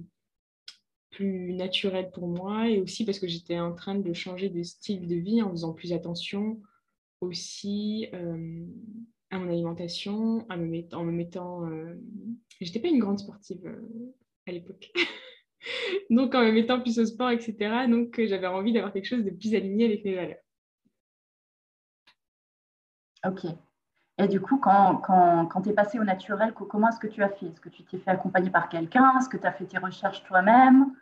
plus 1.11 1.53
naturelle 1.53 2.13
pour 2.13 2.29
moi 2.29 2.69
et 2.69 2.81
aussi 2.81 3.05
parce 3.05 3.19
que 3.19 3.27
j'étais 3.27 3.59
en 3.59 3.75
train 3.75 3.97
de 3.97 4.13
changer 4.13 4.49
de 4.49 4.63
style 4.63 5.09
de 5.09 5.17
vie 5.17 5.43
en 5.43 5.51
faisant 5.51 5.73
plus 5.73 5.93
attention 5.93 6.61
aussi 7.21 8.07
euh, 8.15 8.65
à 9.31 9.39
mon 9.41 9.51
alimentation 9.51 10.47
en 10.49 10.57
me 10.57 11.11
mettant 11.11 11.69
j'étais 12.61 12.81
pas 12.81 12.89
une 12.89 13.01
grande 13.01 13.19
sportive 13.19 13.61
à 14.47 14.53
l'époque 14.53 14.93
donc 16.11 16.35
en 16.35 16.43
me 16.43 16.53
mettant 16.53 16.81
plus 16.81 16.99
au 16.99 17.07
sport, 17.07 17.31
etc. 17.31 17.87
Donc 17.89 18.19
euh, 18.19 18.27
j'avais 18.27 18.47
envie 18.47 18.73
d'avoir 18.73 18.93
quelque 18.93 19.07
chose 19.07 19.25
de 19.25 19.31
plus 19.31 19.55
aligné 19.55 19.87
avec 19.87 20.05
mes 20.05 20.15
valeurs. 20.15 20.43
Ok. 23.27 23.45
Et 24.19 24.29
du 24.29 24.41
coup, 24.41 24.59
quand, 24.59 24.97
quand, 24.97 25.47
quand 25.47 25.63
tu 25.63 25.71
es 25.71 25.73
passé 25.73 25.99
au 25.99 26.05
naturel, 26.05 26.53
comment 26.53 26.89
est-ce 26.89 26.99
que 26.99 27.07
tu 27.07 27.23
as 27.23 27.31
fait? 27.31 27.47
Est-ce 27.47 27.61
que 27.61 27.71
tu 27.71 27.85
t'es 27.85 27.99
fait 27.99 28.11
accompagner 28.11 28.51
par 28.51 28.69
quelqu'un? 28.69 29.19
Est-ce 29.19 29.29
que 29.29 29.39
tu 29.39 29.47
as 29.47 29.53
fait 29.53 29.65
tes 29.65 29.79
recherches 29.79 30.23
toi-même? 30.25 30.95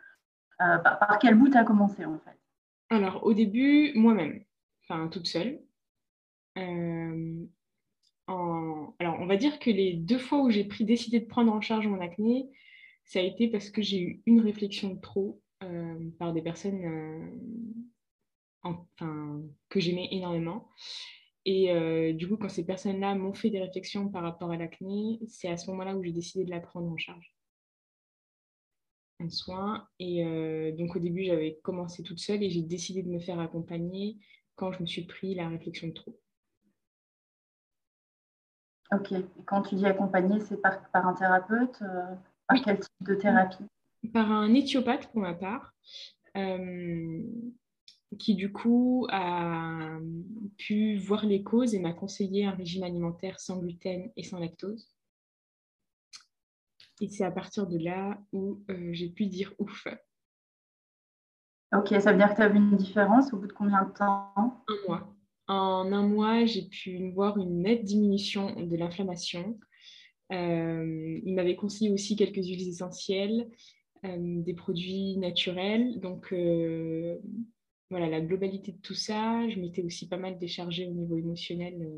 Euh, 0.61 0.77
par, 0.77 1.19
quel 1.19 1.35
bout 1.35 1.49
tu 1.49 1.57
as 1.57 1.63
commencé 1.63 2.05
en 2.05 2.19
fait? 2.19 2.37
Alors 2.89 3.23
au 3.23 3.33
début, 3.33 3.93
moi-même, 3.95 4.43
enfin 4.83 5.07
toute 5.07 5.27
seule. 5.27 5.59
Euh, 6.57 7.45
alors 8.27 9.17
on 9.19 9.25
va 9.25 9.37
dire 9.37 9.59
que 9.59 9.69
les 9.69 9.93
deux 9.93 10.17
fois 10.17 10.39
où 10.41 10.49
j'ai 10.49 10.63
pris, 10.63 10.85
décidé 10.85 11.19
de 11.19 11.25
prendre 11.25 11.53
en 11.53 11.61
charge 11.61 11.87
mon 11.87 12.01
acné, 12.01 12.49
ça 13.09 13.19
a 13.19 13.23
été 13.23 13.47
parce 13.47 13.71
que 13.71 13.81
j'ai 13.81 13.99
eu 13.99 14.21
une 14.27 14.39
réflexion 14.39 14.93
de 14.93 14.99
trop 15.01 15.41
par 16.19 16.31
des 16.31 16.43
personnes 16.43 17.33
enfin, 18.61 19.41
que 19.67 19.79
j'aimais 19.79 20.07
énormément. 20.11 20.69
Et 21.43 22.13
du 22.13 22.27
coup, 22.27 22.37
quand 22.37 22.49
ces 22.49 22.67
personnes-là 22.67 23.15
m'ont 23.15 23.33
fait 23.33 23.49
des 23.49 23.59
réflexions 23.59 24.09
par 24.09 24.21
rapport 24.21 24.51
à 24.51 24.57
l'acné, 24.57 25.19
c'est 25.27 25.49
à 25.49 25.57
ce 25.57 25.71
moment-là 25.71 25.95
où 25.95 26.03
j'ai 26.03 26.11
décidé 26.11 26.45
de 26.45 26.51
la 26.51 26.59
prendre 26.59 26.87
en 26.87 26.97
charge 26.97 27.35
en 29.19 29.29
soin. 29.29 29.87
Et 29.97 30.23
donc 30.77 30.95
au 30.95 30.99
début, 30.99 31.25
j'avais 31.25 31.59
commencé 31.63 32.03
toute 32.03 32.19
seule 32.19 32.43
et 32.43 32.51
j'ai 32.51 32.61
décidé 32.61 33.01
de 33.01 33.09
me 33.09 33.19
faire 33.19 33.39
accompagner 33.39 34.19
quand 34.55 34.71
je 34.71 34.81
me 34.81 34.85
suis 34.85 35.05
pris 35.05 35.33
la 35.33 35.49
réflexion 35.49 35.87
de 35.87 35.93
trop. 35.93 36.15
Ok. 38.91 39.11
Et 39.11 39.43
quand 39.45 39.63
tu 39.63 39.75
dis 39.75 39.85
accompagner, 39.87 40.39
c'est 40.41 40.61
par, 40.61 40.79
un 40.93 41.13
thérapeute 41.13 41.81
euh, 41.81 42.15
Par 42.49 42.61
quel 42.63 42.79
type 42.79 42.91
de 43.01 43.15
thérapie? 43.15 43.63
Par 44.11 44.31
un 44.31 44.53
éthiopathe 44.53 45.11
pour 45.11 45.21
ma 45.21 45.33
part, 45.33 45.73
euh, 46.35 47.21
qui 48.17 48.33
du 48.33 48.51
coup 48.51 49.07
a 49.11 49.99
pu 50.57 50.97
voir 50.97 51.25
les 51.25 51.43
causes 51.43 51.75
et 51.75 51.79
m'a 51.79 51.93
conseillé 51.93 52.45
un 52.45 52.51
régime 52.51 52.83
alimentaire 52.83 53.39
sans 53.39 53.59
gluten 53.59 54.11
et 54.15 54.23
sans 54.23 54.39
lactose. 54.39 54.89
Et 57.01 57.07
c'est 57.07 57.23
à 57.23 57.31
partir 57.31 57.67
de 57.67 57.77
là 57.77 58.19
où 58.33 58.63
euh, 58.69 58.89
j'ai 58.93 59.09
pu 59.09 59.27
dire 59.27 59.53
ouf. 59.59 59.87
Ok, 61.71 61.89
ça 62.01 62.11
veut 62.11 62.17
dire 62.17 62.31
que 62.31 62.35
tu 62.35 62.41
as 62.41 62.49
vu 62.49 62.57
une 62.57 62.77
différence 62.77 63.31
au 63.31 63.37
bout 63.37 63.47
de 63.47 63.53
combien 63.53 63.83
de 63.83 63.91
temps? 63.91 64.33
Un 64.35 64.87
mois. 64.87 65.15
En 65.47 65.91
un 65.93 66.07
mois, 66.07 66.45
j'ai 66.45 66.67
pu 66.67 67.11
voir 67.11 67.37
une 67.37 67.61
nette 67.61 67.83
diminution 67.83 68.55
de 68.55 68.75
l'inflammation. 68.75 69.59
Euh, 70.31 71.19
il 71.23 71.33
m'avait 71.33 71.55
conseillé 71.55 71.91
aussi 71.91 72.15
quelques 72.15 72.45
huiles 72.45 72.67
essentielles, 72.67 73.49
euh, 74.05 74.17
des 74.17 74.53
produits 74.53 75.17
naturels. 75.17 75.99
Donc 75.99 76.31
euh, 76.31 77.17
voilà, 77.89 78.07
la 78.07 78.21
globalité 78.21 78.71
de 78.71 78.81
tout 78.81 78.93
ça, 78.93 79.47
je 79.49 79.59
m'étais 79.59 79.83
aussi 79.83 80.07
pas 80.07 80.17
mal 80.17 80.37
déchargée 80.37 80.87
au 80.87 80.91
niveau 80.91 81.17
émotionnel 81.17 81.89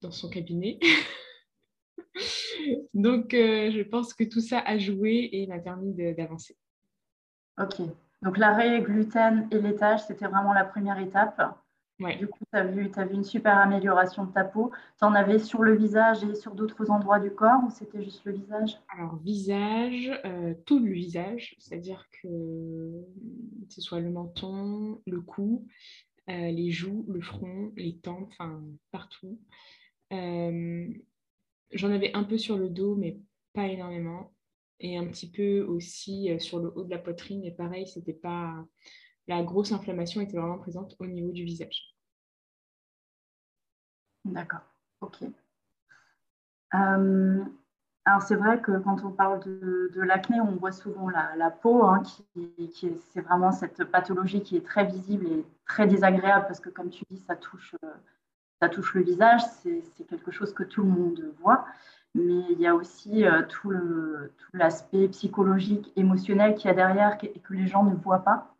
dans 0.00 0.10
son 0.10 0.30
cabinet. 0.30 0.78
Donc 2.94 3.32
je 3.32 3.82
pense 3.82 4.14
que 4.14 4.24
tout 4.24 4.40
ça 4.40 4.60
a 4.60 4.78
joué 4.78 5.28
et 5.32 5.46
m'a 5.46 5.58
permis 5.58 5.94
d'avancer. 5.94 6.56
Ok, 7.58 7.82
donc 8.22 8.38
l'arrêt 8.38 8.80
gluten 8.82 9.48
et 9.50 9.60
laitage, 9.60 10.06
c'était 10.06 10.26
vraiment 10.26 10.52
la 10.52 10.64
première 10.64 10.98
étape. 10.98 11.59
Du 12.18 12.28
coup, 12.28 12.44
tu 12.50 12.58
as, 12.58 12.64
vu, 12.64 12.90
as 12.96 13.04
vu 13.04 13.14
une 13.14 13.24
super 13.24 13.58
amélioration 13.58 14.24
de 14.24 14.32
ta 14.32 14.44
peau. 14.44 14.70
Tu 14.98 15.04
en 15.04 15.14
avais 15.14 15.38
sur 15.38 15.62
le 15.62 15.76
visage 15.76 16.24
et 16.24 16.34
sur 16.34 16.54
d'autres 16.54 16.90
endroits 16.90 17.20
du 17.20 17.30
corps 17.30 17.60
ou 17.66 17.70
c'était 17.70 18.02
juste 18.02 18.24
le 18.24 18.32
visage? 18.32 18.78
Alors, 18.88 19.16
visage, 19.16 20.10
euh, 20.24 20.54
tout 20.64 20.78
le 20.78 20.90
visage, 20.92 21.56
c'est-à-dire 21.58 22.06
que 22.22 23.04
ce 23.68 23.80
soit 23.82 24.00
le 24.00 24.10
menton, 24.10 25.00
le 25.06 25.20
cou, 25.20 25.66
euh, 26.30 26.50
les 26.50 26.70
joues, 26.70 27.04
le 27.08 27.20
front, 27.20 27.72
les 27.76 27.96
tempes, 27.98 28.30
enfin 28.30 28.62
partout. 28.90 29.38
Euh, 30.12 30.88
j'en 31.72 31.90
avais 31.90 32.14
un 32.14 32.24
peu 32.24 32.38
sur 32.38 32.56
le 32.56 32.70
dos, 32.70 32.96
mais 32.96 33.18
pas 33.52 33.66
énormément 33.66 34.32
et 34.82 34.96
un 34.96 35.06
petit 35.06 35.30
peu 35.30 35.60
aussi 35.60 36.30
sur 36.40 36.58
le 36.58 36.72
haut 36.74 36.84
de 36.84 36.90
la 36.90 36.98
poitrine. 36.98 37.44
Et 37.44 37.50
pareil, 37.50 37.86
c'était 37.86 38.14
pas 38.14 38.64
la 39.30 39.42
grosse 39.44 39.70
inflammation 39.70 40.20
était 40.20 40.36
vraiment 40.36 40.58
présente 40.58 40.96
au 40.98 41.06
niveau 41.06 41.30
du 41.30 41.44
visage. 41.44 41.89
D'accord, 44.30 44.60
ok. 45.00 45.22
Euh, 46.74 47.44
alors 48.04 48.22
c'est 48.22 48.36
vrai 48.36 48.60
que 48.60 48.78
quand 48.78 49.04
on 49.04 49.10
parle 49.10 49.40
de, 49.40 50.00
l'acné, 50.00 50.40
on 50.40 50.56
voit 50.56 50.72
souvent 50.72 51.08
la, 51.08 51.50
peau, 51.50 51.84
hein, 51.84 52.02
qui, 52.02 52.98
c'est 53.12 53.20
vraiment 53.20 53.52
cette 53.52 53.84
pathologie 53.84 54.42
qui 54.42 54.56
est 54.56 54.64
très 54.64 54.84
visible 54.84 55.26
et 55.26 55.44
très 55.66 55.86
désagréable 55.86 56.46
parce 56.46 56.60
que 56.60 56.70
comme 56.70 56.90
tu 56.90 57.04
dis, 57.10 57.18
ça 57.18 57.36
touche, 57.36 57.74
euh, 57.84 58.68
le 58.94 59.02
visage, 59.02 59.42
c'est 59.62 60.04
quelque 60.08 60.30
chose 60.30 60.52
que 60.52 60.62
tout 60.62 60.82
le 60.82 60.88
monde 60.88 61.32
voit 61.40 61.66
mais 62.14 62.44
il 62.50 62.60
y 62.60 62.66
a 62.66 62.74
aussi 62.74 63.24
euh, 63.24 63.42
tout 63.42 63.72
l'aspect 64.52 65.08
psychologique, 65.08 65.92
émotionnel 65.96 66.54
qu'il 66.54 66.68
y 66.68 66.70
a 66.70 66.74
derrière 66.74 67.16
et 67.22 67.38
que 67.38 67.54
les 67.54 67.66
gens 67.66 67.84
ne 67.84 67.94
voient 67.94 68.24
pas. 68.24 68.54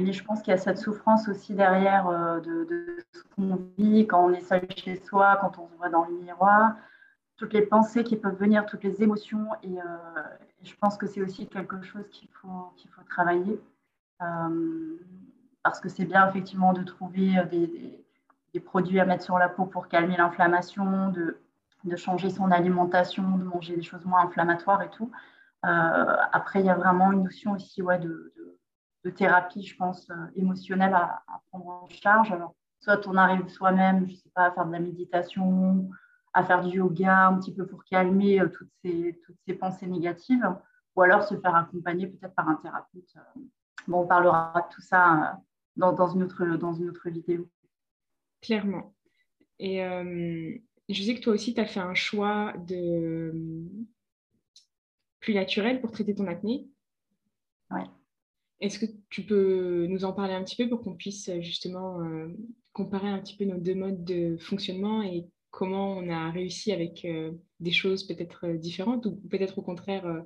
Mais 0.00 0.12
je 0.12 0.24
pense 0.24 0.42
qu'il 0.42 0.50
y 0.50 0.54
a 0.54 0.58
cette 0.58 0.78
souffrance 0.78 1.28
aussi 1.28 1.54
derrière 1.54 2.08
euh, 2.08 2.40
de, 2.40 2.96
ce 3.12 3.22
qu'on 3.34 3.58
vit 3.78 4.06
quand 4.06 4.24
on 4.24 4.32
est 4.32 4.40
seul 4.40 4.66
chez 4.76 4.96
soi, 4.96 5.38
quand 5.40 5.58
on 5.58 5.68
se 5.68 5.74
voit 5.76 5.88
dans 5.88 6.04
le 6.04 6.14
miroir, 6.18 6.74
toutes 7.36 7.52
les 7.52 7.62
pensées 7.62 8.04
qui 8.04 8.16
peuvent 8.16 8.36
venir, 8.36 8.66
toutes 8.66 8.84
les 8.84 9.02
émotions. 9.02 9.48
Et, 9.62 9.78
euh, 9.78 9.84
je 10.62 10.74
pense 10.80 10.96
que 10.96 11.06
c'est 11.06 11.22
aussi 11.22 11.48
quelque 11.48 11.82
chose 11.82 12.08
qu'il 12.10 12.28
faut, 12.30 12.72
qu'il 12.76 12.90
faut 12.90 13.02
travailler. 13.02 13.60
parce 15.62 15.80
que 15.80 15.88
c'est 15.88 16.04
bien 16.04 16.28
effectivement 16.28 16.72
de 16.72 16.82
trouver 16.82 17.42
des, 17.50 18.60
produits 18.60 19.00
à 19.00 19.04
mettre 19.04 19.24
sur 19.24 19.38
la 19.38 19.48
peau 19.48 19.64
pour 19.64 19.88
calmer 19.88 20.16
l'inflammation, 20.16 21.08
de, 21.08 21.38
de 21.84 21.96
changer 21.96 22.30
son 22.30 22.50
alimentation, 22.50 23.36
de 23.36 23.44
manger 23.44 23.76
des 23.76 23.82
choses 23.82 24.04
moins 24.04 24.24
inflammatoires 24.24 24.82
et 24.82 24.90
tout. 24.90 25.10
Euh, 25.64 26.16
après, 26.32 26.60
il 26.60 26.66
y 26.66 26.70
a 26.70 26.74
vraiment 26.74 27.12
une 27.12 27.22
notion 27.24 27.52
aussi 27.52 27.82
ouais, 27.82 27.98
de, 27.98 28.32
thérapie, 29.10 29.64
je 29.64 29.76
pense, 29.76 30.08
euh, 30.10 30.26
émotionnelle 30.36 30.94
à, 30.94 31.22
prendre 31.50 31.66
en 31.66 31.88
charge. 31.88 32.32
Alors, 32.32 32.54
soit 32.80 33.06
on 33.06 33.16
arrive 33.16 33.48
soi-même, 33.48 34.06
je 34.06 34.12
ne 34.12 34.16
sais 34.16 34.30
pas, 34.34 34.46
à 34.46 34.52
faire 34.52 34.66
de 34.66 34.72
la 34.72 34.80
méditation, 34.80 35.88
à 36.32 36.44
faire 36.44 36.62
du 36.62 36.78
yoga 36.78 37.28
un 37.28 37.38
petit 37.38 37.54
peu 37.54 37.66
pour 37.66 37.84
calmer 37.84 38.40
euh, 38.40 38.48
toutes, 38.48 38.70
ces, 38.84 39.20
toutes 39.24 39.38
ces 39.46 39.54
pensées 39.54 39.86
négatives, 39.86 40.48
ou 40.94 41.02
alors 41.02 41.24
se 41.24 41.38
faire 41.38 41.54
accompagner 41.54 42.06
peut-être 42.06 42.34
par 42.34 42.48
un 42.48 42.56
thérapeute. 42.56 43.14
Bon, 43.88 44.02
on 44.02 44.06
parlera 44.06 44.52
de 44.68 44.74
tout 44.74 44.82
ça 44.82 45.40
dans, 45.76 45.92
dans, 45.92 46.08
une, 46.08 46.22
autre, 46.22 46.44
dans 46.56 46.74
une 46.74 46.90
autre 46.90 47.08
vidéo. 47.08 47.48
Clairement. 48.40 48.94
Et 49.58 49.78
je 50.88 51.02
sais 51.02 51.14
que 51.14 51.20
toi 51.20 51.32
aussi, 51.32 51.54
tu 51.54 51.60
as 51.60 51.66
fait 51.66 51.80
un 51.80 51.94
choix 51.94 52.52
de 52.66 53.32
plus 55.22 55.34
naturel 55.34 55.80
pour 55.80 55.92
traiter 55.92 56.14
ton 56.14 56.26
acné? 56.26 56.68
Oui. 57.70 57.82
Est-ce 58.62 58.78
que 58.78 58.86
tu 59.10 59.22
peux 59.24 59.86
nous 59.86 60.04
en 60.04 60.12
parler 60.12 60.32
un 60.32 60.42
petit 60.42 60.56
peu 60.56 60.68
pour 60.68 60.82
qu'on 60.82 60.94
puisse 60.94 61.30
justement 61.40 62.00
euh, 62.00 62.28
comparer 62.72 63.08
un 63.08 63.18
petit 63.18 63.36
peu 63.36 63.44
nos 63.44 63.58
deux 63.58 63.74
modes 63.74 64.04
de 64.04 64.38
fonctionnement 64.38 65.02
et 65.02 65.26
comment 65.50 65.92
on 65.98 66.08
a 66.08 66.30
réussi 66.30 66.72
avec 66.72 67.04
euh, 67.04 67.32
des 67.60 67.72
choses 67.72 68.06
peut-être 68.06 68.46
euh, 68.46 68.56
différentes 68.56 69.04
ou 69.04 69.16
peut-être 69.28 69.58
au 69.58 69.62
contraire 69.62 70.24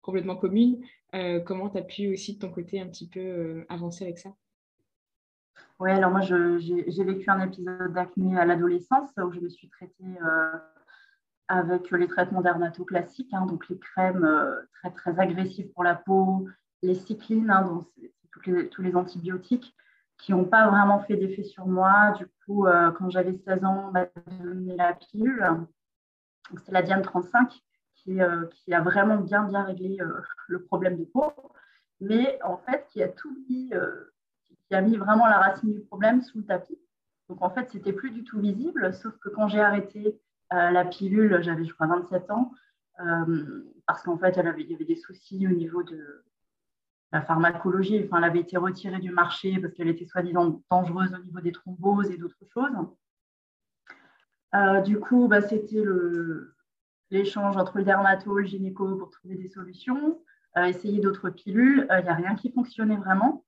complètement 0.00 0.36
communes 0.36 0.82
Comment 1.46 1.70
tu 1.70 1.78
as 1.78 1.82
pu 1.82 2.12
aussi 2.12 2.34
de 2.34 2.40
ton 2.40 2.50
côté 2.50 2.80
un 2.80 2.88
petit 2.88 3.08
peu 3.08 3.64
avancer 3.68 4.02
avec 4.02 4.18
ça? 4.18 4.34
Oui, 5.80 5.90
alors 5.90 6.10
moi, 6.10 6.20
j'ai 6.20 7.04
vécu 7.04 7.28
un 7.30 7.46
épisode 7.46 7.92
d'acné 7.92 8.38
à 8.38 8.44
l'adolescence 8.44 9.10
où 9.16 9.32
je 9.32 9.40
me 9.40 9.48
suis 9.48 9.68
traitée 9.68 10.04
euh, 10.24 10.58
avec 11.48 11.90
les 11.90 12.06
traitements 12.06 12.42
dermato 12.42 12.84
classiques, 12.84 13.32
hein, 13.32 13.46
donc 13.46 13.68
les 13.68 13.78
crèmes 13.78 14.24
euh, 14.24 14.54
très, 14.74 14.90
très 14.92 15.18
agressives 15.20 15.70
pour 15.72 15.82
la 15.82 15.96
peau, 15.96 16.46
les 16.86 16.94
cyclines, 16.94 17.50
hein, 17.50 17.62
donc 17.62 17.88
tous 18.70 18.82
les 18.82 18.94
antibiotiques 18.94 19.74
qui 20.18 20.32
n'ont 20.32 20.44
pas 20.44 20.68
vraiment 20.68 21.00
fait 21.00 21.16
d'effet 21.16 21.42
sur 21.42 21.66
moi. 21.66 22.12
Du 22.18 22.26
coup, 22.44 22.66
euh, 22.66 22.90
quand 22.92 23.10
j'avais 23.10 23.32
16 23.32 23.64
ans, 23.64 23.86
on 23.88 23.92
m'a 23.92 24.06
donné 24.42 24.76
la 24.76 24.94
pilule. 24.94 25.44
C'est 26.64 26.72
la 26.72 26.82
Diane 26.82 27.02
35 27.02 27.50
qui, 27.94 28.18
qui, 28.50 28.74
a 28.74 28.80
vraiment 28.80 29.16
bien, 29.16 29.44
bien 29.44 29.62
réglé 29.62 29.98
le 30.48 30.62
problème 30.64 30.98
de 30.98 31.04
peau, 31.04 31.32
mais 32.00 32.38
en 32.42 32.58
fait, 32.58 32.86
qui 32.90 33.02
a 33.02 33.08
tout 33.08 33.34
mis 33.48 33.72
qui 34.68 34.74
a 34.74 34.80
mis 34.80 34.96
vraiment 34.96 35.26
la 35.26 35.38
racine 35.38 35.72
du 35.72 35.80
problème 35.80 36.22
sous 36.22 36.38
le 36.38 36.44
tapis. 36.44 36.78
Donc 37.28 37.42
en 37.42 37.50
fait, 37.50 37.68
c'était 37.70 37.92
plus 37.92 38.10
du 38.10 38.24
tout 38.24 38.38
visible, 38.40 38.92
sauf 38.94 39.16
que 39.18 39.28
quand 39.28 39.48
j'ai 39.48 39.60
arrêté 39.60 40.20
euh, 40.52 40.70
la 40.70 40.84
pilule, 40.84 41.38
j'avais 41.42 41.64
je 41.64 41.72
crois 41.72 41.86
27 41.86 42.30
ans, 42.30 42.52
euh, 43.00 43.64
parce 43.86 44.02
qu'en 44.02 44.18
fait, 44.18 44.36
il 44.36 44.70
y 44.70 44.74
avait 44.74 44.84
des 44.84 44.96
soucis 44.96 45.46
au 45.46 45.50
niveau 45.50 45.82
de 45.82 46.24
la 47.14 47.22
pharmacologie. 47.22 48.02
Enfin, 48.04 48.18
elle 48.18 48.24
avait 48.24 48.40
été 48.40 48.56
retirée 48.56 48.98
du 48.98 49.10
marché 49.10 49.58
parce 49.58 49.72
qu'elle 49.72 49.88
était 49.88 50.04
soi-disant 50.04 50.62
dangereuse 50.70 51.14
au 51.14 51.24
niveau 51.24 51.40
des 51.40 51.52
thromboses 51.52 52.10
et 52.10 52.18
d'autres 52.18 52.44
choses. 52.52 52.72
Euh, 54.54 54.80
du 54.82 55.00
coup, 55.00 55.26
bah, 55.28 55.40
c'était 55.40 55.82
l'échange 57.10 57.56
entre 57.56 57.78
le 57.78 57.84
dermato 57.84 58.38
et 58.38 58.42
le 58.42 58.48
gynéco 58.48 58.96
pour 58.96 59.10
trouver 59.10 59.36
des 59.36 59.48
solutions, 59.48 60.20
essayer 60.56 61.00
d'autres 61.00 61.30
pilules. 61.30 61.86
Il 61.90 62.02
n'y 62.02 62.08
a 62.08 62.14
rien 62.14 62.34
qui 62.34 62.52
fonctionnait 62.52 62.96
vraiment. 62.96 63.44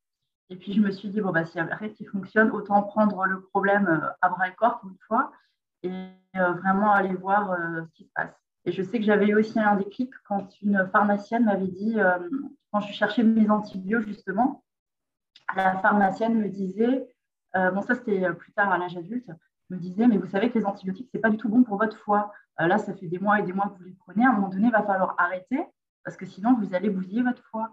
Et 0.49 0.57
puis, 0.57 0.73
je 0.73 0.81
me 0.81 0.91
suis 0.91 1.09
dit, 1.09 1.21
bon, 1.21 1.33
bah, 1.33 1.45
s'il 1.45 1.63
n'y 1.63 1.71
a 1.71 1.75
rien 1.75 1.89
qui 1.89 2.05
fonctionne, 2.05 2.51
autant 2.51 2.83
prendre 2.83 3.27
le 3.27 3.41
problème 3.41 3.89
euh, 3.89 4.09
à 4.21 4.29
bras 4.29 4.47
le 4.47 4.55
corps 4.55 4.81
une 4.85 4.97
fois 5.07 5.33
et 5.83 5.91
euh, 6.37 6.53
vraiment 6.53 6.93
aller 6.93 7.15
voir 7.15 7.51
euh, 7.51 7.85
ce 7.85 7.93
qui 7.95 8.05
se 8.05 8.13
passe. 8.15 8.46
Et 8.67 8.73
je 8.73 8.83
sais 8.83 8.99
que 8.99 9.05
j'avais 9.05 9.29
eu 9.29 9.37
aussi 9.37 9.59
un 9.59 9.77
déclic 9.77 10.11
quand 10.25 10.49
une 10.61 10.89
pharmacienne 10.93 11.45
m'avait 11.45 11.69
dit, 11.69 11.97
quand 12.73 12.81
je 12.81 12.93
cherchais 12.93 13.23
mes 13.23 13.49
antibiotiques, 13.49 14.09
justement, 14.09 14.65
la 15.55 15.79
pharmacienne 15.79 16.35
me 16.35 16.49
disait, 16.49 17.07
bon, 17.55 17.81
ça 17.83 17.95
c'était 17.95 18.33
plus 18.35 18.53
tard 18.53 18.73
à 18.73 18.79
l'âge 18.79 18.97
adulte, 18.97 19.31
me 19.71 19.77
disait, 19.77 20.09
mais 20.09 20.19
vous 20.19 20.27
savez 20.27 20.51
que 20.51 20.59
les 20.59 20.67
antibiotiques, 20.67 21.09
ce 21.13 21.17
n'est 21.17 21.21
pas 21.21 21.31
du 21.31 21.37
tout 21.37 21.49
bon 21.49 21.63
pour 21.63 21.79
votre 21.79 21.97
foie. 21.99 22.33
là, 22.59 22.79
ça 22.79 22.93
fait 22.93 23.07
des 23.07 23.21
mois 23.21 23.39
et 23.39 23.45
des 23.45 23.53
mois 23.53 23.69
que 23.69 23.79
vous 23.79 23.85
les 23.85 23.97
prenez. 24.05 24.27
À 24.27 24.31
un 24.31 24.33
moment 24.33 24.49
donné, 24.49 24.67
il 24.67 24.73
va 24.73 24.83
falloir 24.83 25.15
arrêter 25.19 25.65
parce 26.05 26.17
que 26.17 26.25
sinon, 26.25 26.55
vous 26.55 26.75
allez 26.75 26.89
bousiller 26.89 27.23
votre 27.23 27.43
foie. 27.51 27.71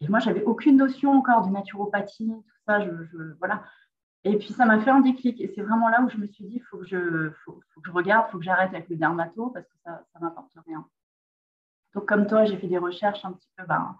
Et 0.00 0.08
moi, 0.08 0.18
j'avais 0.18 0.42
aucune 0.42 0.76
notion 0.76 1.12
encore 1.12 1.46
de 1.46 1.52
naturopathie, 1.52 2.28
tout 2.28 2.60
ça. 2.66 2.80
Je, 2.80 2.90
voilà. 3.38 3.62
Et 4.24 4.38
puis, 4.38 4.52
ça 4.52 4.64
m'a 4.64 4.80
fait 4.80 4.90
un 4.90 5.00
déclic. 5.00 5.40
Et 5.40 5.48
c'est 5.54 5.62
vraiment 5.62 5.88
là 5.88 6.02
où 6.02 6.08
je 6.08 6.16
me 6.16 6.26
suis 6.26 6.44
dit, 6.44 6.56
il 6.56 6.62
faut, 6.62 6.78
que 6.78 6.86
je, 6.86 7.30
faut, 7.44 7.52
que 7.52 7.62
je 7.84 7.90
regarde, 7.90 8.26
il 8.28 8.32
faut 8.32 8.38
que 8.38 8.44
j'arrête 8.44 8.72
avec 8.72 8.88
le 8.88 8.96
dermato, 8.96 9.50
parce 9.50 9.66
que 9.66 9.76
ça 9.84 10.04
ne 10.16 10.20
m'apporte 10.20 10.52
rien. 10.66 10.86
Donc, 11.94 12.06
comme 12.06 12.26
toi, 12.26 12.44
j'ai 12.44 12.56
fait 12.56 12.68
des 12.68 12.78
recherches 12.78 13.24
un 13.24 13.32
petit 13.32 13.50
peu 13.56 13.64
ben, 13.66 13.96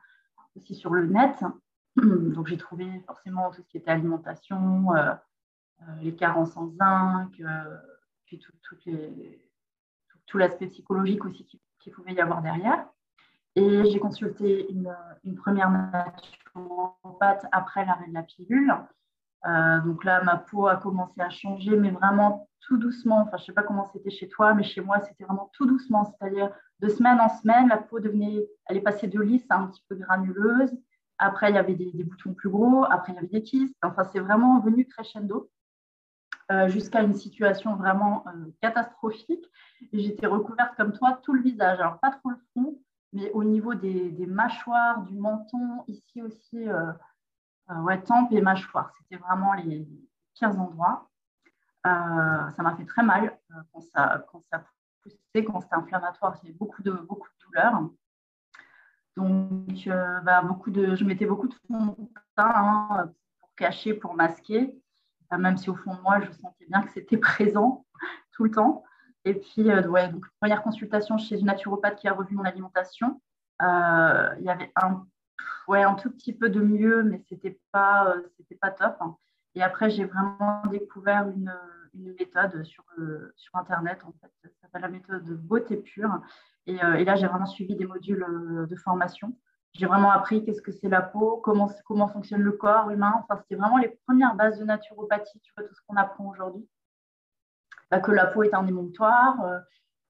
aussi 0.56 0.74
sur 0.74 0.90
le 0.90 1.06
net. 1.06 1.44
Donc, 1.96 2.46
j'ai 2.46 2.56
trouvé 2.56 3.00
forcément 3.06 3.50
tout 3.50 3.62
ce 3.62 3.68
qui 3.68 3.78
était 3.78 3.90
alimentation, 3.90 4.94
euh, 4.94 5.12
euh, 5.82 5.84
les 6.00 6.14
carences 6.14 6.56
en 6.56 6.68
zinc, 6.68 7.40
euh, 7.40 7.76
puis 8.26 8.38
tout, 8.38 8.52
les, 8.86 9.42
tout, 10.26 10.38
l'aspect 10.38 10.68
psychologique 10.68 11.24
aussi 11.24 11.46
qu'il 11.80 11.92
pouvait 11.92 12.14
y 12.14 12.20
avoir 12.20 12.42
derrière. 12.42 12.86
Et 13.54 13.90
j'ai 13.90 13.98
consulté 13.98 14.70
une, 14.70 14.96
une, 15.24 15.34
première 15.34 15.70
naturopathe 15.70 17.44
après 17.52 17.84
l'arrêt 17.84 18.08
de 18.08 18.14
la 18.14 18.22
pilule. 18.22 18.74
Donc 19.44 20.04
là, 20.04 20.22
ma 20.22 20.36
peau 20.36 20.68
a 20.68 20.76
commencé 20.76 21.20
à 21.20 21.30
changer, 21.30 21.76
mais 21.76 21.90
vraiment 21.90 22.48
tout 22.60 22.76
doucement. 22.76 23.22
Enfin, 23.22 23.36
je 23.36 23.42
ne 23.42 23.46
sais 23.46 23.52
pas 23.52 23.62
comment 23.62 23.88
c'était 23.92 24.10
chez 24.10 24.28
toi, 24.28 24.54
mais 24.54 24.62
chez 24.62 24.80
moi, 24.80 25.00
c'était 25.00 25.24
vraiment 25.24 25.50
tout 25.52 25.66
doucement. 25.66 26.04
C'est-à-dire, 26.04 26.50
de 26.80 26.88
semaine 26.88 27.20
en 27.20 27.28
semaine, 27.28 27.68
la 27.68 27.76
peau 27.76 28.00
devenait, 28.00 28.46
elle 28.66 28.76
est 28.76 28.82
passée 28.82 29.08
de 29.08 29.20
lisse 29.20 29.46
à 29.50 29.56
un 29.56 29.66
petit 29.66 29.84
peu 29.88 29.96
granuleuse. 29.96 30.72
Après, 31.18 31.50
il 31.50 31.54
y 31.54 31.58
avait 31.58 31.74
des, 31.74 31.92
boutons 32.04 32.34
plus 32.34 32.48
gros. 32.48 32.84
Après, 32.84 33.12
il 33.12 33.16
y 33.16 33.18
avait 33.18 33.28
des 33.28 33.42
kystes. 33.42 33.76
Enfin, 33.82 34.04
c'est 34.04 34.20
vraiment 34.20 34.60
venu 34.60 34.86
crescendo 34.86 35.50
euh, 36.50 36.68
jusqu'à 36.68 37.02
une 37.02 37.14
situation 37.14 37.76
vraiment 37.76 38.24
euh, 38.26 38.50
catastrophique. 38.60 39.44
Et 39.92 40.00
j'étais 40.00 40.26
recouverte 40.26 40.74
comme 40.76 40.92
toi 40.92 41.20
tout 41.22 41.32
le 41.32 41.42
visage. 41.42 41.78
Alors, 41.80 41.98
pas 42.00 42.10
trop 42.10 42.30
le 42.30 42.38
front, 42.50 42.78
mais 43.12 43.30
au 43.32 43.44
niveau 43.44 43.74
des, 43.74 44.26
mâchoires, 44.26 45.02
du 45.02 45.16
menton, 45.16 45.84
ici 45.86 46.22
aussi, 46.22 46.68
euh, 46.68 46.92
ouais, 47.80 48.00
tempe 48.02 48.32
et 48.32 48.40
mâchoire. 48.40 48.92
C'était 48.98 49.22
vraiment 49.22 49.54
les 49.54 49.86
pires 50.34 50.58
endroits. 50.58 51.08
ça 51.84 52.54
m'a 52.58 52.76
fait 52.76 52.84
très 52.84 53.02
mal 53.02 53.38
quand 53.72 53.80
ça, 53.80 54.24
quand 54.30 54.42
ça 54.50 54.64
poussait, 55.02 55.44
quand 55.44 55.60
c'était 55.60 55.74
inflammatoire. 55.74 56.36
J'avais 56.42 56.54
beaucoup 56.54 56.82
de, 56.82 56.92
beaucoup 56.92 57.28
de 57.28 57.46
douleurs. 57.46 57.82
Donc, 59.16 59.86
euh, 59.86 60.20
bah, 60.20 60.42
beaucoup 60.42 60.70
de, 60.70 60.94
je 60.94 61.04
mettais 61.04 61.26
beaucoup 61.26 61.48
de 61.48 61.54
fond 61.66 61.86
de 61.98 62.08
teint 62.36 62.52
hein, 62.54 63.12
pour 63.40 63.54
cacher, 63.56 63.94
pour 63.94 64.14
masquer, 64.14 64.74
même 65.30 65.56
si 65.56 65.70
au 65.70 65.74
fond 65.74 65.94
de 65.94 66.00
moi, 66.00 66.20
je 66.20 66.30
sentais 66.32 66.66
bien 66.66 66.82
que 66.82 66.90
c'était 66.90 67.16
présent 67.18 67.84
tout 68.32 68.44
le 68.44 68.50
temps. 68.50 68.84
Et 69.24 69.34
puis, 69.34 69.70
euh, 69.70 69.86
ouais, 69.88 70.08
donc, 70.08 70.24
première 70.40 70.62
consultation 70.62 71.18
chez 71.18 71.38
une 71.38 71.46
naturopathe 71.46 71.96
qui 71.96 72.08
a 72.08 72.12
revu 72.12 72.34
mon 72.34 72.44
alimentation. 72.44 73.20
Euh, 73.60 74.34
il 74.38 74.44
y 74.44 74.50
avait 74.50 74.72
un, 74.76 75.06
ouais, 75.68 75.82
un 75.82 75.94
tout 75.94 76.10
petit 76.10 76.32
peu 76.32 76.48
de 76.48 76.60
mieux, 76.60 77.02
mais 77.02 77.18
ce 77.28 77.34
n'était 77.34 77.58
pas, 77.72 78.14
c'était 78.36 78.54
pas 78.54 78.70
top. 78.70 78.98
Et 79.54 79.62
après, 79.62 79.90
j'ai 79.90 80.04
vraiment 80.04 80.62
découvert 80.70 81.28
une, 81.28 81.52
méthode 81.94 82.64
sur, 82.64 82.84
sur 83.36 83.54
Internet, 83.56 84.02
en 84.04 84.12
fait. 84.12 84.32
Ça 84.42 84.48
s'appelle 84.62 84.80
la 84.80 84.88
méthode 84.88 85.24
de 85.24 85.34
beauté 85.34 85.76
pure. 85.76 86.20
Euh, 86.68 86.94
et, 86.94 87.04
là, 87.04 87.16
j'ai 87.16 87.26
vraiment 87.26 87.46
suivi 87.46 87.76
des 87.76 87.86
modules 87.86 88.22
euh, 88.22 88.66
de 88.66 88.76
formation. 88.76 89.36
J'ai 89.72 89.86
vraiment 89.86 90.10
appris 90.10 90.44
qu'est-ce 90.44 90.62
que 90.62 90.72
c'est 90.72 90.88
la 90.88 91.00
peau, 91.00 91.38
comment, 91.38 91.70
comment 91.86 92.08
fonctionne 92.08 92.42
le 92.42 92.52
corps 92.52 92.90
humain. 92.90 93.14
Enfin, 93.16 93.40
c'était 93.40 93.56
vraiment 93.56 93.78
les 93.78 93.88
premières 94.06 94.34
bases 94.34 94.58
de 94.58 94.64
naturopathie, 94.64 95.40
tu 95.40 95.52
vois, 95.56 95.66
tout 95.66 95.74
ce 95.74 95.80
qu'on 95.86 95.96
apprend 95.96 96.28
aujourd'hui. 96.28 96.68
Bah, 97.90 98.00
que 98.00 98.12
la 98.12 98.26
peau 98.26 98.42
est 98.42 98.54
un 98.54 98.66
émonctoire, 98.66 99.42
euh, 99.44 99.58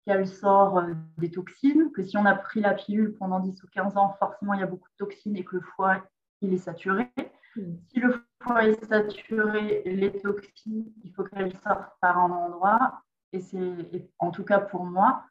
qu'elle 0.04 0.26
sort 0.26 0.82
des 1.18 1.30
toxines, 1.30 1.92
que 1.92 2.02
si 2.02 2.16
on 2.16 2.24
a 2.24 2.34
pris 2.34 2.60
la 2.60 2.74
pilule 2.74 3.14
pendant 3.14 3.40
10 3.40 3.62
ou 3.62 3.66
15 3.68 3.96
ans, 3.96 4.16
forcément, 4.18 4.54
il 4.54 4.60
y 4.60 4.64
a 4.64 4.66
beaucoup 4.66 4.88
de 4.88 5.04
toxines 5.04 5.36
et 5.36 5.44
que 5.44 5.56
le 5.56 5.62
foie, 5.62 6.02
il 6.40 6.52
est 6.52 6.58
saturé. 6.58 7.10
Mm. 7.56 7.74
Si 7.88 8.00
le 8.00 8.24
foie 8.42 8.66
est 8.66 8.84
saturé, 8.84 9.82
les 9.84 10.12
toxines, 10.12 10.92
il 11.04 11.12
faut 11.12 11.24
qu'elles 11.24 11.56
sortent 11.58 11.92
par 12.00 12.18
un 12.18 12.30
endroit. 12.30 13.02
Et 13.32 13.40
c'est, 13.40 14.10
en 14.18 14.30
tout 14.30 14.44
cas 14.44 14.58
pour 14.58 14.84
moi, 14.84 15.24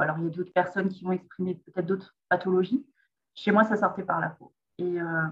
alors, 0.00 0.18
il 0.18 0.24
y 0.24 0.26
a 0.26 0.30
d'autres 0.30 0.52
personnes 0.52 0.88
qui 0.88 1.04
vont 1.04 1.12
exprimer 1.12 1.54
peut-être 1.54 1.86
d'autres 1.86 2.16
pathologies. 2.28 2.86
Chez 3.34 3.52
moi, 3.52 3.64
ça 3.64 3.76
sortait 3.76 4.02
par 4.02 4.20
la 4.20 4.30
peau. 4.30 4.52
Et, 4.78 5.00
euh, 5.00 5.28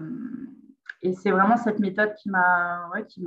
et 1.01 1.13
c'est 1.13 1.31
vraiment 1.31 1.57
cette 1.57 1.79
méthode 1.79 2.13
qui 2.15 2.29
m'a 2.29 2.89
ouais, 2.93 3.05
qui 3.05 3.23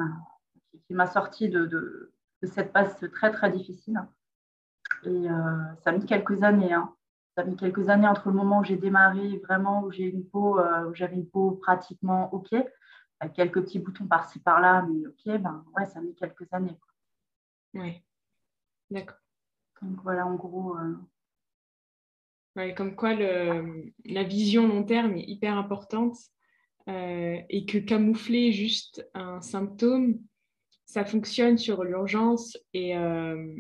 qui, 0.86 0.94
m'a 0.94 1.06
sorti 1.06 1.48
de, 1.48 1.66
de, 1.66 2.12
cette 2.44 2.72
passe 2.72 3.04
très, 3.12 3.30
très 3.30 3.50
difficile. 3.50 4.00
Et 5.04 5.08
euh, 5.08 5.74
ça 5.82 5.90
a 5.90 5.92
mis 5.92 6.04
quelques 6.04 6.42
années. 6.42 6.72
Hein. 6.72 6.94
Ça 7.36 7.42
a 7.42 7.44
mis 7.44 7.56
quelques 7.56 7.88
années 7.88 8.08
entre 8.08 8.28
le 8.28 8.34
moment 8.34 8.60
où 8.60 8.64
j'ai 8.64 8.76
démarré, 8.76 9.38
vraiment, 9.38 9.82
où 9.84 9.90
j'ai 9.90 10.04
une 10.04 10.24
peau, 10.24 10.58
euh, 10.58 10.90
où 10.90 10.94
j'avais 10.94 11.16
une 11.16 11.28
peau 11.28 11.52
pratiquement 11.52 12.32
OK, 12.34 12.52
avec 13.20 13.34
quelques 13.34 13.62
petits 13.62 13.78
boutons 13.78 14.06
par-ci, 14.06 14.40
par-là, 14.40 14.86
mais 14.90 15.06
OK, 15.06 15.40
ben, 15.40 15.64
ouais, 15.76 15.86
ça 15.86 16.00
a 16.00 16.02
mis 16.02 16.14
quelques 16.14 16.52
années. 16.52 16.78
Oui, 17.74 18.02
d'accord. 18.90 19.18
Donc 19.82 20.02
voilà, 20.02 20.26
en 20.26 20.34
gros. 20.34 20.76
Euh, 20.76 20.96
comme 22.76 22.94
quoi 22.94 23.14
la 23.14 24.24
vision 24.24 24.66
long 24.66 24.84
terme 24.84 25.16
est 25.16 25.24
hyper 25.24 25.56
importante 25.56 26.16
euh, 26.88 27.38
et 27.48 27.64
que 27.64 27.78
camoufler 27.78 28.52
juste 28.52 29.08
un 29.14 29.40
symptôme, 29.40 30.18
ça 30.84 31.04
fonctionne 31.04 31.56
sur 31.56 31.84
l'urgence 31.84 32.58
et 32.72 32.96
euh, 32.96 33.54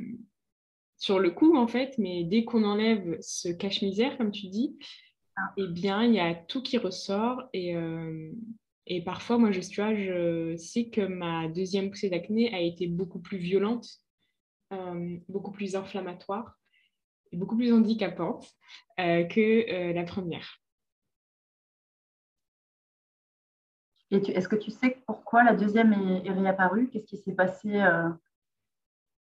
sur 1.00 1.18
le 1.18 1.30
coup 1.32 1.56
en 1.56 1.66
fait, 1.66 1.98
mais 1.98 2.22
dès 2.22 2.44
qu'on 2.44 2.62
enlève 2.62 3.16
ce 3.20 3.48
cache-misère, 3.48 4.16
comme 4.16 4.30
tu 4.30 4.46
dis, 4.46 4.78
eh 5.56 5.66
bien 5.66 6.04
il 6.04 6.14
y 6.14 6.20
a 6.20 6.36
tout 6.36 6.62
qui 6.62 6.78
ressort 6.78 7.42
et, 7.52 7.74
et 8.86 9.02
parfois 9.02 9.38
moi 9.38 9.50
je, 9.50 9.60
tu 9.60 9.80
vois, 9.80 9.94
je 9.94 10.54
sais 10.56 10.90
que 10.90 11.00
ma 11.00 11.48
deuxième 11.48 11.90
poussée 11.90 12.10
d'acné 12.10 12.54
a 12.54 12.60
été 12.60 12.86
beaucoup 12.86 13.18
plus 13.20 13.38
violente 13.38 13.86
euh, 14.72 15.16
beaucoup 15.28 15.50
plus 15.50 15.74
inflammatoire 15.74 16.56
et 17.32 17.36
beaucoup 17.36 17.56
plus 17.56 17.72
handicapante 17.72 18.46
euh, 19.00 19.24
que 19.24 19.40
euh, 19.68 19.92
la 19.92 20.04
première. 20.04 20.60
Et 24.12 24.18
est-ce 24.18 24.48
que 24.48 24.54
tu 24.54 24.70
sais 24.70 24.98
pourquoi 25.06 25.42
la 25.42 25.54
deuxième 25.54 25.92
est, 26.24 26.30
réapparue? 26.30 26.88
Qu'est-ce 26.88 27.06
qui 27.06 27.18
s'est 27.18 27.34
passé 27.34 27.80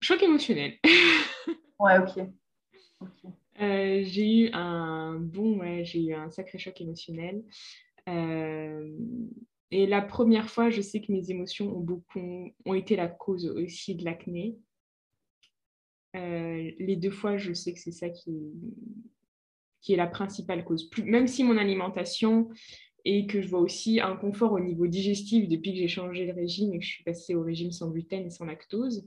Choc 0.00 0.22
émotionnel. 0.22 0.78
ouais, 1.78 1.98
ok. 1.98 2.26
j'ai 3.58 4.40
eu 4.40 4.50
un 4.52 5.18
bon, 5.20 5.58
ouais, 5.58 5.84
j'ai 5.84 6.06
eu 6.06 6.14
un 6.14 6.30
sacré 6.30 6.58
choc 6.58 6.80
émotionnel. 6.80 7.42
et 8.06 9.86
la 9.86 10.02
première 10.02 10.48
fois, 10.48 10.70
je 10.70 10.80
sais 10.80 11.00
que 11.00 11.12
mes 11.12 11.30
émotions 11.30 11.76
ont 11.76 11.80
beaucoup 11.80 12.52
ont 12.64 12.74
été 12.74 12.96
la 12.96 13.08
cause 13.08 13.46
aussi 13.46 13.94
de 13.94 14.04
l'acné. 14.04 14.56
Euh, 16.16 16.70
les 16.78 16.96
deux 16.96 17.10
fois, 17.10 17.36
je 17.36 17.52
sais 17.52 17.72
que 17.72 17.78
c'est 17.78 17.92
ça 17.92 18.08
qui, 18.08 18.32
qui 19.80 19.92
est 19.92 19.96
la 19.96 20.06
principale 20.06 20.64
cause. 20.64 20.90
même 21.04 21.26
si 21.26 21.44
mon 21.44 21.56
alimentation 21.56 22.48
et 23.04 23.26
que 23.26 23.40
je 23.40 23.48
vois 23.48 23.60
aussi 23.60 24.00
un 24.00 24.16
confort 24.16 24.52
au 24.52 24.60
niveau 24.60 24.86
digestif 24.86 25.48
depuis 25.48 25.72
que 25.72 25.78
j'ai 25.78 25.88
changé 25.88 26.26
de 26.26 26.32
régime 26.32 26.74
et 26.74 26.78
que 26.78 26.84
je 26.84 26.90
suis 26.90 27.04
passée 27.04 27.34
au 27.34 27.42
régime 27.42 27.72
sans 27.72 27.90
gluten 27.90 28.26
et 28.26 28.30
sans 28.30 28.44
lactose, 28.44 29.06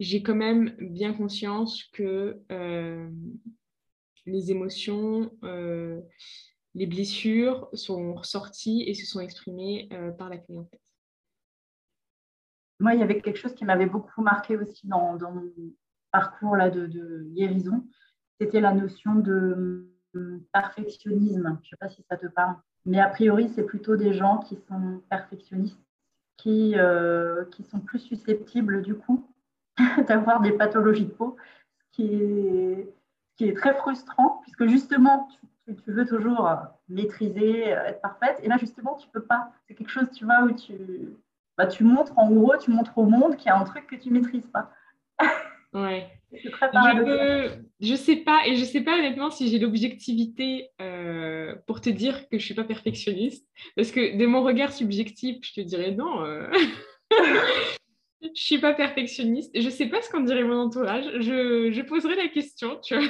j'ai 0.00 0.22
quand 0.22 0.34
même 0.34 0.76
bien 0.78 1.12
conscience 1.12 1.84
que 1.92 2.40
euh, 2.52 3.08
les 4.26 4.50
émotions, 4.50 5.30
euh, 5.44 6.00
les 6.74 6.86
blessures 6.86 7.68
sont 7.72 8.14
ressorties 8.14 8.84
et 8.86 8.94
se 8.94 9.06
sont 9.06 9.20
exprimées 9.20 9.88
par 10.18 10.28
la 10.28 10.36
en 10.36 10.64
fait 10.64 10.80
moi, 12.80 12.94
il 12.94 13.00
y 13.00 13.02
avait 13.02 13.20
quelque 13.20 13.38
chose 13.38 13.54
qui 13.54 13.64
m'avait 13.64 13.86
beaucoup 13.86 14.22
marqué 14.22 14.56
aussi 14.56 14.86
dans, 14.86 15.18
mon 15.18 15.50
parcours 16.12 16.56
là, 16.56 16.70
de, 16.70 17.24
guérison. 17.34 17.84
C'était 18.40 18.60
la 18.60 18.72
notion 18.72 19.16
de 19.16 19.92
perfectionnisme. 20.52 21.58
Je 21.62 21.66
ne 21.66 21.70
sais 21.70 21.76
pas 21.78 21.88
si 21.88 22.04
ça 22.08 22.16
te 22.16 22.26
parle. 22.26 22.56
Mais 22.86 23.00
a 23.00 23.08
priori, 23.08 23.50
c'est 23.54 23.64
plutôt 23.64 23.96
des 23.96 24.12
gens 24.12 24.38
qui 24.38 24.56
sont 24.68 25.02
perfectionnistes, 25.10 25.78
euh, 26.46 27.44
qui 27.46 27.64
sont 27.64 27.80
plus 27.80 27.98
susceptibles 27.98 28.82
du 28.82 28.94
coup 28.94 29.28
d'avoir 30.08 30.40
des 30.40 30.52
pathologies 30.52 31.06
de 31.06 31.10
peau, 31.10 31.36
ce 31.78 31.96
qui 31.96 32.14
est, 32.14 32.88
qui 33.36 33.48
est 33.48 33.54
très 33.54 33.74
frustrant, 33.74 34.40
puisque 34.42 34.66
justement, 34.66 35.28
tu, 35.66 35.76
tu, 35.76 35.92
veux 35.92 36.06
toujours 36.06 36.50
maîtriser, 36.88 37.68
être 37.68 38.00
parfaite, 38.00 38.40
et 38.42 38.48
là, 38.48 38.56
justement, 38.58 38.94
tu 38.94 39.06
ne 39.06 39.12
peux 39.12 39.24
pas. 39.24 39.52
C'est 39.66 39.74
quelque 39.74 39.90
chose, 39.90 40.10
tu 40.14 40.24
vois, 40.24 40.42
où 40.42 40.52
tu, 40.52 40.74
bah, 41.56 41.66
tu 41.66 41.84
montres 41.84 42.16
en 42.16 42.30
gros, 42.30 42.56
tu 42.56 42.70
montres 42.70 42.96
au 42.96 43.04
monde 43.04 43.36
qu'il 43.36 43.46
y 43.46 43.50
a 43.50 43.58
un 43.58 43.64
truc 43.64 43.86
que 43.86 43.96
tu 43.96 44.10
maîtrises 44.10 44.46
pas. 44.46 44.70
Ouais. 45.74 46.08
je, 46.32 47.50
je 47.80 47.94
sais 47.94 48.16
pas, 48.16 48.46
et 48.46 48.56
je 48.56 48.64
sais 48.64 48.82
pas 48.82 48.96
honnêtement 48.98 49.30
si 49.30 49.48
j'ai 49.48 49.58
l'objectivité 49.58 50.70
euh, 50.80 51.54
pour 51.66 51.80
te 51.80 51.90
dire 51.90 52.28
que 52.28 52.38
je 52.38 52.44
suis 52.44 52.54
pas 52.54 52.64
perfectionniste, 52.64 53.46
parce 53.76 53.90
que 53.90 54.16
de 54.16 54.26
mon 54.26 54.42
regard 54.42 54.72
subjectif, 54.72 55.38
je 55.42 55.54
te 55.54 55.60
dirais 55.60 55.92
non. 55.92 56.24
Euh... 56.24 56.50
je 58.22 58.28
suis 58.34 58.58
pas 58.58 58.74
perfectionniste. 58.74 59.50
Je 59.58 59.68
sais 59.68 59.86
pas 59.86 60.02
ce 60.02 60.10
qu'en 60.10 60.20
dirait 60.20 60.44
mon 60.44 60.62
entourage. 60.62 61.04
Je, 61.20 61.70
je 61.72 61.82
poserai 61.82 62.16
la 62.16 62.28
question, 62.28 62.80
tu 62.80 62.96
vois. 62.96 63.08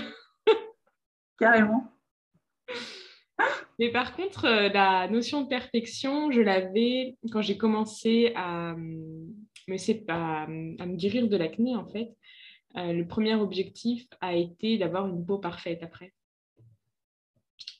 carrément. 1.38 1.92
Mais 3.78 3.90
par 3.92 4.16
contre, 4.16 4.44
euh, 4.46 4.68
la 4.68 5.08
notion 5.08 5.42
de 5.42 5.48
perfection, 5.48 6.32
je 6.32 6.40
l'avais 6.40 7.16
quand 7.30 7.42
j'ai 7.42 7.56
commencé 7.56 8.32
à 8.34 8.74
me, 8.74 9.28
à, 10.08 10.46
me 10.46 10.96
guérir 10.96 11.28
de 11.28 11.36
l'acné, 11.36 11.76
en 11.76 11.86
fait. 11.86 12.16
Euh, 12.76 12.92
le 12.92 13.06
premier 13.06 13.34
objectif 13.34 14.06
a 14.20 14.34
été 14.34 14.78
d'avoir 14.78 15.06
une 15.06 15.24
peau 15.24 15.38
parfaite 15.38 15.82
après. 15.82 16.12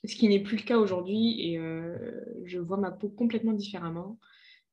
Ce 0.05 0.15
qui 0.15 0.29
n'est 0.29 0.41
plus 0.41 0.57
le 0.57 0.63
cas 0.63 0.79
aujourd'hui 0.79 1.41
et 1.41 1.59
euh, 1.59 2.25
je 2.45 2.59
vois 2.59 2.77
ma 2.77 2.91
peau 2.91 3.09
complètement 3.09 3.53
différemment. 3.53 4.19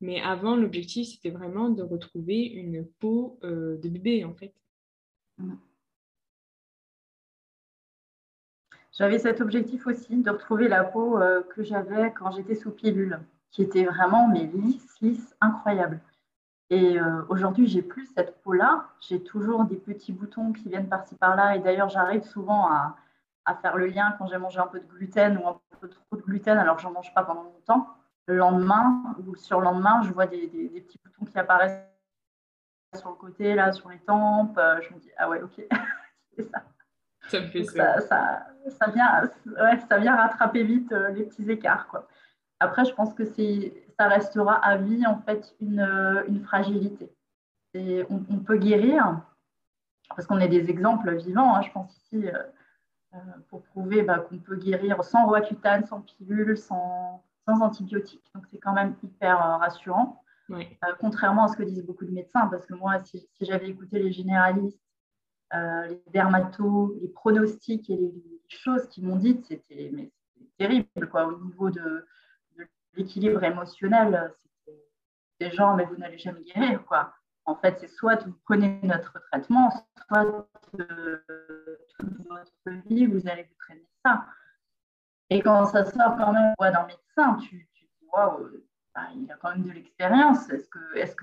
Mais 0.01 0.21
avant, 0.21 0.55
l'objectif, 0.55 1.07
c'était 1.07 1.29
vraiment 1.29 1.69
de 1.69 1.81
retrouver 1.81 2.45
une 2.45 2.85
peau 2.99 3.39
de 3.43 3.89
bébé, 3.89 4.25
en 4.25 4.33
fait. 4.33 4.53
Mm. 5.37 5.55
J'avais 8.97 9.19
cet 9.19 9.41
objectif 9.41 9.87
aussi 9.87 10.15
de 10.15 10.29
retrouver 10.29 10.69
la 10.69 10.83
peau 10.85 11.19
euh, 11.19 11.43
que 11.43 11.63
j'avais 11.63 12.13
quand 12.13 12.31
j'étais 12.31 12.55
sous 12.55 12.71
pilule, 12.71 13.19
qui 13.51 13.61
était 13.61 13.83
vraiment 13.83 14.29
mais 14.29 14.45
lisse, 14.45 14.95
lisse, 15.01 15.35
incroyable. 15.41 15.99
Et 16.69 16.97
euh, 16.97 17.23
aujourd'hui, 17.27 17.67
j'ai 17.67 17.81
plus 17.81 18.05
cette 18.15 18.41
peau-là. 18.41 18.87
J'ai 19.01 19.21
toujours 19.21 19.65
des 19.65 19.75
petits 19.75 20.13
boutons 20.13 20.53
qui 20.53 20.69
viennent 20.69 20.87
par-ci 20.87 21.15
par-là. 21.15 21.57
Et 21.57 21.59
d'ailleurs, 21.59 21.89
j'arrive 21.89 22.23
souvent 22.23 22.69
à, 22.71 22.95
faire 23.61 23.75
le 23.77 23.87
lien 23.87 24.15
quand 24.17 24.27
j'ai 24.27 24.37
mangé 24.37 24.59
un 24.59 24.67
peu 24.67 24.79
de 24.79 24.85
gluten 24.85 25.37
ou 25.37 25.47
un 25.47 25.59
peu 25.79 25.89
trop 25.89 26.15
de 26.15 26.21
gluten 26.21 26.57
alors 26.57 26.77
que 26.77 26.81
j'en 26.81 26.91
mange 26.91 27.13
pas 27.13 27.23
pendant 27.23 27.43
longtemps. 27.43 27.87
Le 28.27 28.35
lendemain 28.37 29.15
ou 29.25 29.35
sur 29.35 29.59
le 29.59 29.65
lendemain, 29.65 30.01
je 30.03 30.11
vois 30.11 30.25
des, 30.25 30.47
petits 30.47 30.99
boutons 31.03 31.25
qui 31.25 31.37
apparaissent 31.37 31.79
sur 32.95 33.09
le 33.09 33.15
côté, 33.15 33.53
là, 33.53 33.71
sur 33.71 33.89
les 33.89 33.99
tempes. 33.99 34.57
Euh, 34.57 34.81
je 34.81 34.93
me 34.93 34.99
dis, 34.99 35.11
ah 35.17 35.29
ouais, 35.29 35.41
ok, 35.41 35.61
c'est 36.35 36.43
ça. 36.43 36.63
Ça 37.27 37.39
me 37.39 37.47
fait 37.47 37.63
ça. 37.63 37.99
Ça, 38.01 38.47
ça, 38.67 38.91
vient, 38.91 39.23
ouais, 39.45 39.79
ça 39.89 39.97
vient 39.97 40.15
rattraper 40.15 40.63
vite 40.63 40.91
euh, 40.91 41.09
les 41.09 41.23
petits 41.23 41.49
écarts. 41.49 41.87
Quoi. 41.87 42.07
Après, 42.59 42.85
je 42.85 42.93
pense 42.93 43.13
que 43.13 43.25
ça 43.25 44.07
restera 44.07 44.55
à 44.55 44.77
vie 44.77 45.05
en 45.05 45.19
fait 45.21 45.55
une, 45.59 45.79
euh, 45.79 46.23
une 46.27 46.41
fragilité. 46.41 47.11
Et 47.73 48.05
on, 48.09 48.39
peut 48.39 48.57
guérir, 48.57 49.21
parce 50.15 50.25
qu'on 50.25 50.39
est 50.39 50.47
des 50.47 50.69
exemples 50.69 51.13
vivants, 51.15 51.55
hein, 51.55 51.61
je 51.61 51.71
pense 51.71 51.97
ici, 51.97 52.25
euh, 53.13 53.17
pour 53.49 53.63
prouver 53.63 54.01
bah, 54.01 54.19
qu'on 54.19 54.37
peut 54.37 54.55
guérir 54.55 55.03
sans 55.03 55.25
roaccutane, 55.25 55.85
sans 55.85 55.99
pilule, 55.99 56.57
sans, 56.57 57.21
sans 57.45 57.61
antibiotiques. 57.61 58.25
Donc 58.33 58.45
c'est 58.51 58.59
quand 58.59 58.73
même 58.73 58.95
hyper 59.03 59.37
rassurant. 59.37 60.21
contrairement 60.99 61.45
à 61.45 61.47
ce 61.47 61.57
que 61.57 61.63
disent 61.63 61.85
beaucoup 61.85 62.05
de 62.05 62.11
médecins, 62.11 62.47
parce 62.47 62.65
que 62.65 62.73
moi, 62.73 62.99
si 63.03 63.27
j'avais 63.41 63.69
écouté 63.69 63.99
les 63.99 64.11
généralistes 64.11 64.79
euh, 65.53 65.87
les 65.87 66.01
dermatos, 66.11 66.97
les 67.01 67.07
pronostics 67.07 67.89
et 67.89 67.95
les, 67.95 68.13
choses 68.47 68.87
qu'ils 68.89 69.05
m'ont 69.07 69.15
dites, 69.15 69.45
c'était 69.45 69.91
terrible 70.57 71.09
quoi, 71.09 71.25
au 71.25 71.39
niveau 71.39 71.71
de, 71.71 72.05
l'équilibre 72.93 73.43
émotionnel. 73.43 74.31
C'était 74.65 74.79
des 75.39 75.51
gens, 75.51 75.75
mais 75.75 75.85
vous 75.85 75.97
n'allez 75.97 76.17
jamais 76.17 76.43
guérir. 76.43 76.83
Quoi. 76.85 77.13
En 77.45 77.55
fait, 77.55 77.77
c'est 77.79 77.87
soit 77.87 78.23
vous 78.23 78.35
prenez 78.45 78.79
notre 78.83 79.19
traitement, 79.31 79.71
soit 80.07 80.47
euh, 80.79 81.17
toute 81.99 82.27
votre 82.27 82.87
vie, 82.87 83.05
vous 83.07 83.27
allez 83.27 83.43
vous 83.43 83.55
traîner 83.59 83.87
ça. 84.03 84.25
Et 85.35 85.41
quand 85.41 85.65
ça 85.65 85.83
sort 85.83 86.15
quand 86.15 86.31
même 86.31 86.53
d'un 86.61 86.87
médecin, 86.87 87.35
tu, 87.41 87.67
tu 87.73 87.83
dis, 87.83 88.07
waouh, 88.13 88.47
bah, 88.95 89.01
il 89.13 89.29
a 89.29 89.35
quand 89.35 89.51
même 89.51 89.63
de 89.63 89.71
l'expérience. 89.71 90.49
Est-ce 90.49 90.69
que 90.69 90.79
c'est 90.93 91.03
-ce 91.03 91.15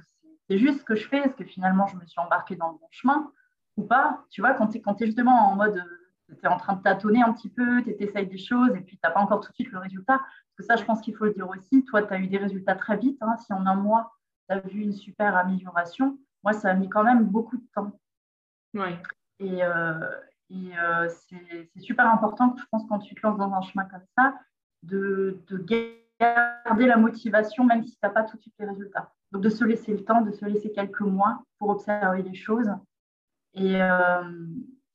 c'est 0.48 0.58
juste 0.58 0.80
ce 0.80 0.84
que 0.84 0.94
je 0.94 1.08
fais? 1.08 1.20
Est-ce 1.20 1.34
que 1.34 1.44
finalement 1.44 1.86
je 1.86 1.96
me 1.96 2.04
suis 2.04 2.20
embarquée 2.20 2.56
dans 2.56 2.72
le 2.72 2.78
bon 2.78 2.88
chemin 2.90 3.32
ou 3.78 3.84
pas? 3.84 4.22
Tu 4.28 4.42
vois, 4.42 4.52
quand 4.52 4.66
tu 4.66 4.78
es, 4.78 5.06
justement 5.06 5.36
en 5.50 5.54
mode, 5.54 5.78
euh, 5.78 6.34
tu 6.38 6.44
es 6.44 6.48
en 6.48 6.58
train 6.58 6.74
de 6.74 6.82
tâtonner 6.82 7.22
un 7.22 7.32
petit 7.32 7.48
peu, 7.48 7.82
tu 7.82 7.90
essayes 8.00 8.26
des 8.26 8.36
choses 8.50 8.72
et 8.76 8.82
puis 8.82 8.96
tu 8.96 9.00
n'as 9.02 9.12
pas 9.12 9.20
encore 9.20 9.40
tout 9.40 9.48
de 9.48 9.54
suite 9.54 9.72
le 9.72 9.78
résultat. 9.78 10.18
Parce 10.18 10.56
que 10.58 10.64
ça, 10.64 10.76
je 10.76 10.84
pense 10.84 11.00
qu'il 11.00 11.16
faut 11.16 11.24
le 11.24 11.32
dire 11.32 11.48
aussi. 11.48 11.82
Toi, 11.86 12.02
tu 12.02 12.12
as 12.12 12.18
eu 12.18 12.26
des 12.26 12.36
résultats 12.36 12.74
très 12.74 12.98
vite. 12.98 13.16
Hein. 13.22 13.34
Si 13.38 13.50
en 13.54 13.64
un 13.64 13.76
mois, 13.76 14.12
tu 14.46 14.56
as 14.56 14.60
vu 14.60 14.82
une 14.82 14.92
super 14.92 15.34
amélioration, 15.36 16.18
moi, 16.44 16.52
ça 16.52 16.68
a 16.68 16.74
mis 16.74 16.90
quand 16.90 17.04
même 17.10 17.24
beaucoup 17.24 17.56
de 17.56 17.66
temps. 17.74 17.92
Ouais. 18.74 18.98
Et, 19.38 19.64
euh, 19.64 20.10
et 20.50 20.78
euh, 20.78 21.08
c'est 21.08 21.80
super 21.80 22.06
important, 22.12 22.54
je 22.58 22.64
pense, 22.70 22.84
quand 22.88 22.98
tu 22.98 23.14
te 23.14 23.26
lances 23.26 23.38
dans 23.38 23.52
un 23.52 23.62
chemin 23.62 23.84
comme 23.86 24.04
ça, 24.16 24.34
de, 24.82 25.38
de 25.48 25.58
garder 26.20 26.86
la 26.86 26.96
motivation, 26.96 27.64
même 27.64 27.82
si 27.82 27.92
tu 27.92 27.98
n'as 28.02 28.10
pas 28.10 28.24
tout 28.24 28.36
de 28.36 28.42
suite 28.42 28.54
les 28.58 28.66
résultats. 28.66 29.12
Donc, 29.32 29.42
de 29.42 29.48
se 29.48 29.64
laisser 29.64 29.92
le 29.92 30.04
temps, 30.04 30.20
de 30.20 30.30
se 30.30 30.44
laisser 30.44 30.70
quelques 30.72 31.00
mois 31.00 31.42
pour 31.58 31.70
observer 31.70 32.22
les 32.22 32.34
choses 32.34 32.70
euh, 33.58 34.46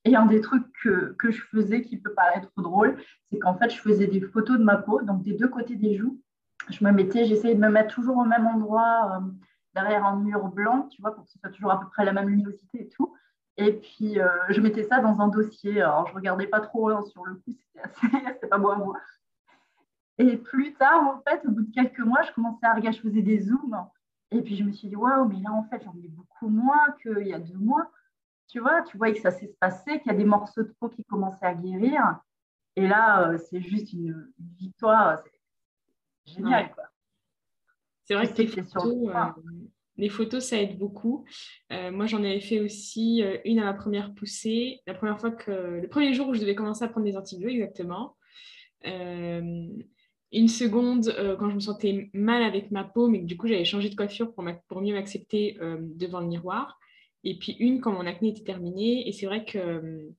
et, 0.06 0.16
un 0.16 0.26
des 0.26 0.42
trucs 0.42 0.66
que, 0.84 1.16
que, 1.18 1.32
je 1.32 1.42
faisais 1.42 1.82
qui 1.82 1.98
peut 1.98 2.14
paraître 2.14 2.52
drôle, 2.58 2.98
c'est 3.30 3.40
qu'en 3.40 3.56
fait, 3.56 3.70
je 3.70 3.80
faisais 3.80 4.08
des 4.08 4.22
photos 4.22 4.58
de 4.58 4.64
ma 4.64 4.78
peau, 4.78 5.02
donc 5.02 5.24
des 5.24 5.34
deux 5.34 5.48
côtés 5.48 5.76
des 5.76 5.96
joues. 5.96 6.22
Je 6.70 6.84
me 6.84 6.92
mettais, 6.92 7.26
j'essayais 7.26 7.56
de 7.56 7.60
me 7.60 7.70
mettre 7.70 7.94
toujours 7.94 8.18
au 8.18 8.26
même 8.26 8.46
endroit, 8.48 9.18
euh, 9.18 9.32
derrière 9.74 10.06
un 10.06 10.18
mur 10.18 10.48
blanc, 10.50 10.88
tu 10.90 11.02
vois, 11.02 11.14
pour 11.14 11.24
que 11.24 11.30
ce 11.30 11.40
soit 11.40 11.50
toujours 11.50 11.72
à 11.72 11.80
peu 11.80 11.88
près 11.88 12.06
la 12.06 12.14
même 12.14 12.30
luminosité 12.30 12.84
et 12.84 12.90
tout. 12.90 13.16
Et 13.58 13.74
puis, 13.74 14.20
euh, 14.20 14.28
je 14.50 14.62
mettais 14.62 14.84
ça 14.84 15.00
dans 15.00 15.20
un 15.20 15.28
dossier. 15.28 15.82
Alors, 15.82 16.08
je 16.08 16.12
ne 16.14 16.18
regardais 16.18 16.48
pas 16.48 16.62
trop 16.62 16.90
hein, 16.90 17.04
sur 17.06 17.26
le 17.26 17.36
coup, 17.36 17.52
c'était 17.52 17.80
assez, 17.82 18.48
pas 18.50 18.58
beau 18.58 18.70
à 18.70 18.76
voir. 18.76 19.02
Et 20.20 20.38
plus 20.38 20.74
tard, 20.74 21.08
en 21.08 21.22
fait, 21.22 21.46
au 21.46 21.52
bout 21.52 21.64
de 21.64 21.74
quelques 21.74 22.00
mois, 22.00 22.22
je 22.24 22.32
commençais 22.34 22.66
à 22.66 22.74
regarder, 22.74 22.98
je 22.98 23.02
faisais 23.02 23.22
des 23.22 23.40
zooms. 23.40 23.86
Et 24.32 24.42
puis, 24.42 24.56
je 24.56 24.64
me 24.64 24.72
suis 24.72 24.88
dit, 24.88 24.96
waouh, 24.96 25.28
mais 25.28 25.40
là, 25.40 25.52
en 25.52 25.64
fait, 25.64 25.84
j'en 25.84 25.96
ai 26.04 26.08
beaucoup 26.08 26.50
moins 26.50 26.96
qu'il 27.02 27.28
y 27.28 27.34
a 27.34 27.40
deux 27.40 27.58
mois 27.58 27.90
tu 28.48 28.60
vois, 28.60 28.82
tu 28.82 28.98
vois 28.98 29.12
que 29.12 29.20
ça 29.20 29.32
s'est 29.32 29.54
passé, 29.60 30.00
qu'il 30.00 30.12
y 30.12 30.16
a 30.16 30.18
des 30.18 30.26
morceaux 30.26 30.64
de 30.64 30.74
peau 30.80 30.90
qui 30.90 31.04
commençaient 31.04 31.46
à 31.46 31.54
guérir. 31.54 32.20
Et 32.76 32.88
là, 32.88 33.30
euh, 33.30 33.38
c'est 33.38 33.62
juste 33.62 33.92
une, 33.94 34.32
victoire. 34.58 35.20
C'est 36.26 36.34
génial. 36.34 36.74
C'est 38.06 38.16
vrai 38.16 38.28
que 38.28 38.42
les 38.42 38.48
photos, 38.48 39.10
euh, 39.10 39.44
les 39.98 40.10
photos, 40.10 40.44
ça 40.44 40.62
aide 40.62 40.78
beaucoup. 40.78 41.26
Euh, 41.72 41.92
moi, 41.92 42.06
j'en 42.06 42.24
avais 42.24 42.40
fait 42.40 42.60
aussi 42.60 43.24
une 43.46 43.60
à 43.60 43.66
ma 43.66 43.74
première 43.74 44.14
poussée. 44.14 44.82
La 44.88 44.94
première 44.94 45.20
fois 45.20 45.32
que, 45.32 45.80
le 45.82 45.88
premier 45.88 46.14
jour 46.14 46.28
où 46.28 46.34
je 46.34 46.40
devais 46.40 46.56
commencer 46.56 46.84
à 46.84 46.88
prendre 46.88 47.06
des 47.06 47.18
antibiotiques, 47.18 47.58
exactement. 47.58 48.16
une 48.84 50.48
seconde, 50.48 51.14
quand 51.40 51.50
je 51.50 51.56
me 51.56 51.60
sentais 51.60 52.10
mal 52.14 52.44
avec 52.44 52.72
ma 52.72 52.84
peau, 52.84 53.08
mais 53.08 53.22
que 53.22 53.26
du 53.26 53.38
coup, 53.38 53.48
j'avais 53.48 53.66
changé 53.66 53.90
de 53.90 53.96
coiffure 53.96 54.34
pour, 54.34 54.82
mieux 54.82 54.94
m'accepter 54.94 55.58
devant 55.96 56.20
le 56.20 56.28
miroir 56.28 56.78
et 57.28 57.38
puis 57.38 57.58
une 57.60 57.82
quand 57.82 57.92
mon 57.92 58.06
acné 58.06 58.30
était 58.30 58.44
terminé. 58.44 59.08
Et 59.08 59.12
c'est 59.12 59.26
vrai 59.26 59.44
que 59.44 59.58
euh, 59.58 60.10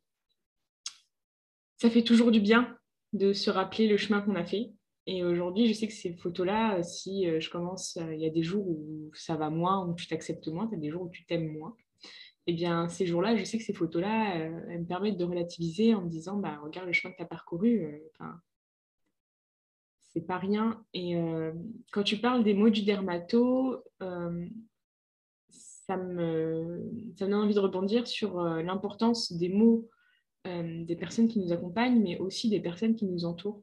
ça 1.78 1.90
fait 1.90 2.02
toujours 2.02 2.30
du 2.30 2.40
bien 2.40 2.76
de 3.12 3.32
se 3.32 3.50
rappeler 3.50 3.88
le 3.88 3.96
chemin 3.96 4.20
qu'on 4.20 4.34
a 4.34 4.44
fait. 4.44 4.72
Et 5.10 5.24
aujourd'hui, 5.24 5.66
je 5.66 5.72
sais 5.72 5.88
que 5.88 5.94
ces 5.94 6.12
photos-là, 6.12 6.82
si 6.82 7.26
euh, 7.26 7.40
je 7.40 7.50
commence, 7.50 7.96
euh, 7.96 8.14
il 8.14 8.20
y 8.20 8.26
a 8.26 8.30
des 8.30 8.42
jours 8.42 8.68
où 8.68 9.10
ça 9.14 9.36
va 9.36 9.48
moins, 9.48 9.86
où 9.86 9.94
tu 9.94 10.06
t'acceptes 10.06 10.48
moins, 10.48 10.68
tu 10.68 10.74
as 10.74 10.78
des 10.78 10.90
jours 10.90 11.02
où 11.02 11.08
tu 11.08 11.24
t'aimes 11.24 11.50
moins. 11.52 11.74
Et 12.46 12.52
eh 12.52 12.54
bien, 12.54 12.88
ces 12.88 13.06
jours-là, 13.06 13.36
je 13.36 13.44
sais 13.44 13.58
que 13.58 13.64
ces 13.64 13.74
photos-là, 13.74 14.34
elles 14.36 14.80
me 14.80 14.86
permettent 14.86 15.18
de 15.18 15.24
relativiser 15.24 15.94
en 15.94 16.02
me 16.02 16.08
disant, 16.08 16.38
bah, 16.38 16.58
regarde 16.62 16.86
le 16.86 16.94
chemin 16.94 17.12
que 17.12 17.18
tu 17.18 17.22
as 17.22 17.26
parcouru. 17.26 18.00
Enfin, 18.14 18.40
c'est 19.98 20.26
pas 20.26 20.38
rien. 20.38 20.82
Et 20.94 21.14
quand 21.92 22.04
tu 22.04 22.16
parles 22.16 22.44
des 22.44 22.54
mots 22.54 22.70
du 22.70 22.84
dermato, 22.84 23.84
ça 25.88 25.96
me, 25.96 26.82
donne 27.18 27.32
envie 27.32 27.54
de 27.54 27.60
rebondir 27.60 28.06
sur 28.06 28.38
euh, 28.38 28.62
l'importance 28.62 29.32
des 29.32 29.48
mots 29.48 29.88
euh, 30.46 30.84
des 30.84 30.96
personnes 30.96 31.28
qui 31.28 31.40
nous 31.40 31.50
accompagnent, 31.50 32.02
mais 32.02 32.18
aussi 32.18 32.50
des 32.50 32.60
personnes 32.60 32.94
qui 32.94 33.06
nous 33.06 33.24
entourent. 33.24 33.62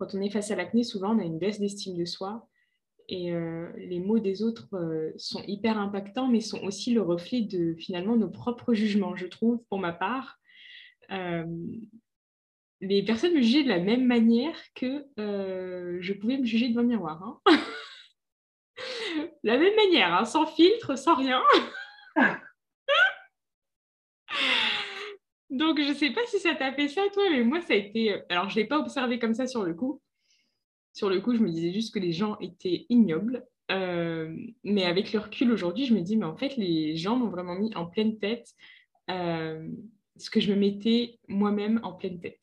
Quand 0.00 0.14
on 0.14 0.20
est 0.22 0.30
face 0.30 0.50
à 0.50 0.56
l'acné, 0.56 0.82
souvent 0.82 1.14
on 1.14 1.20
a 1.20 1.24
une 1.24 1.38
baisse 1.38 1.60
d'estime 1.60 1.96
de 1.96 2.04
soi 2.04 2.48
et 3.08 3.32
euh, 3.32 3.70
les 3.76 4.00
mots 4.00 4.18
des 4.18 4.42
autres 4.42 4.68
sont 5.16 5.42
hyper 5.46 5.78
impactants, 5.78 6.28
mais 6.28 6.40
sont 6.40 6.62
aussi 6.62 6.94
le 6.94 7.02
reflet 7.02 7.42
de 7.42 7.74
finalement 7.74 8.16
nos 8.16 8.30
propres 8.30 8.72
jugements, 8.72 9.14
je 9.14 9.26
trouve, 9.26 9.62
pour 9.68 9.78
ma 9.78 9.92
part. 9.92 10.38
les 12.80 13.02
personnes 13.02 13.34
me 13.34 13.42
jugeaient 13.42 13.64
de 13.64 13.68
la 13.68 13.80
même 13.80 14.06
manière 14.06 14.56
que 14.74 15.06
je 15.18 16.12
pouvais 16.14 16.38
me 16.38 16.46
juger 16.46 16.70
devant 16.70 16.80
un 16.80 16.84
miroir. 16.84 17.22
Hein. 17.22 17.40
la 19.42 19.58
même 19.58 19.76
manière, 19.76 20.14
hein, 20.14 20.24
sans 20.24 20.46
filtre, 20.46 20.96
sans 20.96 21.14
rien. 21.14 21.42
Donc, 25.60 25.78
je 25.78 25.90
ne 25.90 25.94
sais 25.94 26.08
pas 26.10 26.22
si 26.26 26.38
ça 26.40 26.54
t'a 26.54 26.72
fait 26.72 26.88
ça, 26.88 27.02
toi, 27.12 27.22
mais 27.30 27.44
moi, 27.44 27.60
ça 27.60 27.74
a 27.74 27.76
été. 27.76 28.14
Euh, 28.14 28.22
alors, 28.30 28.48
je 28.48 28.56
ne 28.56 28.62
l'ai 28.62 28.66
pas 28.66 28.78
observé 28.78 29.18
comme 29.18 29.34
ça 29.34 29.46
sur 29.46 29.62
le 29.62 29.74
coup. 29.74 30.00
Sur 30.94 31.10
le 31.10 31.20
coup, 31.20 31.34
je 31.36 31.42
me 31.42 31.50
disais 31.50 31.70
juste 31.70 31.92
que 31.92 31.98
les 31.98 32.12
gens 32.12 32.38
étaient 32.38 32.86
ignobles. 32.88 33.46
Euh, 33.70 34.34
mais 34.64 34.86
avec 34.86 35.12
le 35.12 35.18
recul 35.18 35.52
aujourd'hui, 35.52 35.84
je 35.84 35.92
me 35.92 36.00
dis, 36.00 36.16
mais 36.16 36.24
en 36.24 36.34
fait, 36.34 36.56
les 36.56 36.96
gens 36.96 37.14
m'ont 37.16 37.28
vraiment 37.28 37.56
mis 37.56 37.76
en 37.76 37.84
pleine 37.84 38.18
tête 38.18 38.48
euh, 39.10 39.68
ce 40.16 40.30
que 40.30 40.40
je 40.40 40.50
me 40.50 40.58
mettais 40.58 41.18
moi-même 41.28 41.78
en 41.82 41.92
pleine 41.92 42.20
tête. 42.20 42.40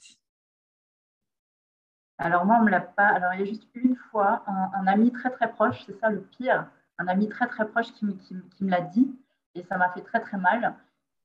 Alors 2.19 2.45
moi, 2.45 2.57
on 2.61 2.65
me 2.65 2.69
l'a 2.69 2.81
pas. 2.81 3.07
Alors 3.07 3.33
il 3.33 3.39
y 3.39 3.43
a 3.43 3.45
juste 3.45 3.67
une 3.73 3.95
fois 4.11 4.43
un, 4.47 4.85
ami 4.85 5.11
très 5.11 5.31
très 5.31 5.51
proche, 5.51 5.83
c'est 5.87 5.99
ça 5.99 6.09
le 6.09 6.21
pire, 6.21 6.69
un 6.99 7.07
ami 7.07 7.29
très 7.29 7.47
très 7.47 7.67
proche 7.67 7.91
qui, 7.93 8.05
me 8.05 8.69
l'a 8.69 8.81
dit 8.81 9.11
et 9.55 9.63
ça 9.63 9.77
m'a 9.77 9.91
fait 9.91 10.01
très 10.01 10.19
très 10.21 10.37
mal. 10.37 10.75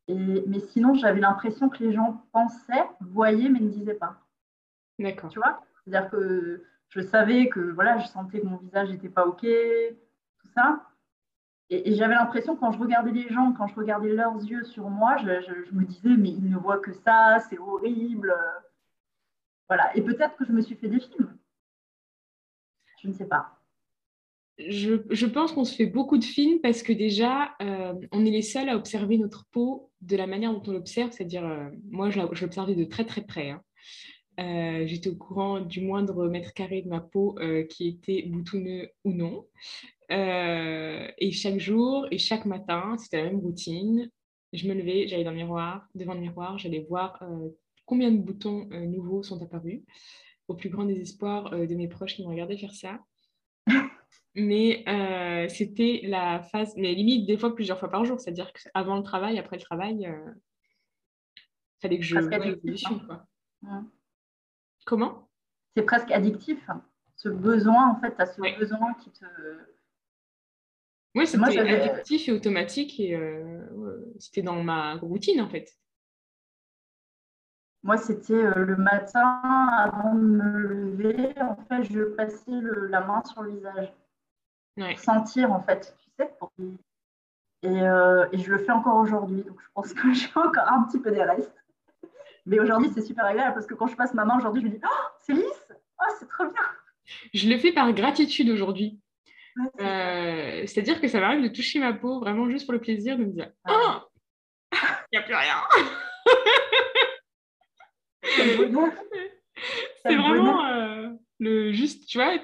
Mais 0.09 0.59
sinon, 0.59 0.95
j'avais 0.95 1.21
l'impression 1.21 1.69
que 1.69 1.83
les 1.83 1.93
gens 1.93 2.25
pensaient, 2.33 2.89
voyaient, 3.01 3.49
mais 3.49 3.61
ne 3.61 3.69
disaient 3.69 3.95
pas. 3.95 4.17
D'accord. 4.99 5.31
Tu 5.31 5.39
vois? 5.39 5.63
C'est-à-dire 5.85 6.11
que 6.11 6.65
je 6.89 7.01
savais 7.01 7.49
que 7.49 7.61
voilà, 7.61 7.99
je 7.99 8.07
sentais 8.09 8.41
que 8.41 8.47
mon 8.47 8.57
visage 8.57 8.91
n'était 8.91 9.09
pas 9.09 9.27
OK, 9.27 9.41
tout 9.43 10.49
ça. 10.55 10.87
Et, 11.71 11.95
j'avais 11.95 12.15
l'impression, 12.15 12.55
quand 12.55 12.73
je 12.73 12.79
regardais 12.79 13.13
les 13.13 13.29
gens, 13.31 13.53
quand 13.53 13.67
je 13.67 13.75
regardais 13.75 14.13
leurs 14.13 14.37
yeux 14.45 14.63
sur 14.65 14.91
moi, 14.91 15.17
je, 15.17 15.73
me 15.73 15.85
disais, 15.85 16.17
mais 16.19 16.29
ils 16.29 16.51
ne 16.51 16.59
voient 16.59 16.81
que 16.81 16.93
ça, 16.93 17.39
c'est 17.49 17.59
horrible. 17.59 18.35
Voilà. 19.69 19.97
Et 19.97 20.03
peut-être 20.03 20.37
que 20.37 20.45
je 20.45 20.53
me 20.53 20.61
suis 20.61 20.75
fait 20.75 20.89
des 20.89 21.01
films. 21.01 21.35
Je 23.01 23.09
ne 23.09 23.15
sais 23.15 23.25
pas. 23.25 23.62
Je, 24.69 25.27
pense 25.27 25.53
qu'on 25.53 25.65
se 25.65 25.75
fait 25.75 25.87
beaucoup 25.87 26.19
de 26.19 26.25
films 26.25 26.61
parce 26.61 26.83
que 26.83 26.93
déjà, 26.93 27.55
euh, 27.63 27.95
on 28.13 28.25
est 28.25 28.31
les 28.31 28.43
seuls 28.43 28.69
à 28.69 28.77
observer 28.77 29.19
notre 29.19 29.47
peau 29.51 29.91
de 30.01 30.17
la 30.17 30.27
manière 30.27 30.53
dont 30.53 30.63
on 30.67 30.73
l'observe, 30.73 31.11
c'est-à-dire, 31.13 31.45
euh, 31.45 31.71
moi, 31.91 32.11
je 32.11 32.21
l'observais 32.21 32.75
de 32.75 32.85
très 32.85 33.05
très 33.05 33.23
près. 33.23 33.51
Hein. 33.51 33.63
Euh, 34.41 34.87
j'étais 34.87 35.11
au 35.11 35.17
courant 35.17 35.61
du 35.61 35.81
moindre 35.81 36.29
mètre 36.29 36.55
carré 36.55 36.83
de 36.83 36.89
ma 36.89 37.01
peau 37.01 37.39
qui 37.69 37.89
était 37.89 38.23
boutonneux 38.23 38.89
ou 39.05 39.13
non. 39.13 39.47
et 40.11 41.33
chaque 41.33 41.59
jour 41.59 42.07
et 42.11 42.19
chaque 42.19 42.47
matin, 42.47 42.97
c'était 42.99 43.19
la 43.19 43.25
même 43.25 43.41
routine. 43.41 44.11
Je 44.53 44.69
me 44.69 44.75
levais, 44.75 45.07
j'allais 45.09 45.25
dans 45.25 45.31
le 45.31 45.37
miroir, 45.37 45.87
devant 45.95 46.15
le 46.15 46.21
miroir, 46.21 46.59
j'allais 46.59 46.85
voir 46.89 47.23
combien 47.85 48.11
de 48.11 48.19
boutons 48.19 48.69
nouveaux 48.71 49.23
sont 49.23 49.43
apparus, 49.43 49.83
au 50.49 50.55
plus 50.55 50.71
grand 50.71 50.85
désespoir 50.85 51.51
de 51.51 51.75
mes 51.75 51.89
proches 51.89 52.17
qui 52.17 52.23
me 52.23 52.29
regardaient 52.29 52.59
faire 52.59 52.75
ça. 52.75 53.01
Mais 54.35 54.83
euh, 54.89 55.49
c'était 55.49 56.01
la 56.05 56.41
phase, 56.41 56.75
mais 56.77 56.95
limite 56.95 57.27
des 57.27 57.37
fois 57.37 57.55
plusieurs 57.55 57.79
fois 57.79 57.91
par 57.91 58.05
jour, 58.05 58.19
c'est-à-dire 58.19 58.51
qu'avant 58.53 58.97
le 58.97 59.03
travail, 59.03 59.39
après 59.39 59.57
le 59.57 59.63
travail, 59.63 59.99
il 60.01 60.07
euh, 60.07 60.33
fallait 61.83 61.99
que 61.99 62.05
je 62.05 62.19
vois 62.19 62.39
l'évolution. 62.39 63.01
Hein. 63.67 63.87
Comment? 64.87 65.29
C'est 65.77 65.83
presque 65.83 66.11
addictif, 66.11 66.59
hein. 66.69 66.83
ce 67.17 67.29
besoin, 67.29 67.91
en 67.91 68.01
fait, 68.01 68.15
tu 68.15 68.23
as 68.23 68.27
ce 68.27 68.59
besoin 68.59 68.95
qui 68.95 69.11
te... 69.11 69.25
Oui, 71.15 71.27
c'était 71.27 71.59
addictif 71.59 72.29
et 72.29 72.33
automatique 72.33 72.99
et 73.01 73.15
euh, 73.15 74.15
c'était 74.19 74.41
dans 74.41 74.63
ma 74.63 74.95
routine, 74.95 75.43
en 75.43 75.49
fait. 75.51 75.79
Moi, 77.83 77.99
c'était 77.99 78.55
le 78.55 78.77
matin, 78.77 79.41
avant 79.77 80.15
de 80.15 80.21
me 80.21 80.59
lever, 80.59 81.35
en 81.43 81.57
fait, 81.67 81.83
je 81.83 82.03
passais 82.15 82.51
la 82.89 83.03
main 83.03 83.23
sur 83.25 83.43
le 83.43 83.53
visage 83.57 83.93
sentir 84.97 85.53
en 85.53 85.63
fait, 85.63 85.95
tu 86.03 86.11
sais. 86.19 86.31
Euh, 87.65 88.27
et, 88.33 88.39
je 88.39 88.51
le 88.51 88.59
fais 88.59 88.73
encore 88.73 88.97
aujourd'hui, 88.97 89.43
donc 89.43 89.61
je 89.61 89.67
pense 89.75 89.93
que 89.95 90.13
j'ai 90.13 90.29
encore 90.35 90.69
un 90.69 90.83
petit 90.85 90.99
peu 91.01 91.11
des 91.11 91.23
restes. 91.23 91.55
Mais 92.45 92.59
aujourd'hui, 92.59 92.91
c'est 92.93 93.03
super 93.03 93.25
agréable 93.25 93.55
parce 93.55 93.67
que 93.67 93.75
quand 93.75 93.87
je 93.87 93.95
passe 93.95 94.15
ma 94.15 94.25
main 94.25 94.37
aujourd'hui, 94.37 94.63
je 94.63 94.67
me 94.67 94.73
dis 94.73 94.81
Oh, 94.85 95.09
c'est 95.21 95.33
lisse 95.33 95.69
Oh, 96.01 96.13
c'est 96.19 96.29
trop 96.29 96.45
bien 96.45 96.63
Je 97.33 97.49
le 97.49 97.57
fais 97.59 97.73
par 97.73 97.93
gratitude 97.93 98.51
aujourd'hui. 98.51 98.99
Euh, 99.81 100.67
c'est-à-dire 100.67 101.01
que 101.01 101.07
ça 101.09 101.21
m'arrive 101.21 101.43
de 101.43 101.49
toucher 101.49 101.79
ma 101.79 101.93
peau 101.93 102.19
vraiment 102.19 102.49
juste 102.49 102.65
pour 102.65 102.73
le 102.73 102.81
plaisir 102.81 103.17
de 103.17 103.25
me 103.25 103.33
dire 103.33 103.53
Oh, 103.69 103.99
il 104.73 104.79
n'y 105.13 105.19
a 105.19 105.23
plus 105.23 105.35
rien 105.35 105.55
C'est 110.05 110.17
vraiment. 110.17 110.67
Euh, 110.67 111.02
le 111.43 111.73
juste, 111.73 112.07
tu 112.07 112.19
vois, 112.19 112.39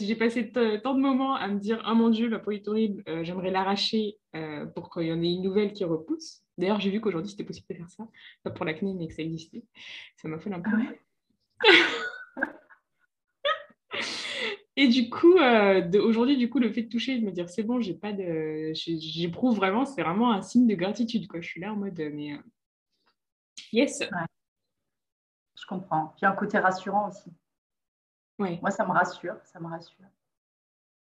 j'ai 0.00 0.16
passé 0.16 0.50
tant 0.50 0.94
de 0.94 1.00
moments 1.00 1.36
à 1.36 1.46
me 1.46 1.60
dire 1.60 1.80
Oh 1.88 1.94
mon 1.94 2.10
Dieu, 2.10 2.28
la 2.28 2.40
peau 2.40 2.50
est 2.50 2.66
horrible, 2.66 3.04
euh, 3.08 3.22
j'aimerais 3.22 3.52
l'arracher 3.52 4.18
euh, 4.34 4.66
pour 4.66 4.90
qu'il 4.90 5.04
y 5.04 5.12
en 5.12 5.22
ait 5.22 5.32
une 5.32 5.42
nouvelle 5.42 5.72
qui 5.72 5.84
repousse. 5.84 6.42
D'ailleurs, 6.58 6.80
j'ai 6.80 6.90
vu 6.90 7.00
qu'aujourd'hui 7.00 7.30
c'était 7.30 7.44
possible 7.44 7.68
de 7.70 7.76
faire 7.76 7.88
ça, 7.88 8.08
pas 8.42 8.50
pour 8.50 8.64
l'acné, 8.64 8.92
mais 8.94 9.06
que 9.06 9.14
ça 9.14 9.22
existait. 9.22 9.62
Ça 10.16 10.26
m'a 10.26 10.40
fait 10.40 10.52
un 10.52 10.60
peu. 10.60 10.70
Et 14.76 14.88
du 14.88 15.10
coup, 15.10 15.36
euh, 15.36 15.88
aujourd'hui, 16.02 16.36
du 16.36 16.50
coup, 16.50 16.58
le 16.58 16.72
fait 16.72 16.82
de 16.82 16.88
toucher, 16.88 17.18
de 17.20 17.24
me 17.24 17.30
dire 17.30 17.48
c'est 17.48 17.62
bon, 17.62 17.80
j'ai 17.80 17.94
pas 17.94 18.12
de, 18.12 18.72
j'éprouve 18.74 19.54
vraiment, 19.54 19.84
c'est 19.84 20.02
vraiment 20.02 20.32
un 20.32 20.42
signe 20.42 20.66
de 20.66 20.74
gratitude, 20.74 21.28
quoi. 21.28 21.40
Je 21.40 21.46
suis 21.46 21.60
là 21.60 21.72
en 21.72 21.76
mode, 21.76 22.02
mais 22.12 22.36
yes. 23.72 24.02
Je 25.54 25.66
comprends. 25.68 26.14
Puis 26.16 26.26
un 26.26 26.32
côté 26.32 26.58
rassurant 26.58 27.10
aussi. 27.10 27.30
Moi, 28.40 28.70
ça 28.70 28.84
me 28.84 28.92
rassure, 28.92 29.36
ça 29.44 29.60
me 29.60 29.68
rassure. 29.68 30.06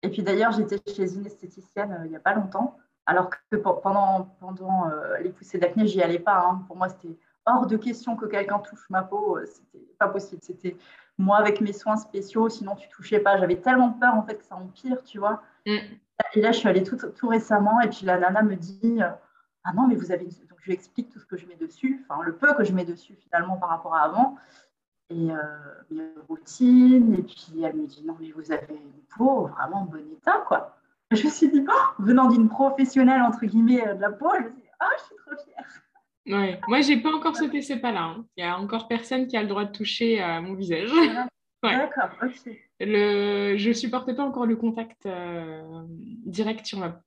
Et 0.03 0.11
puis 0.11 0.23
d'ailleurs, 0.23 0.53
j'étais 0.53 0.79
chez 0.93 1.15
une 1.15 1.27
esthéticienne 1.27 1.93
euh, 1.93 2.05
il 2.05 2.11
n'y 2.11 2.17
a 2.17 2.21
pas 2.21 2.35
longtemps, 2.35 2.77
alors 3.07 3.31
que 3.31 3.57
pendant, 3.57 4.37
pendant 4.39 4.89
euh, 4.91 5.19
les 5.19 5.31
poussées 5.31 5.59
d'acné, 5.59 5.87
j'y 5.87 6.03
allais 6.03 6.19
pas. 6.19 6.45
Hein. 6.47 6.65
Pour 6.67 6.77
moi, 6.77 6.89
c'était 6.89 7.17
hors 7.47 7.67
de 7.67 7.77
question 7.77 8.15
que 8.17 8.27
quelqu'un 8.27 8.59
touche 8.59 8.85
ma 8.91 9.03
peau. 9.03 9.39
Euh, 9.39 9.47
c'était 9.47 9.85
pas 9.99 10.09
possible. 10.09 10.43
C'était 10.43 10.77
moi 11.17 11.39
avec 11.39 11.61
mes 11.61 11.73
soins 11.73 11.97
spéciaux, 11.97 12.49
sinon 12.49 12.75
tu 12.77 12.89
touchais 12.89 13.19
pas. 13.19 13.39
J'avais 13.39 13.61
tellement 13.61 13.93
peur 13.93 14.15
en 14.15 14.23
fait 14.23 14.37
que 14.37 14.45
ça 14.45 14.57
empire, 14.57 15.03
tu 15.05 15.19
vois. 15.19 15.43
Mm. 15.67 15.77
Et 16.35 16.41
là, 16.41 16.53
je 16.53 16.59
suis 16.59 16.69
allée 16.69 16.83
tout, 16.83 16.97
tout, 16.97 17.29
récemment 17.29 17.81
et 17.81 17.89
puis 17.89 18.05
la 18.05 18.19
nana 18.19 18.43
me 18.43 18.57
dit 18.57 19.01
Ah 19.65 19.73
non, 19.75 19.87
mais 19.87 19.97
vous 19.97 20.13
avez. 20.13 20.25
Donc 20.25 20.59
je 20.61 20.67
lui 20.67 20.75
explique 20.75 21.11
tout 21.11 21.19
ce 21.19 21.27
que 21.27 21.37
je 21.37 21.47
mets 21.47 21.57
dessus, 21.57 22.05
enfin 22.09 22.23
le 22.23 22.37
peu 22.37 22.55
que 22.55 22.65
je 22.65 22.73
mets 22.73 22.85
dessus 22.85 23.15
finalement 23.17 23.57
par 23.57 23.71
rapport 23.71 23.95
à 23.95 24.03
avant 24.03 24.37
et 25.11 25.31
euh, 25.31 25.37
une 25.91 26.13
routine. 26.29 27.15
Et 27.15 27.23
puis 27.23 27.63
elle 27.63 27.77
me 27.77 27.87
dit 27.87 28.05
non, 28.05 28.17
mais 28.21 28.31
vous 28.31 28.53
avez 28.53 28.75
une 28.75 29.03
peau 29.17 29.47
vraiment 29.47 29.83
en 29.83 29.85
bon 29.85 30.05
état, 30.13 30.45
quoi. 30.47 30.77
je 31.11 31.25
me 31.25 31.31
suis 31.31 31.51
dit, 31.51 31.65
oh, 31.69 32.03
venant 32.03 32.29
d'une 32.29 32.49
professionnelle, 32.49 33.23
entre 33.23 33.45
guillemets, 33.47 33.87
euh, 33.87 33.95
de 33.95 34.01
la 34.01 34.11
peau, 34.11 34.31
je 34.35 34.45
me 34.45 34.51
suis 34.51 34.63
dit, 34.63 34.69
oh, 34.81 34.87
je 34.99 35.05
suis 35.05 35.17
trop 35.17 35.45
fière. 35.45 35.83
Ouais. 36.27 36.61
Moi, 36.69 36.81
j'ai 36.81 36.97
pas 36.97 37.13
encore 37.13 37.37
sauté 37.37 37.61
ce 37.61 37.75
pas-là. 37.75 38.03
Hein. 38.03 38.27
Il 38.37 38.45
y 38.45 38.47
a 38.47 38.59
encore 38.59 38.89
personne 38.89 39.27
qui 39.27 39.37
a 39.37 39.43
le 39.43 39.49
droit 39.49 39.67
de 39.67 39.73
toucher 39.73 40.21
à 40.21 40.41
mon 40.41 40.55
visage. 40.55 40.89
D'accord, 41.63 42.11
ok. 42.23 42.53
Le... 42.81 43.57
Je 43.57 43.73
supportais 43.73 44.15
pas 44.15 44.25
encore 44.25 44.47
le 44.47 44.57
contact 44.57 45.07
euh, 45.07 45.83
direct 46.27 46.67
sur 46.67 46.79
ma 46.79 47.01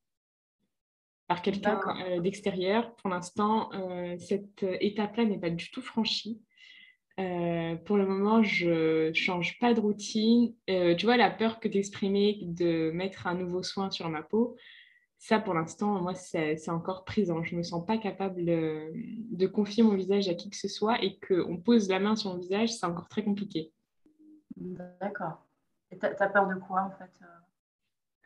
par 1.28 1.42
quelqu'un 1.42 1.82
d'extérieur. 2.22 2.96
Pour 2.96 3.10
l'instant, 3.10 3.70
cette 4.18 4.64
étape-là 4.64 5.26
n'est 5.26 5.38
pas 5.38 5.50
du 5.50 5.70
tout 5.72 5.82
franchie. 5.82 6.40
Euh, 7.20 7.76
pour 7.76 7.98
le 7.98 8.06
moment, 8.06 8.44
je 8.44 9.12
change 9.14 9.58
pas 9.60 9.74
de 9.74 9.80
routine. 9.80 10.54
Euh, 10.70 10.96
tu 10.96 11.06
vois, 11.06 11.18
la 11.18 11.32
peur 11.32 11.60
que 11.60 11.68
tu 11.68 11.78
exprimais 11.78 12.38
de 12.42 12.92
mettre 12.92 13.26
un 13.28 13.34
nouveau 13.34 13.64
soin 13.64 13.90
sur 13.90 14.08
ma 14.10 14.22
peau, 14.22 14.56
ça 15.18 15.40
pour 15.40 15.56
l'instant, 15.56 16.00
moi, 16.00 16.14
c'est 16.14 16.70
encore 16.70 17.06
présent. 17.06 17.44
Je 17.44 17.56
me 17.56 17.64
sens 17.64 17.84
pas 17.86 17.98
capable 17.98 18.46
de, 18.46 19.48
confier 19.48 19.82
mon 19.82 19.96
visage 19.96 20.30
à 20.30 20.36
qui 20.36 20.50
que 20.50 20.58
ce 20.58 20.68
soit 20.68 21.04
et 21.04 21.20
qu'on 21.20 21.58
pose 21.58 21.90
la 21.90 22.00
main 22.00 22.16
sur 22.16 22.32
mon 22.34 22.38
visage, 22.38 22.70
c'est 22.70 22.86
encore 22.86 23.08
très 23.08 23.24
compliqué. 23.24 23.74
D'accord. 24.56 25.44
Et 25.90 25.98
tu 25.98 26.06
as, 26.06 26.30
peur 26.30 26.48
de 26.48 26.56
quoi 26.56 26.82
en 26.82 26.92
fait 26.92 27.12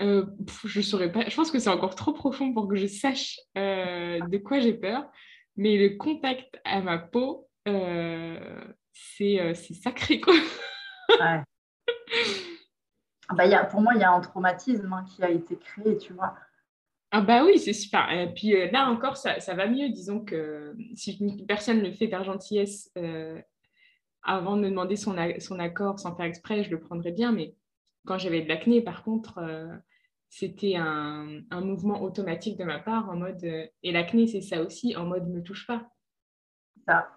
euh? 0.01 0.25
je 0.65 0.81
saurais 0.81 1.11
pas. 1.11 1.29
Je 1.29 1.35
pense 1.35 1.51
que 1.51 1.59
c'est 1.59 1.69
encore 1.69 1.93
trop 1.93 2.11
profond 2.11 2.53
pour 2.53 2.67
que 2.67 2.75
je 2.75 2.87
sache 2.87 3.39
de 3.55 4.37
quoi 4.37 4.59
j'ai 4.59 4.73
peur. 4.73 5.09
Mais 5.57 5.77
le 5.77 5.97
contact 5.97 6.59
à 6.65 6.81
ma 6.81 6.97
peau, 6.97 7.47
euh, 7.67 8.63
c'est 8.93 9.73
sacré, 9.73 10.19
quoi. 10.19 10.33
ouais. 11.09 11.43
bah, 13.35 13.45
y 13.45 13.53
a, 13.53 13.63
pour 13.65 13.81
moi, 13.81 13.93
il 13.95 14.01
y 14.01 14.03
a 14.03 14.11
un 14.11 14.19
traumatisme 14.19 14.91
hein, 14.93 15.05
qui 15.05 15.23
a 15.23 15.29
été 15.29 15.57
créé, 15.57 15.97
tu 15.97 16.13
vois. 16.13 16.35
Ah 17.11 17.21
bah 17.21 17.43
oui, 17.43 17.59
c'est 17.59 17.73
super. 17.73 18.09
Et 18.11 18.33
puis 18.33 18.55
euh, 18.55 18.71
là 18.71 18.89
encore, 18.89 19.17
ça, 19.17 19.39
ça, 19.41 19.53
va 19.53 19.67
mieux. 19.67 19.89
Disons 19.89 20.21
que 20.21 20.75
si 20.95 21.17
une 21.17 21.45
personne 21.45 21.81
le 21.81 21.91
fait 21.91 22.07
par 22.07 22.23
gentillesse 22.23 22.89
euh, 22.97 23.41
avant 24.23 24.55
de 24.55 24.61
me 24.61 24.69
demander 24.69 24.95
son, 24.95 25.15
son, 25.39 25.59
accord 25.59 25.99
sans 25.99 26.15
faire 26.15 26.25
exprès, 26.25 26.63
je 26.63 26.71
le 26.71 26.79
prendrais 26.79 27.11
bien. 27.11 27.33
Mais 27.33 27.53
quand 28.05 28.17
j'avais 28.17 28.41
de 28.41 28.47
l'acné, 28.47 28.81
par 28.81 29.03
contre, 29.03 29.43
c'était 30.29 30.77
un, 30.77 31.41
un, 31.51 31.61
mouvement 31.61 32.01
automatique 32.01 32.57
de 32.57 32.63
ma 32.63 32.79
part 32.79 33.09
en 33.09 33.17
mode... 33.17 33.43
et 33.43 33.91
l'acné, 33.91 34.27
c'est 34.27 34.41
ça 34.41 34.61
aussi, 34.61 34.95
en 34.95 35.05
mode 35.05 35.27
me 35.27 35.43
touche 35.43 35.67
pas. 35.67 35.91
Ça. 36.87 37.09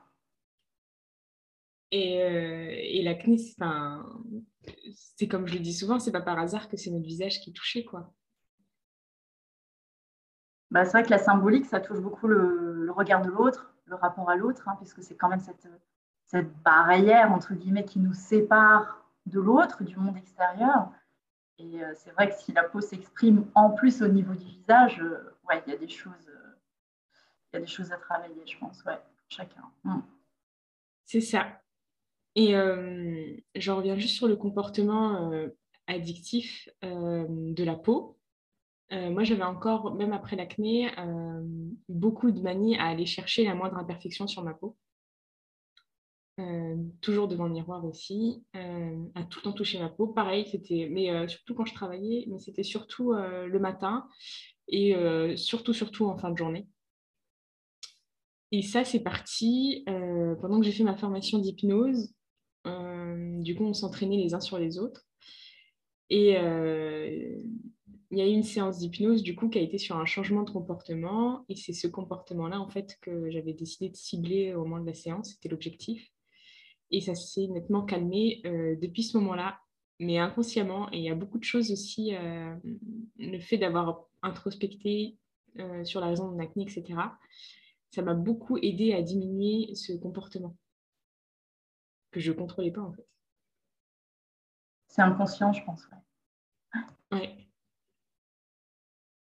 Et, 1.96 2.20
euh, 2.24 2.74
et 2.76 3.02
l'acné, 3.04 3.38
c'est 3.38 5.28
comme 5.28 5.46
je 5.46 5.54
le 5.54 5.60
dis 5.60 5.72
souvent, 5.72 6.00
c'est 6.00 6.10
pas 6.10 6.20
par 6.20 6.40
hasard 6.40 6.68
que 6.68 6.76
c'est 6.76 6.90
notre 6.90 7.04
visage 7.04 7.40
qui 7.40 7.50
est 7.50 7.52
touché. 7.52 7.84
Quoi. 7.84 8.12
Bah, 10.72 10.84
c'est 10.84 10.90
vrai 10.90 11.04
que 11.04 11.10
la 11.10 11.18
symbolique, 11.18 11.66
ça 11.66 11.78
touche 11.78 12.00
beaucoup 12.00 12.26
le, 12.26 12.90
regard 12.90 13.22
de 13.22 13.30
l'autre, 13.30 13.72
le 13.84 13.94
rapport 13.94 14.28
à 14.28 14.34
l'autre, 14.34 14.68
hein, 14.68 14.74
puisque 14.80 15.04
c'est 15.04 15.14
quand 15.14 15.28
même 15.28 15.38
cette, 15.38 15.68
cette 16.24 16.52
barrière, 16.64 17.30
entre 17.30 17.54
guillemets, 17.54 17.84
qui 17.84 18.00
nous 18.00 18.12
sépare 18.12 19.08
de 19.26 19.38
l'autre, 19.38 19.84
du 19.84 19.96
monde 19.96 20.16
extérieur. 20.16 20.90
Et 21.58 21.80
euh, 21.80 21.92
c'est 21.94 22.10
vrai 22.10 22.28
que 22.28 22.34
si 22.34 22.50
la 22.50 22.64
peau 22.64 22.80
s'exprime 22.80 23.46
en 23.54 23.70
plus 23.70 24.02
au 24.02 24.08
niveau 24.08 24.34
du 24.34 24.46
visage, 24.46 25.00
euh, 25.00 25.36
ouais, 25.48 25.62
il 25.64 25.72
y 25.72 25.76
a 25.76 25.78
des 25.78 25.88
choses, 25.88 26.28
il 27.52 27.54
y 27.54 27.56
a 27.58 27.60
des 27.60 27.68
choses 27.68 27.92
à 27.92 27.98
travailler, 27.98 28.44
je 28.44 28.58
pense, 28.58 28.82
ouais, 28.84 28.98
chacun. 29.28 29.70
Mm. 29.84 30.00
C'est 31.04 31.20
ça. 31.20 31.60
Et 32.36 32.56
euh, 32.56 33.36
je 33.54 33.70
reviens 33.70 33.96
juste 33.96 34.16
sur 34.16 34.26
le 34.26 34.36
comportement 34.36 35.30
euh, 35.32 35.48
addictif 35.86 36.68
euh, 36.84 37.26
de 37.28 37.64
la 37.64 37.76
peau. 37.76 38.18
moi, 38.90 39.24
j'avais 39.24 39.44
encore, 39.44 39.94
même 39.94 40.12
après 40.12 40.36
l'acné, 40.36 40.88
beaucoup 41.88 42.30
de 42.30 42.40
manie 42.40 42.76
à 42.76 42.84
aller 42.84 43.06
chercher 43.06 43.44
la 43.44 43.54
moindre 43.54 43.76
imperfection 43.76 44.28
sur 44.28 44.44
ma 44.44 44.54
peau. 44.54 44.76
toujours 47.00 47.26
devant 47.26 47.46
le 47.46 47.54
miroir 47.54 47.84
aussi, 47.84 48.44
à 48.52 49.24
tout 49.24 49.40
le 49.40 49.44
temps 49.44 49.52
toucher 49.52 49.80
ma 49.80 49.88
peau. 49.88 50.06
Pareil, 50.06 50.46
c'était, 50.46 50.88
mais 50.90 51.26
surtout 51.26 51.54
quand 51.56 51.64
je 51.64 51.74
travaillais, 51.74 52.24
mais 52.28 52.38
c'était 52.38 52.62
surtout 52.62 53.14
le 53.14 53.58
matin 53.58 54.06
et 54.68 54.94
surtout, 55.36 55.72
surtout 55.72 56.06
en 56.06 56.16
fin 56.16 56.30
de 56.30 56.38
journée. 56.38 56.68
Et 58.52 58.62
ça, 58.62 58.84
c'est 58.84 59.02
parti 59.02 59.84
pendant 60.40 60.60
que 60.60 60.66
j'ai 60.66 60.72
fait 60.72 60.84
ma 60.84 60.96
formation 60.96 61.38
d'hypnose. 61.38 62.14
Du 62.64 63.54
coup, 63.54 63.64
on 63.64 63.74
s'entraînait 63.74 64.16
les 64.16 64.34
uns 64.34 64.40
sur 64.40 64.58
les 64.58 64.78
autres. 64.78 65.06
Et 66.10 66.36
il 68.14 68.18
y 68.18 68.22
a 68.22 68.26
eu 68.26 68.32
une 68.32 68.44
séance 68.44 68.78
d'hypnose 68.78 69.22
du 69.22 69.34
coup 69.34 69.48
qui 69.48 69.58
a 69.58 69.62
été 69.62 69.76
sur 69.78 69.96
un 69.96 70.06
changement 70.06 70.44
de 70.44 70.50
comportement 70.50 71.44
et 71.48 71.56
c'est 71.56 71.72
ce 71.72 71.88
comportement-là 71.88 72.60
en 72.60 72.68
fait 72.68 72.96
que 73.00 73.30
j'avais 73.30 73.54
décidé 73.54 73.88
de 73.88 73.96
cibler 73.96 74.54
au 74.54 74.64
moment 74.64 74.80
de 74.80 74.86
la 74.86 74.94
séance, 74.94 75.30
c'était 75.32 75.48
l'objectif. 75.48 76.12
Et 76.90 77.00
ça 77.00 77.14
s'est 77.14 77.48
nettement 77.48 77.82
calmé 77.82 78.40
euh, 78.46 78.76
depuis 78.80 79.02
ce 79.02 79.18
moment-là, 79.18 79.58
mais 79.98 80.18
inconsciemment. 80.18 80.88
Et 80.92 80.98
il 80.98 81.02
y 81.02 81.10
a 81.10 81.14
beaucoup 81.16 81.38
de 81.38 81.44
choses 81.44 81.72
aussi, 81.72 82.14
euh, 82.14 82.54
le 83.18 83.38
fait 83.40 83.58
d'avoir 83.58 84.04
introspecté 84.22 85.16
euh, 85.58 85.84
sur 85.84 86.00
la 86.00 86.08
raison 86.08 86.30
de 86.30 86.38
l'acné, 86.38 86.62
etc. 86.62 86.84
Ça 87.90 88.02
m'a 88.02 88.14
beaucoup 88.14 88.58
aidé 88.58 88.92
à 88.92 89.02
diminuer 89.02 89.74
ce 89.74 89.92
comportement 89.92 90.56
que 92.14 92.20
je 92.20 92.30
ne 92.32 92.36
contrôlais 92.36 92.70
pas 92.70 92.80
en 92.80 92.92
fait. 92.92 93.06
C'est 94.86 95.02
inconscient, 95.02 95.52
je 95.52 95.64
pense. 95.64 95.82
Ouais. 97.10 97.36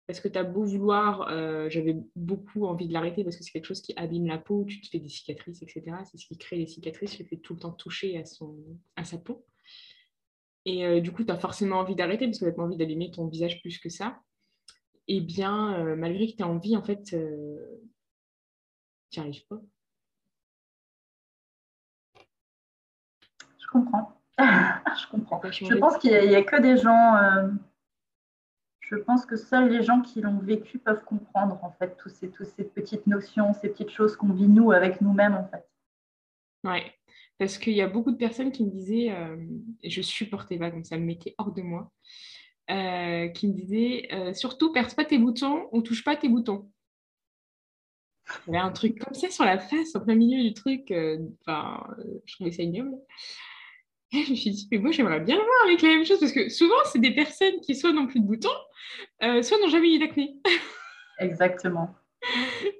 Parce 0.07 0.21
que 0.21 0.29
tu 0.29 0.39
as 0.39 0.43
beau 0.43 0.63
vouloir, 0.63 1.27
euh, 1.29 1.69
j'avais 1.69 1.97
beaucoup 2.15 2.65
envie 2.65 2.87
de 2.87 2.93
l'arrêter 2.93 3.23
parce 3.23 3.35
que 3.35 3.43
c'est 3.43 3.51
quelque 3.51 3.65
chose 3.65 3.81
qui 3.81 3.93
abîme 3.95 4.25
la 4.25 4.37
peau, 4.37 4.65
tu 4.65 4.81
te 4.81 4.87
fais 4.87 4.99
des 4.99 5.09
cicatrices, 5.09 5.61
etc. 5.61 5.97
C'est 6.09 6.17
ce 6.17 6.25
qui 6.25 6.37
crée 6.37 6.55
les 6.55 6.65
cicatrices, 6.65 7.17
je 7.17 7.23
fais 7.23 7.37
tout 7.37 7.53
le 7.53 7.59
temps 7.59 7.73
toucher 7.73 8.17
à, 8.17 8.25
son, 8.25 8.57
à 8.95 9.03
sa 9.03 9.17
peau. 9.17 9.45
Et 10.65 10.85
euh, 10.85 11.01
du 11.01 11.11
coup, 11.11 11.23
tu 11.23 11.31
as 11.31 11.37
forcément 11.37 11.77
envie 11.77 11.95
d'arrêter 11.95 12.25
parce 12.25 12.39
que 12.39 12.49
tu 12.49 12.59
as 12.59 12.63
envie 12.63 12.77
d'abîmer 12.77 13.11
ton 13.11 13.27
visage 13.27 13.61
plus 13.61 13.77
que 13.77 13.89
ça. 13.89 14.19
Et 15.07 15.17
eh 15.17 15.21
bien, 15.21 15.75
euh, 15.79 15.95
malgré 15.95 16.31
que 16.31 16.37
tu 16.37 16.43
as 16.43 16.47
envie, 16.47 16.75
en 16.77 16.83
fait, 16.83 17.03
tu 17.03 17.17
n'y 19.15 19.19
arrives 19.19 19.45
pas. 19.47 19.61
Je 23.69 23.79
comprends. 23.79 24.21
je 24.39 25.07
comprends. 25.11 25.41
Je 25.51 25.75
pense 25.75 25.97
qu'il 25.97 26.11
n'y 26.11 26.35
a, 26.35 26.43
que 26.43 26.59
des 26.59 26.77
gens 26.77 27.15
je 28.89 28.95
pense 28.95 29.25
que 29.25 29.35
seuls 29.35 29.69
les 29.69 29.83
gens 29.83 30.01
qui 30.01 30.19
l'ont 30.21 30.39
vécu 30.39 30.79
peuvent 30.79 31.03
comprendre 31.03 31.59
en 31.63 31.71
fait 31.71 31.95
tous 31.97 32.09
ces, 32.09 32.31
toutes 32.31 32.47
ces 32.47 32.63
petites 32.63 33.05
notions, 33.05 33.53
ces 33.53 33.69
petites 33.69 33.91
choses 33.91 34.15
qu'on 34.15 34.33
vit 34.33 34.47
nous 34.47 34.71
avec 34.71 34.99
nous-mêmes 35.01 35.35
en 35.35 35.47
fait. 35.47 35.63
Oui, 36.63 36.79
parce 37.37 37.57
qu'il 37.59 37.73
y 37.73 37.81
a 37.81 37.87
beaucoup 37.87 38.11
de 38.11 38.17
personnes 38.17 38.51
qui 38.51 38.65
me 38.65 38.71
disaient, 38.71 39.11
euh, 39.11 39.37
et 39.83 39.89
je 39.91 40.01
supportais 40.01 40.57
pas, 40.57 40.71
donc 40.71 40.87
ça 40.87 40.97
me 40.97 41.05
mettait 41.05 41.35
hors 41.37 41.51
de 41.51 41.61
moi, 41.61 41.91
euh, 42.71 43.27
qui 43.27 43.47
me 43.47 43.53
disaient 43.53 44.07
euh, 44.11 44.33
surtout 44.33 44.73
perce 44.73 44.95
pas 44.95 45.05
tes 45.05 45.19
boutons 45.19 45.69
ou 45.71 45.81
touche 45.83 46.03
pas 46.03 46.15
tes 46.15 46.27
boutons. 46.27 46.71
Il 48.47 48.53
y 48.53 48.57
avait 48.57 48.65
un 48.65 48.71
truc 48.71 48.99
comme 48.99 49.13
ça 49.13 49.29
sur 49.29 49.45
la 49.45 49.59
face, 49.59 49.95
en 49.95 49.99
plein 49.99 50.15
milieu 50.15 50.43
du 50.43 50.53
truc. 50.53 50.93
Enfin, 51.41 51.83
je 52.25 52.35
trouvais 52.35 52.51
ça 52.51 52.61
ignoble. 52.61 52.95
Et 54.11 54.23
je 54.23 54.31
me 54.31 54.35
suis 54.35 54.51
dit, 54.51 54.67
mais 54.71 54.77
moi, 54.77 54.91
j'aimerais 54.91 55.19
bien 55.19 55.35
le 55.35 55.43
voir 55.43 55.65
avec 55.65 55.81
la 55.81 55.89
même 55.89 56.05
chose, 56.05 56.19
parce 56.19 56.31
que 56.31 56.49
souvent, 56.49 56.75
c'est 56.85 56.99
des 56.99 57.13
personnes 57.13 57.59
qui 57.61 57.75
soit 57.75 57.91
n'ont 57.91 58.07
plus 58.07 58.19
de 58.19 58.25
boutons, 58.25 58.49
euh, 59.23 59.41
soit 59.41 59.57
n'ont 59.59 59.69
jamais 59.69 59.95
eu 59.95 59.99
d'acné. 59.99 60.39
Exactement. 61.19 61.95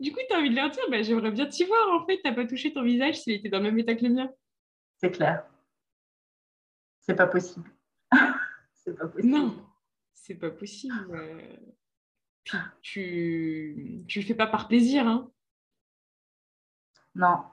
du 0.01 0.11
coup, 0.11 0.19
tu 0.27 0.35
as 0.35 0.39
envie 0.39 0.49
de 0.49 0.55
leur 0.55 0.69
dire, 0.69 0.83
bah, 0.89 1.01
j'aimerais 1.01 1.31
bien 1.31 1.45
t'y 1.45 1.65
voir, 1.65 2.01
en 2.01 2.05
fait, 2.05 2.17
tu 2.17 2.27
n'as 2.27 2.33
pas 2.33 2.45
touché 2.45 2.73
ton 2.73 2.83
visage 2.83 3.21
s'il 3.21 3.33
était 3.33 3.49
dans 3.49 3.59
le 3.59 3.65
même 3.65 3.79
état 3.79 3.95
que 3.95 4.05
le 4.05 4.13
mien. 4.13 4.31
C'est 4.97 5.11
clair. 5.11 5.45
C'est 6.99 7.15
pas 7.15 7.27
possible. 7.27 7.69
c'est 8.73 8.97
pas 8.97 9.07
possible. 9.07 9.31
Non, 9.31 9.55
c'est 10.13 10.35
pas 10.35 10.51
possible. 10.51 11.21
Puis 12.81 14.05
tu 14.07 14.19
ne 14.19 14.23
le 14.23 14.27
fais 14.27 14.35
pas 14.35 14.47
par 14.47 14.67
plaisir. 14.67 15.07
Hein. 15.07 15.31
Non. 17.15 17.43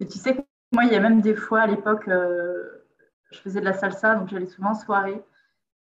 Et 0.00 0.06
tu 0.06 0.18
sais 0.18 0.34
moi, 0.72 0.84
il 0.84 0.92
y 0.92 0.96
a 0.96 1.00
même 1.00 1.20
des 1.20 1.34
fois 1.34 1.60
à 1.62 1.66
l'époque, 1.66 2.08
euh, 2.08 2.84
je 3.30 3.38
faisais 3.38 3.60
de 3.60 3.64
la 3.64 3.72
salsa, 3.72 4.14
donc 4.14 4.28
j'allais 4.28 4.46
souvent 4.46 4.70
en 4.70 4.74
soirée. 4.74 5.22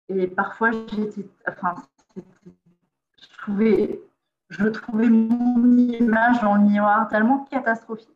Et 0.08 0.26
parfois, 0.28 0.70
j'étais, 0.70 1.26
enfin, 1.48 1.74
je 2.16 3.38
trouvais, 3.38 4.00
je 4.50 4.66
trouvais 4.66 5.08
mon 5.08 5.76
image 5.76 6.40
dans 6.40 6.54
le 6.54 6.62
miroir 6.62 7.08
tellement 7.08 7.44
catastrophique. 7.44 8.08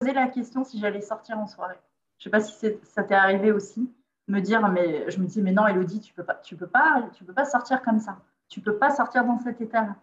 Je 0.00 0.06
me 0.06 0.12
posais 0.12 0.20
la 0.20 0.28
question 0.28 0.64
si 0.64 0.78
j'allais 0.78 1.00
sortir 1.00 1.38
en 1.38 1.46
soirée. 1.46 1.78
Je 2.18 2.28
ne 2.28 2.30
sais 2.30 2.30
pas 2.30 2.40
si 2.40 2.78
ça 2.82 3.02
t'est 3.02 3.14
arrivé 3.14 3.52
aussi, 3.52 3.90
me 4.28 4.40
dire, 4.40 4.68
mais 4.68 5.10
je 5.10 5.18
me 5.18 5.26
disais, 5.26 5.42
mais 5.42 5.52
non, 5.52 5.66
Elodie, 5.66 6.00
tu 6.00 6.12
peux 6.12 6.24
pas, 6.24 6.34
tu 6.34 6.56
peux 6.56 6.66
pas, 6.66 7.08
tu 7.14 7.24
peux 7.24 7.32
pas 7.32 7.44
sortir 7.44 7.82
comme 7.82 8.00
ça. 8.00 8.18
Tu 8.48 8.60
peux 8.60 8.76
pas 8.76 8.90
sortir 8.90 9.24
dans 9.24 9.38
cet 9.38 9.60
état-là. 9.60 9.96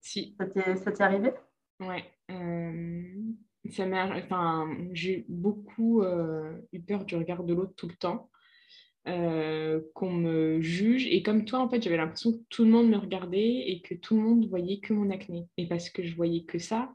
Si. 0.00 0.36
Ça 0.38 0.46
t'est 0.92 1.02
arrivé? 1.02 1.34
Ouais. 1.80 2.04
Euh, 2.30 3.19
ça 3.70 3.86
enfin, 4.16 4.68
j'ai 4.92 5.24
beaucoup 5.28 6.02
euh, 6.02 6.58
eu 6.72 6.80
peur 6.80 7.04
du 7.04 7.16
regard 7.16 7.44
de 7.44 7.54
l'autre 7.54 7.74
tout 7.76 7.88
le 7.88 7.94
temps, 7.94 8.30
euh, 9.08 9.80
qu'on 9.94 10.12
me 10.12 10.60
juge. 10.60 11.06
Et 11.06 11.22
comme 11.22 11.44
toi, 11.44 11.60
en 11.60 11.68
fait, 11.68 11.82
j'avais 11.82 11.96
l'impression 11.96 12.32
que 12.32 12.42
tout 12.48 12.64
le 12.64 12.70
monde 12.70 12.88
me 12.88 12.96
regardait 12.96 13.70
et 13.70 13.80
que 13.82 13.94
tout 13.94 14.16
le 14.16 14.22
monde 14.22 14.48
voyait 14.48 14.80
que 14.80 14.92
mon 14.92 15.10
acné. 15.10 15.46
Et 15.56 15.66
parce 15.66 15.90
que 15.90 16.02
je 16.02 16.14
voyais 16.14 16.44
que 16.44 16.58
ça. 16.58 16.94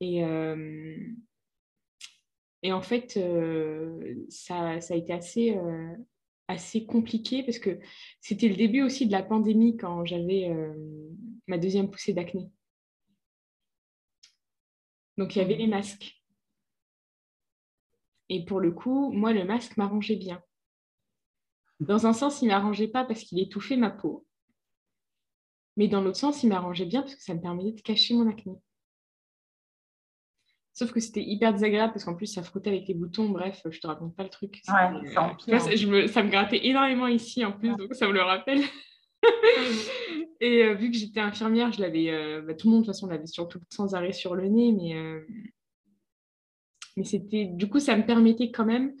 Et, 0.00 0.24
euh, 0.24 0.96
et 2.62 2.72
en 2.72 2.82
fait, 2.82 3.18
ça, 4.28 4.80
ça, 4.80 4.94
a 4.94 4.96
été 4.96 5.12
assez, 5.12 5.56
assez 6.48 6.84
compliqué 6.84 7.42
parce 7.42 7.58
que 7.58 7.78
c'était 8.20 8.48
le 8.48 8.56
début 8.56 8.82
aussi 8.82 9.06
de 9.06 9.12
la 9.12 9.22
pandémie 9.22 9.76
quand 9.76 10.04
j'avais 10.04 10.50
ma 11.46 11.58
deuxième 11.58 11.90
poussée 11.90 12.12
d'acné. 12.12 12.50
Donc, 15.16 15.34
il 15.34 15.38
y 15.38 15.42
avait 15.42 15.56
les 15.56 15.66
masques. 15.66 16.22
Et 18.28 18.44
pour 18.44 18.60
le 18.60 18.72
coup, 18.72 19.12
moi, 19.12 19.32
le 19.32 19.44
masque 19.44 19.76
m'arrangeait 19.76 20.16
bien. 20.16 20.42
Dans 21.80 22.06
un 22.06 22.12
sens, 22.12 22.42
il 22.42 22.46
ne 22.46 22.52
m'arrangeait 22.52 22.88
pas 22.88 23.04
parce 23.04 23.22
qu'il 23.22 23.38
étouffait 23.38 23.76
ma 23.76 23.90
peau. 23.90 24.26
Mais 25.76 25.88
dans 25.88 26.00
l'autre 26.00 26.16
sens, 26.16 26.42
il 26.42 26.48
m'arrangeait 26.48 26.86
bien 26.86 27.02
parce 27.02 27.14
que 27.14 27.22
ça 27.22 27.34
me 27.34 27.40
permettait 27.40 27.72
de 27.72 27.80
cacher 27.82 28.14
mon 28.14 28.28
acné. 28.28 28.54
Sauf 30.72 30.92
que 30.92 31.00
c'était 31.00 31.22
hyper 31.22 31.52
désagréable 31.52 31.92
parce 31.92 32.04
qu'en 32.04 32.14
plus, 32.14 32.26
ça 32.26 32.42
frottait 32.42 32.70
avec 32.70 32.88
les 32.88 32.94
boutons. 32.94 33.28
Bref, 33.30 33.62
je 33.70 33.80
te 33.80 33.86
raconte 33.86 34.14
pas 34.14 34.24
le 34.24 34.28
truc. 34.28 34.60
Ouais, 34.68 35.12
ça, 35.12 35.34
me, 35.86 36.06
ça 36.06 36.22
me 36.22 36.30
grattait 36.30 36.66
énormément 36.66 37.06
ici 37.06 37.44
en 37.44 37.52
plus, 37.52 37.74
donc 37.76 37.94
ça 37.94 38.06
me 38.06 38.12
le 38.12 38.22
rappelle. 38.22 38.62
Et 40.40 40.64
euh, 40.64 40.74
vu 40.74 40.90
que 40.90 40.96
j'étais 40.96 41.20
infirmière, 41.20 41.72
je 41.72 41.80
l'avais, 41.80 42.10
euh, 42.10 42.42
bah, 42.42 42.54
tout 42.54 42.68
le 42.68 42.72
monde 42.72 42.82
de 42.82 42.86
toute 42.86 42.94
façon 42.94 43.06
l'avait 43.06 43.26
surtout 43.26 43.60
sans 43.70 43.94
arrêt 43.94 44.12
sur 44.12 44.34
le 44.34 44.48
nez, 44.48 44.72
mais, 44.72 44.94
euh, 44.94 45.20
mais 46.96 47.04
c'était, 47.04 47.46
du 47.46 47.68
coup, 47.68 47.80
ça 47.80 47.96
me 47.96 48.04
permettait 48.04 48.50
quand 48.50 48.66
même 48.66 48.94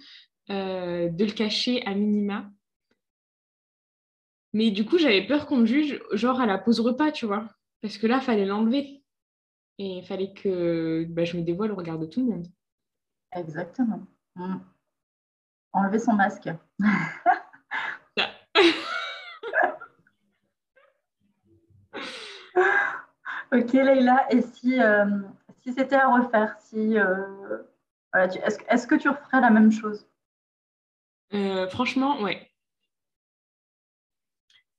de 0.48 1.24
le 1.24 1.32
cacher 1.32 1.84
à 1.84 1.94
minima. 1.94 2.50
Mais 4.52 4.70
du 4.70 4.86
coup, 4.86 4.96
j'avais 4.96 5.26
peur 5.26 5.46
qu'on 5.46 5.58
me 5.58 5.66
juge, 5.66 6.00
genre 6.12 6.40
à 6.40 6.46
la 6.46 6.56
pause 6.56 6.80
repas, 6.80 7.10
tu 7.10 7.26
vois, 7.26 7.48
parce 7.82 7.98
que 7.98 8.06
là, 8.06 8.20
fallait 8.20 8.46
l'enlever. 8.46 9.02
Et 9.78 9.98
il 9.98 10.04
fallait 10.04 10.32
que 10.32 11.04
bah, 11.08 11.24
je 11.24 11.36
me 11.36 11.42
dévoile 11.42 11.72
au 11.72 11.76
regard 11.76 11.98
de 11.98 12.06
tout 12.06 12.20
le 12.20 12.32
monde. 12.32 12.46
Exactement. 13.32 14.06
Mmh. 14.36 14.56
Enlever 15.72 15.98
son 15.98 16.14
masque. 16.14 16.48
Ok, 23.52 23.72
Leïla, 23.74 24.26
et 24.32 24.42
si, 24.42 24.80
euh, 24.80 25.04
si 25.62 25.72
c'était 25.72 25.96
à 25.96 26.08
refaire, 26.08 26.56
si, 26.60 26.98
euh, 26.98 27.62
est-ce, 28.14 28.86
que 28.86 28.96
tu 28.96 29.08
referais 29.08 29.40
la 29.40 29.50
même 29.50 29.70
chose? 29.70 30.06
Euh, 31.32 31.68
Franchement, 31.68 32.20
ouais. 32.22 32.50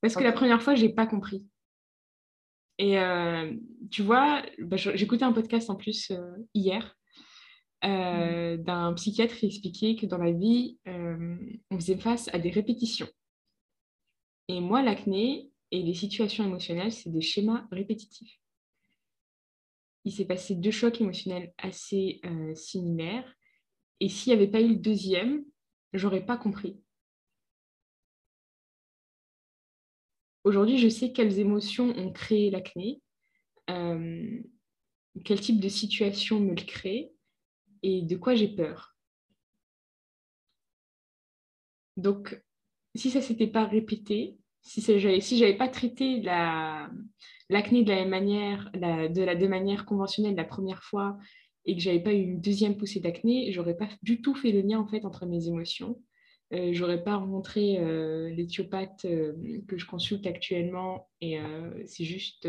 Parce 0.01 0.15
que 0.15 0.23
la 0.23 0.33
première 0.33 0.61
fois, 0.61 0.75
je 0.75 0.85
n'ai 0.85 0.93
pas 0.93 1.07
compris. 1.07 1.47
Et 2.77 2.97
tu 3.89 4.03
vois, 4.03 4.43
bah, 4.59 4.77
j'écoutais 4.77 5.23
un 5.23 5.33
podcast 5.33 5.69
en 5.71 5.75
plus 5.75 6.11
hier 6.53 6.95
mm. 7.83 8.57
d'un 8.57 8.93
psychiatre 8.93 9.35
qui 9.35 9.47
expliquait 9.47 9.95
que 9.95 10.05
dans 10.05 10.19
la 10.19 10.31
vie, 10.31 10.77
on 10.85 11.75
faisait 11.75 11.97
face 11.97 12.29
à 12.33 12.37
des 12.37 12.51
répétitions. 12.51 13.07
Et 14.47 14.61
moi, 14.61 14.83
l'acné 14.83 15.51
et 15.71 15.81
les 15.81 15.95
situations 15.95 16.45
émotionnelles, 16.45 16.91
c'est 16.91 17.09
des 17.09 17.21
schémas 17.21 17.65
répétitifs 17.71 18.39
il 20.07 20.11
s'est 20.11 20.25
passé 20.25 20.55
deux 20.55 20.71
chocs 20.71 20.99
émotionnels 21.01 21.53
assez 21.57 22.19
euh, 22.25 22.55
similaires. 22.55 23.31
Et 23.99 24.09
s'il 24.09 24.33
n'y 24.33 24.39
avait 24.39 24.51
pas 24.51 24.61
eu 24.61 24.69
le 24.69 24.75
deuxième, 24.75 25.43
j'aurais 25.93 26.25
pas 26.25 26.37
compris. 26.37 26.79
aujourd'hui, 30.47 30.77
je 30.77 30.87
sais 30.87 31.11
quelles 31.11 31.39
émotions 31.39 31.89
ont 31.97 32.11
créé 32.11 32.49
l'acné, 32.49 33.01
euh, 33.69 34.41
quel 35.25 35.41
type 35.41 35.59
de 35.59 35.67
situation 35.67 36.39
me 36.39 36.55
le 36.55 36.65
crée 36.65 37.11
et 37.83 38.01
de 38.01 38.15
quoi 38.15 38.33
j'ai 38.33 38.47
peur. 38.47 38.95
Donc, 41.97 42.41
si 42.95 43.11
ça 43.11 43.21
s'était 43.21 43.47
pas 43.47 43.65
répété, 43.65 44.37
si 44.61 44.81
je 44.81 45.39
n'avais 45.39 45.57
pas 45.57 45.67
traité 45.67 46.21
l'acné 46.21 47.83
de 47.83 47.89
la 47.89 47.95
même 47.95 48.09
manière, 48.09 48.69
de 48.73 49.23
la 49.23 49.35
de 49.35 49.47
manière 49.47 49.85
conventionnelle 49.85 50.35
la 50.35 50.43
première 50.43 50.83
fois 50.83 51.17
et 51.65 51.75
que 51.75 51.81
j'avais 51.81 51.99
pas 51.99 52.13
eu 52.13 52.21
une 52.21 52.41
deuxième 52.41 52.77
poussée 52.77 52.99
d'acné, 53.01 53.51
j'aurais 53.51 53.75
pas 53.75 53.89
du 54.01 54.21
tout 54.21 54.33
fait 54.33 54.51
le 54.51 54.61
lien 54.61 54.79
en 54.79 54.87
fait 54.87 55.05
entre 55.05 55.25
mes 55.25 55.47
émotions. 55.47 56.01
Euh, 56.53 56.69
j'aurais 56.71 57.03
pas 57.03 57.17
rencontré 57.17 57.77
euh, 57.77 58.29
l'éthiopathe 58.29 59.03
euh, 59.03 59.33
que 59.67 59.77
je 59.77 59.85
consulte 59.85 60.25
actuellement 60.25 61.09
et 61.19 61.39
euh, 61.39 61.83
c'est 61.85 62.05
juste 62.05 62.47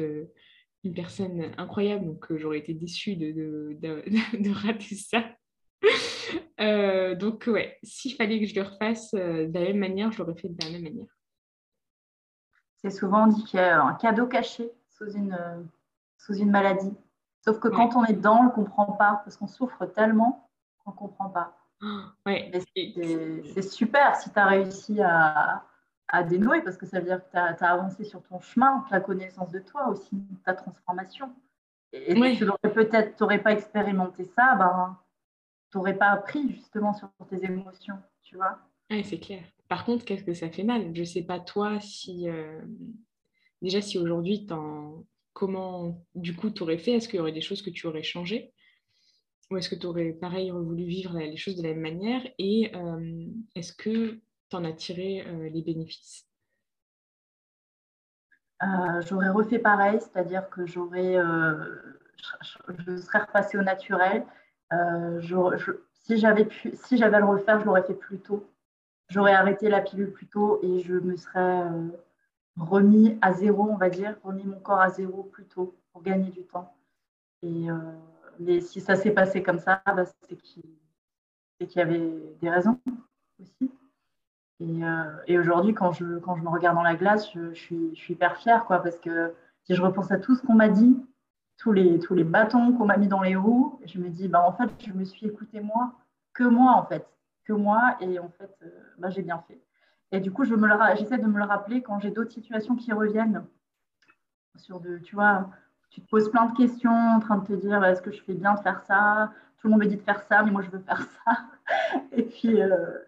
une 0.85 0.95
personne 0.95 1.53
incroyable 1.59 2.07
donc 2.07 2.27
j'aurais 2.37 2.61
été 2.61 2.75
déçue 2.75 3.17
de, 3.17 3.33
de, 3.33 3.77
de, 3.81 4.51
rater 4.53 4.95
ça. 4.95 5.35
donc 7.17 7.49
ouais, 7.49 7.77
s'il 7.83 8.15
fallait 8.15 8.39
que 8.39 8.47
je 8.47 8.55
le 8.55 8.63
refasse 8.63 9.11
de 9.15 9.53
la 9.53 9.61
même 9.61 9.79
manière, 9.79 10.13
je 10.13 10.19
l'aurais 10.19 10.41
fait 10.41 10.49
de 10.49 10.65
la 10.65 10.71
même 10.71 10.83
manière. 10.83 11.18
C'est 12.79 12.91
souvent 12.91 13.27
dit 13.27 13.45
qu'il 13.45 13.61
y 13.61 13.63
a 13.63 13.83
un 13.83 13.95
cadeau 13.95 14.27
caché 14.27 14.71
sous 14.91 15.11
une, 15.11 15.37
sous 16.17 16.35
une 16.35 16.51
maladie. 16.51 16.95
Sauf 17.45 17.59
que 17.61 17.69
quand 17.69 17.97
on 17.97 18.05
est 18.05 18.15
dedans, 18.15 18.41
on 18.41 18.45
ne 18.45 18.51
comprend 18.51 18.93
pas 18.93 19.21
parce 19.25 19.37
qu'on 19.37 19.47
souffre 19.47 19.87
tellement 19.87 20.49
qu'on 20.85 20.91
ne 20.91 20.97
comprend 20.97 21.29
pas. 21.29 21.55
Ouais. 22.27 22.51
C'est 22.65 23.63
super 23.63 24.17
si 24.17 24.31
tu 24.31 24.39
as 24.39 24.47
réussi 24.47 25.01
à, 25.01 25.65
à, 26.09 26.23
dénouer 26.25 26.61
parce 26.61 26.77
que 26.77 26.87
ça 26.87 26.99
veut 26.99 27.07
dire 27.07 27.25
que 27.25 27.31
tu 27.31 27.37
as, 27.37 27.71
avancé 27.71 28.05
sur 28.05 28.21
ton 28.25 28.41
chemin, 28.41 28.85
la 28.91 29.01
connaissance 29.01 29.53
de 29.53 29.61
toi 29.61 29.89
aussi, 29.89 30.21
ta 30.45 30.55
transformation. 30.55 31.33
Et 31.93 32.15
tu 32.37 32.45
n'aurais 32.45 32.73
peut-être 32.73 33.43
pas 33.43 33.53
expérimenté 33.53 34.25
ça, 34.25 34.57
ben, 34.57 34.99
tu 35.71 35.79
n'aurais 35.79 35.95
pas 35.95 36.09
appris 36.09 36.51
justement 36.51 36.93
sur 36.93 37.09
tes 37.31 37.45
émotions, 37.45 37.99
tu 38.23 38.37
vois. 38.37 38.59
Oui, 38.91 39.05
c'est 39.05 39.21
clair. 39.21 39.45
Par 39.69 39.85
contre, 39.85 40.05
qu'est-ce 40.05 40.25
que 40.25 40.35
ça 40.35 40.51
fait 40.51 40.65
mal? 40.65 40.95
Je 40.95 41.01
ne 41.01 41.05
sais 41.05 41.23
pas 41.23 41.39
toi 41.39 41.79
si... 41.81 42.29
Euh, 42.29 42.61
déjà, 43.61 43.83
si 43.83 43.99
aujourd'hui, 43.99 44.47
comment 45.35 46.05
du 46.15 46.35
coup 46.35 46.51
tu 46.51 46.63
aurais 46.63 46.79
fait? 46.79 46.93
Est-ce 46.93 47.09
qu'il 47.09 47.19
y 47.19 47.21
aurait 47.21 47.33
des 47.33 47.43
choses 47.43 47.63
que 47.63 47.71
tu 47.71 47.87
aurais 47.87 48.03
changées? 48.03 48.53
Ou 49.51 49.57
est-ce 49.57 49.69
que 49.69 49.75
tu 49.75 49.87
aurais 49.87 50.13
pareil 50.13 50.51
voulu 50.51 50.85
vivre 50.85 51.17
les 51.19 51.37
choses 51.37 51.57
de 51.57 51.63
la 51.63 51.71
même 51.71 51.81
manière? 51.81 52.23
Et 52.39 52.75
euh, 52.75 53.27
est-ce 53.55 53.75
que 53.75 54.21
tu 54.51 54.57
en 54.57 54.65
as 54.65 54.73
tiré 54.73 55.27
euh, 55.27 55.51
les 55.51 55.63
bénéfices? 55.63 56.27
J'aurais 59.07 59.29
refait 59.29 59.61
pareil, 59.61 60.01
c'est-à-dire 60.01 60.51
que 60.51 60.67
j'aurais, 60.67 61.15
je, 61.15 62.97
serais 62.97 63.21
repassée 63.21 63.57
au 63.57 63.63
naturel. 63.63 64.27
si 65.93 66.17
j'avais 66.17 66.49
si 66.75 66.99
le 66.99 67.25
refaire, 67.25 67.61
je 67.61 67.65
l'aurais 67.67 67.85
fait 67.85 67.95
plus 67.95 68.19
tôt 68.19 68.45
j'aurais 69.09 69.35
arrêté 69.35 69.69
la 69.69 69.81
pilule 69.81 70.13
plus 70.13 70.27
tôt 70.27 70.61
et 70.63 70.81
je 70.81 70.95
me 70.95 71.17
serais 71.17 71.63
euh, 71.63 71.89
remis 72.59 73.19
à 73.21 73.33
zéro, 73.33 73.69
on 73.71 73.77
va 73.77 73.91
dire, 73.91 74.17
remis 74.23 74.45
mon 74.45 74.61
corps 74.61 74.81
à 74.81 74.91
zéro 74.91 75.23
plus 75.25 75.45
tôt 75.45 75.75
pour 75.93 76.03
gagner 76.03 76.31
du 76.31 76.43
temps. 76.45 76.75
Et, 77.43 77.71
euh, 77.71 77.77
mais 78.41 78.61
si 78.61 78.81
ça 78.81 78.97
s'est 78.97 79.11
passé 79.11 79.43
comme 79.43 79.59
ça, 79.59 79.83
bah, 79.87 80.05
c'est 80.29 80.37
qu'il 80.37 80.63
y 81.61 81.81
avait 81.81 82.13
des 82.41 82.51
raisons 82.51 82.79
aussi. 83.41 83.71
Et, 84.61 84.85
euh, 84.85 85.05
et 85.27 85.39
aujourd'hui, 85.39 85.73
quand 85.73 85.93
je, 85.93 86.19
quand 86.19 86.37
je 86.37 86.43
me 86.43 86.49
regarde 86.49 86.77
dans 86.77 86.83
la 86.83 86.97
glace, 86.97 87.33
je, 87.33 87.55
suis, 87.55 87.95
je 87.95 88.01
suis 88.01 88.15
hyper 88.15 88.37
fière, 88.37 88.65
quoi, 88.65 88.83
parce 88.83 88.99
que 88.99 89.33
si 89.65 89.75
je 89.75 89.83
repense 89.83 90.11
à 90.11 90.19
tout 90.19 90.35
ce 90.35 90.43
qu'on 90.43 90.55
m'a 90.55 90.69
dit, 90.69 90.97
tous 91.57 91.73
les, 91.73 91.99
tous 91.99 92.15
les 92.15 92.25
bâtons 92.25 92.73
qu'on 92.73 92.87
m'a 92.87 92.97
mis 92.97 93.09
dans 93.09 93.23
les 93.23 93.37
roues, 93.37 93.81
je 93.87 93.99
me 93.99 94.09
dis, 94.09 94.29
bah, 94.29 94.45
en 94.47 94.53
fait, 94.53 94.71
je 94.85 94.93
me 94.93 95.05
suis 95.05 95.27
écoutée 95.27 95.61
moi, 95.61 95.93
que 96.33 96.45
moi, 96.45 96.73
en 96.73 96.85
fait 96.85 97.07
moi. 97.53 97.97
Et 98.01 98.19
en 98.19 98.29
fait, 98.31 98.55
euh, 98.63 98.71
bah, 98.99 99.11
j'ai 99.11 99.23
bien 99.23 99.39
fait. 99.49 99.61
Et 100.13 100.21
du 100.21 100.33
coup, 100.33 100.45
je 100.45 100.55
j'essaie 100.97 101.19
de 101.19 101.27
me 101.27 101.39
le 101.39 101.45
rappeler 101.45 101.83
quand 101.83 101.99
j'ai 102.01 102.11
d'autres 102.11 102.33
situations 102.33 102.77
qui 102.77 102.93
reviennent. 102.93 103.45
Sur 104.57 104.81
de, 104.81 104.99
tu 104.99 105.15
vois, 105.15 105.51
tu 105.91 106.01
te 106.01 106.09
poses 106.09 106.31
plein 106.31 106.47
de 106.47 106.57
questions 106.57 106.91
en 106.91 107.21
train 107.21 107.39
de 107.39 107.47
te 107.47 107.53
dire 107.53 107.85
est-ce 107.85 108.03
que 108.03 108.11
je 108.11 108.23
fais 108.23 108.35
bien 108.35 108.55
de 108.55 108.61
faire 108.61 108.81
ça? 108.81 109.33
Tout 109.59 109.67
le 109.67 109.73
monde 109.73 109.81
me 109.81 109.87
dit 109.87 109.97
de 109.97 110.03
faire 110.03 110.23
ça, 110.23 110.43
mais 110.43 110.51
moi 110.51 110.63
je 110.63 110.71
veux 110.71 110.81
faire 110.81 111.03
ça. 111.25 111.47
Et 112.13 112.25
puis, 112.25 112.61
euh, 112.61 112.99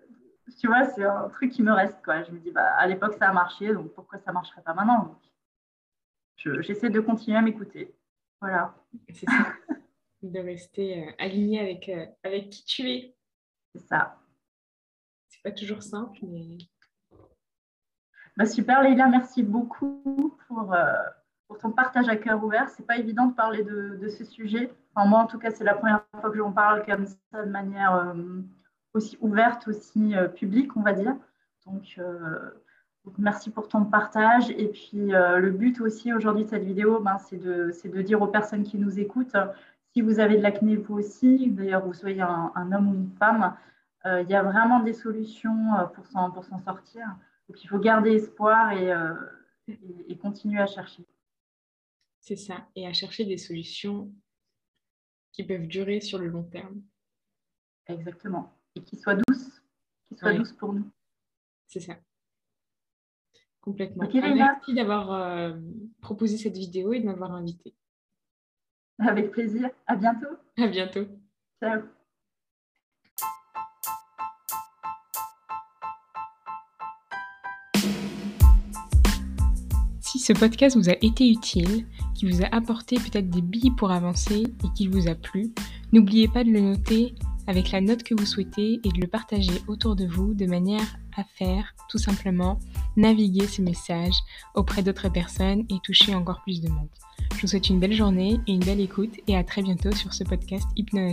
tu 0.60 0.66
vois, 0.66 0.84
c'est 0.84 1.04
un 1.04 1.28
truc 1.28 1.50
qui 1.50 1.62
me 1.62 1.72
reste. 1.72 2.02
Quoi. 2.04 2.22
Je 2.22 2.30
me 2.30 2.38
dis 2.38 2.50
bah, 2.50 2.74
à 2.76 2.86
l'époque 2.86 3.14
ça 3.14 3.28
a 3.28 3.32
marché, 3.32 3.72
donc 3.72 3.92
pourquoi 3.94 4.18
ça 4.18 4.30
ne 4.30 4.34
marcherait 4.34 4.62
pas 4.62 4.74
maintenant? 4.74 5.18
J'essaie 6.36 6.90
de 6.90 7.00
continuer 7.00 7.36
à 7.36 7.42
m'écouter. 7.42 7.94
Voilà. 8.40 8.74
C'est 9.12 9.28
ça. 9.28 9.46
de 10.22 10.38
rester 10.38 11.02
euh, 11.02 11.12
aligné 11.18 11.60
avec, 11.60 11.90
avec 12.22 12.50
qui 12.50 12.64
tu 12.64 12.90
es. 12.90 13.16
C'est 13.74 13.86
ça 13.86 14.19
pas 15.42 15.50
toujours 15.50 15.82
simple. 15.82 16.20
Bah, 18.36 18.46
super, 18.46 18.82
Leïla, 18.82 19.06
merci 19.08 19.42
beaucoup 19.42 20.36
pour, 20.48 20.72
euh, 20.72 20.92
pour 21.48 21.58
ton 21.58 21.70
partage 21.70 22.08
à 22.08 22.16
cœur 22.16 22.42
ouvert. 22.42 22.68
C'est 22.70 22.86
pas 22.86 22.96
évident 22.96 23.26
de 23.26 23.34
parler 23.34 23.62
de, 23.62 24.08
ce 24.08 24.24
sujet. 24.24 24.72
Moi, 24.96 25.18
en 25.18 25.26
tout 25.26 25.38
cas, 25.38 25.50
c'est 25.50 25.64
la 25.64 25.74
première 25.74 26.04
fois 26.20 26.30
que 26.30 26.36
j'en 26.36 26.52
parle 26.52 26.84
comme 26.84 27.06
ça, 27.06 27.44
de 27.44 27.50
manière 27.50 27.94
euh, 27.94 28.14
aussi 28.94 29.16
ouverte, 29.20 29.68
aussi 29.68 30.16
euh, 30.16 30.28
publique, 30.28 30.76
on 30.76 30.82
va 30.82 30.92
dire. 30.92 31.16
Donc, 31.66 32.00
merci 33.18 33.50
pour 33.50 33.68
ton 33.68 33.84
partage. 33.84 34.50
Et 34.50 34.68
puis, 34.68 35.10
le 35.12 35.50
but 35.50 35.80
aussi 35.80 36.12
aujourd'hui 36.12 36.44
de 36.44 36.48
cette 36.48 36.64
vidéo, 36.64 36.98
ben, 37.00 37.18
c'est 37.18 37.36
de, 37.36 38.02
dire 38.02 38.22
aux 38.22 38.26
personnes 38.26 38.64
qui 38.64 38.78
nous 38.78 38.98
écoutent, 38.98 39.36
si 39.92 40.02
vous 40.02 40.18
avez 40.18 40.36
de 40.36 40.42
l'acné, 40.42 40.76
vous 40.76 40.98
aussi, 40.98 41.50
d'ailleurs, 41.50 41.84
vous 41.84 41.92
soyez 41.92 42.22
un, 42.22 42.72
homme 42.72 42.88
ou 42.88 42.94
une 42.94 43.10
femme, 43.18 43.54
il 44.04 44.30
y 44.30 44.34
a 44.34 44.42
vraiment 44.42 44.80
des 44.80 44.92
solutions 44.92 45.74
euh, 45.74 45.84
pour 45.86 46.06
s'en, 46.06 46.30
pour 46.30 46.44
s'en 46.44 46.58
sortir. 46.58 47.06
Donc 47.48 47.62
il 47.62 47.66
faut 47.68 47.78
garder 47.78 48.12
espoir 48.12 48.72
et, 48.72 48.92
euh, 48.92 49.14
et, 50.08 50.16
continuer 50.16 50.60
à 50.60 50.66
chercher. 50.66 51.04
C'est 52.20 52.36
ça, 52.36 52.66
et 52.76 52.86
à 52.86 52.92
chercher 52.92 53.24
des 53.24 53.38
solutions 53.38 54.12
qui 55.32 55.44
peuvent 55.44 55.66
durer 55.66 56.00
sur 56.00 56.18
le 56.18 56.28
long 56.28 56.44
terme. 56.44 56.82
Exactement. 57.86 58.52
Et 58.76 58.82
qui 58.82 58.96
soient 58.96 59.16
douces, 59.16 59.62
qui 60.08 60.16
soient 60.16 60.34
douces 60.34 60.52
pour 60.52 60.72
nous. 60.72 60.88
C'est 61.66 61.80
ça. 61.80 61.94
Complètement. 63.60 64.08
Merci 64.12 64.74
d'avoir 64.74 65.54
proposé 66.00 66.36
cette 66.36 66.56
vidéo 66.56 66.92
et 66.92 67.00
de 67.00 67.06
m'avoir 67.06 67.32
invité. 67.32 67.74
Avec 68.98 69.30
plaisir. 69.30 69.70
À 69.86 69.96
bientôt. 69.96 70.36
À 70.56 70.66
bientôt. 70.66 71.06
Ciao. 71.58 71.82
Ce 80.20 80.34
podcast 80.34 80.76
vous 80.76 80.90
a 80.90 80.96
été 81.00 81.28
utile, 81.28 81.86
qui 82.14 82.30
vous 82.30 82.42
a 82.42 82.54
apporté 82.54 82.96
peut-être 82.96 83.30
des 83.30 83.40
billes 83.40 83.70
pour 83.70 83.90
avancer 83.90 84.42
et 84.42 84.68
qu'il 84.74 84.90
vous 84.90 85.08
a 85.08 85.14
plu, 85.14 85.50
n'oubliez 85.92 86.28
pas 86.28 86.44
de 86.44 86.50
le 86.50 86.60
noter 86.60 87.14
avec 87.46 87.70
la 87.70 87.80
note 87.80 88.02
que 88.02 88.14
vous 88.14 88.26
souhaitez 88.26 88.80
et 88.84 88.88
de 88.88 89.00
le 89.00 89.06
partager 89.06 89.62
autour 89.66 89.96
de 89.96 90.06
vous 90.06 90.34
de 90.34 90.44
manière 90.44 90.98
à 91.16 91.24
faire 91.24 91.74
tout 91.88 91.98
simplement 91.98 92.58
naviguer 92.96 93.46
ce 93.46 93.62
message 93.62 94.14
auprès 94.54 94.82
d'autres 94.82 95.08
personnes 95.08 95.64
et 95.70 95.78
toucher 95.82 96.14
encore 96.14 96.42
plus 96.42 96.60
de 96.60 96.68
monde. 96.68 96.88
Je 97.36 97.40
vous 97.40 97.46
souhaite 97.48 97.70
une 97.70 97.80
belle 97.80 97.94
journée 97.94 98.38
et 98.46 98.52
une 98.52 98.60
belle 98.60 98.80
écoute 98.80 99.16
et 99.26 99.36
à 99.36 99.42
très 99.42 99.62
bientôt 99.62 99.92
sur 99.92 100.12
ce 100.12 100.24
podcast 100.24 100.66
Hypno 100.76 101.12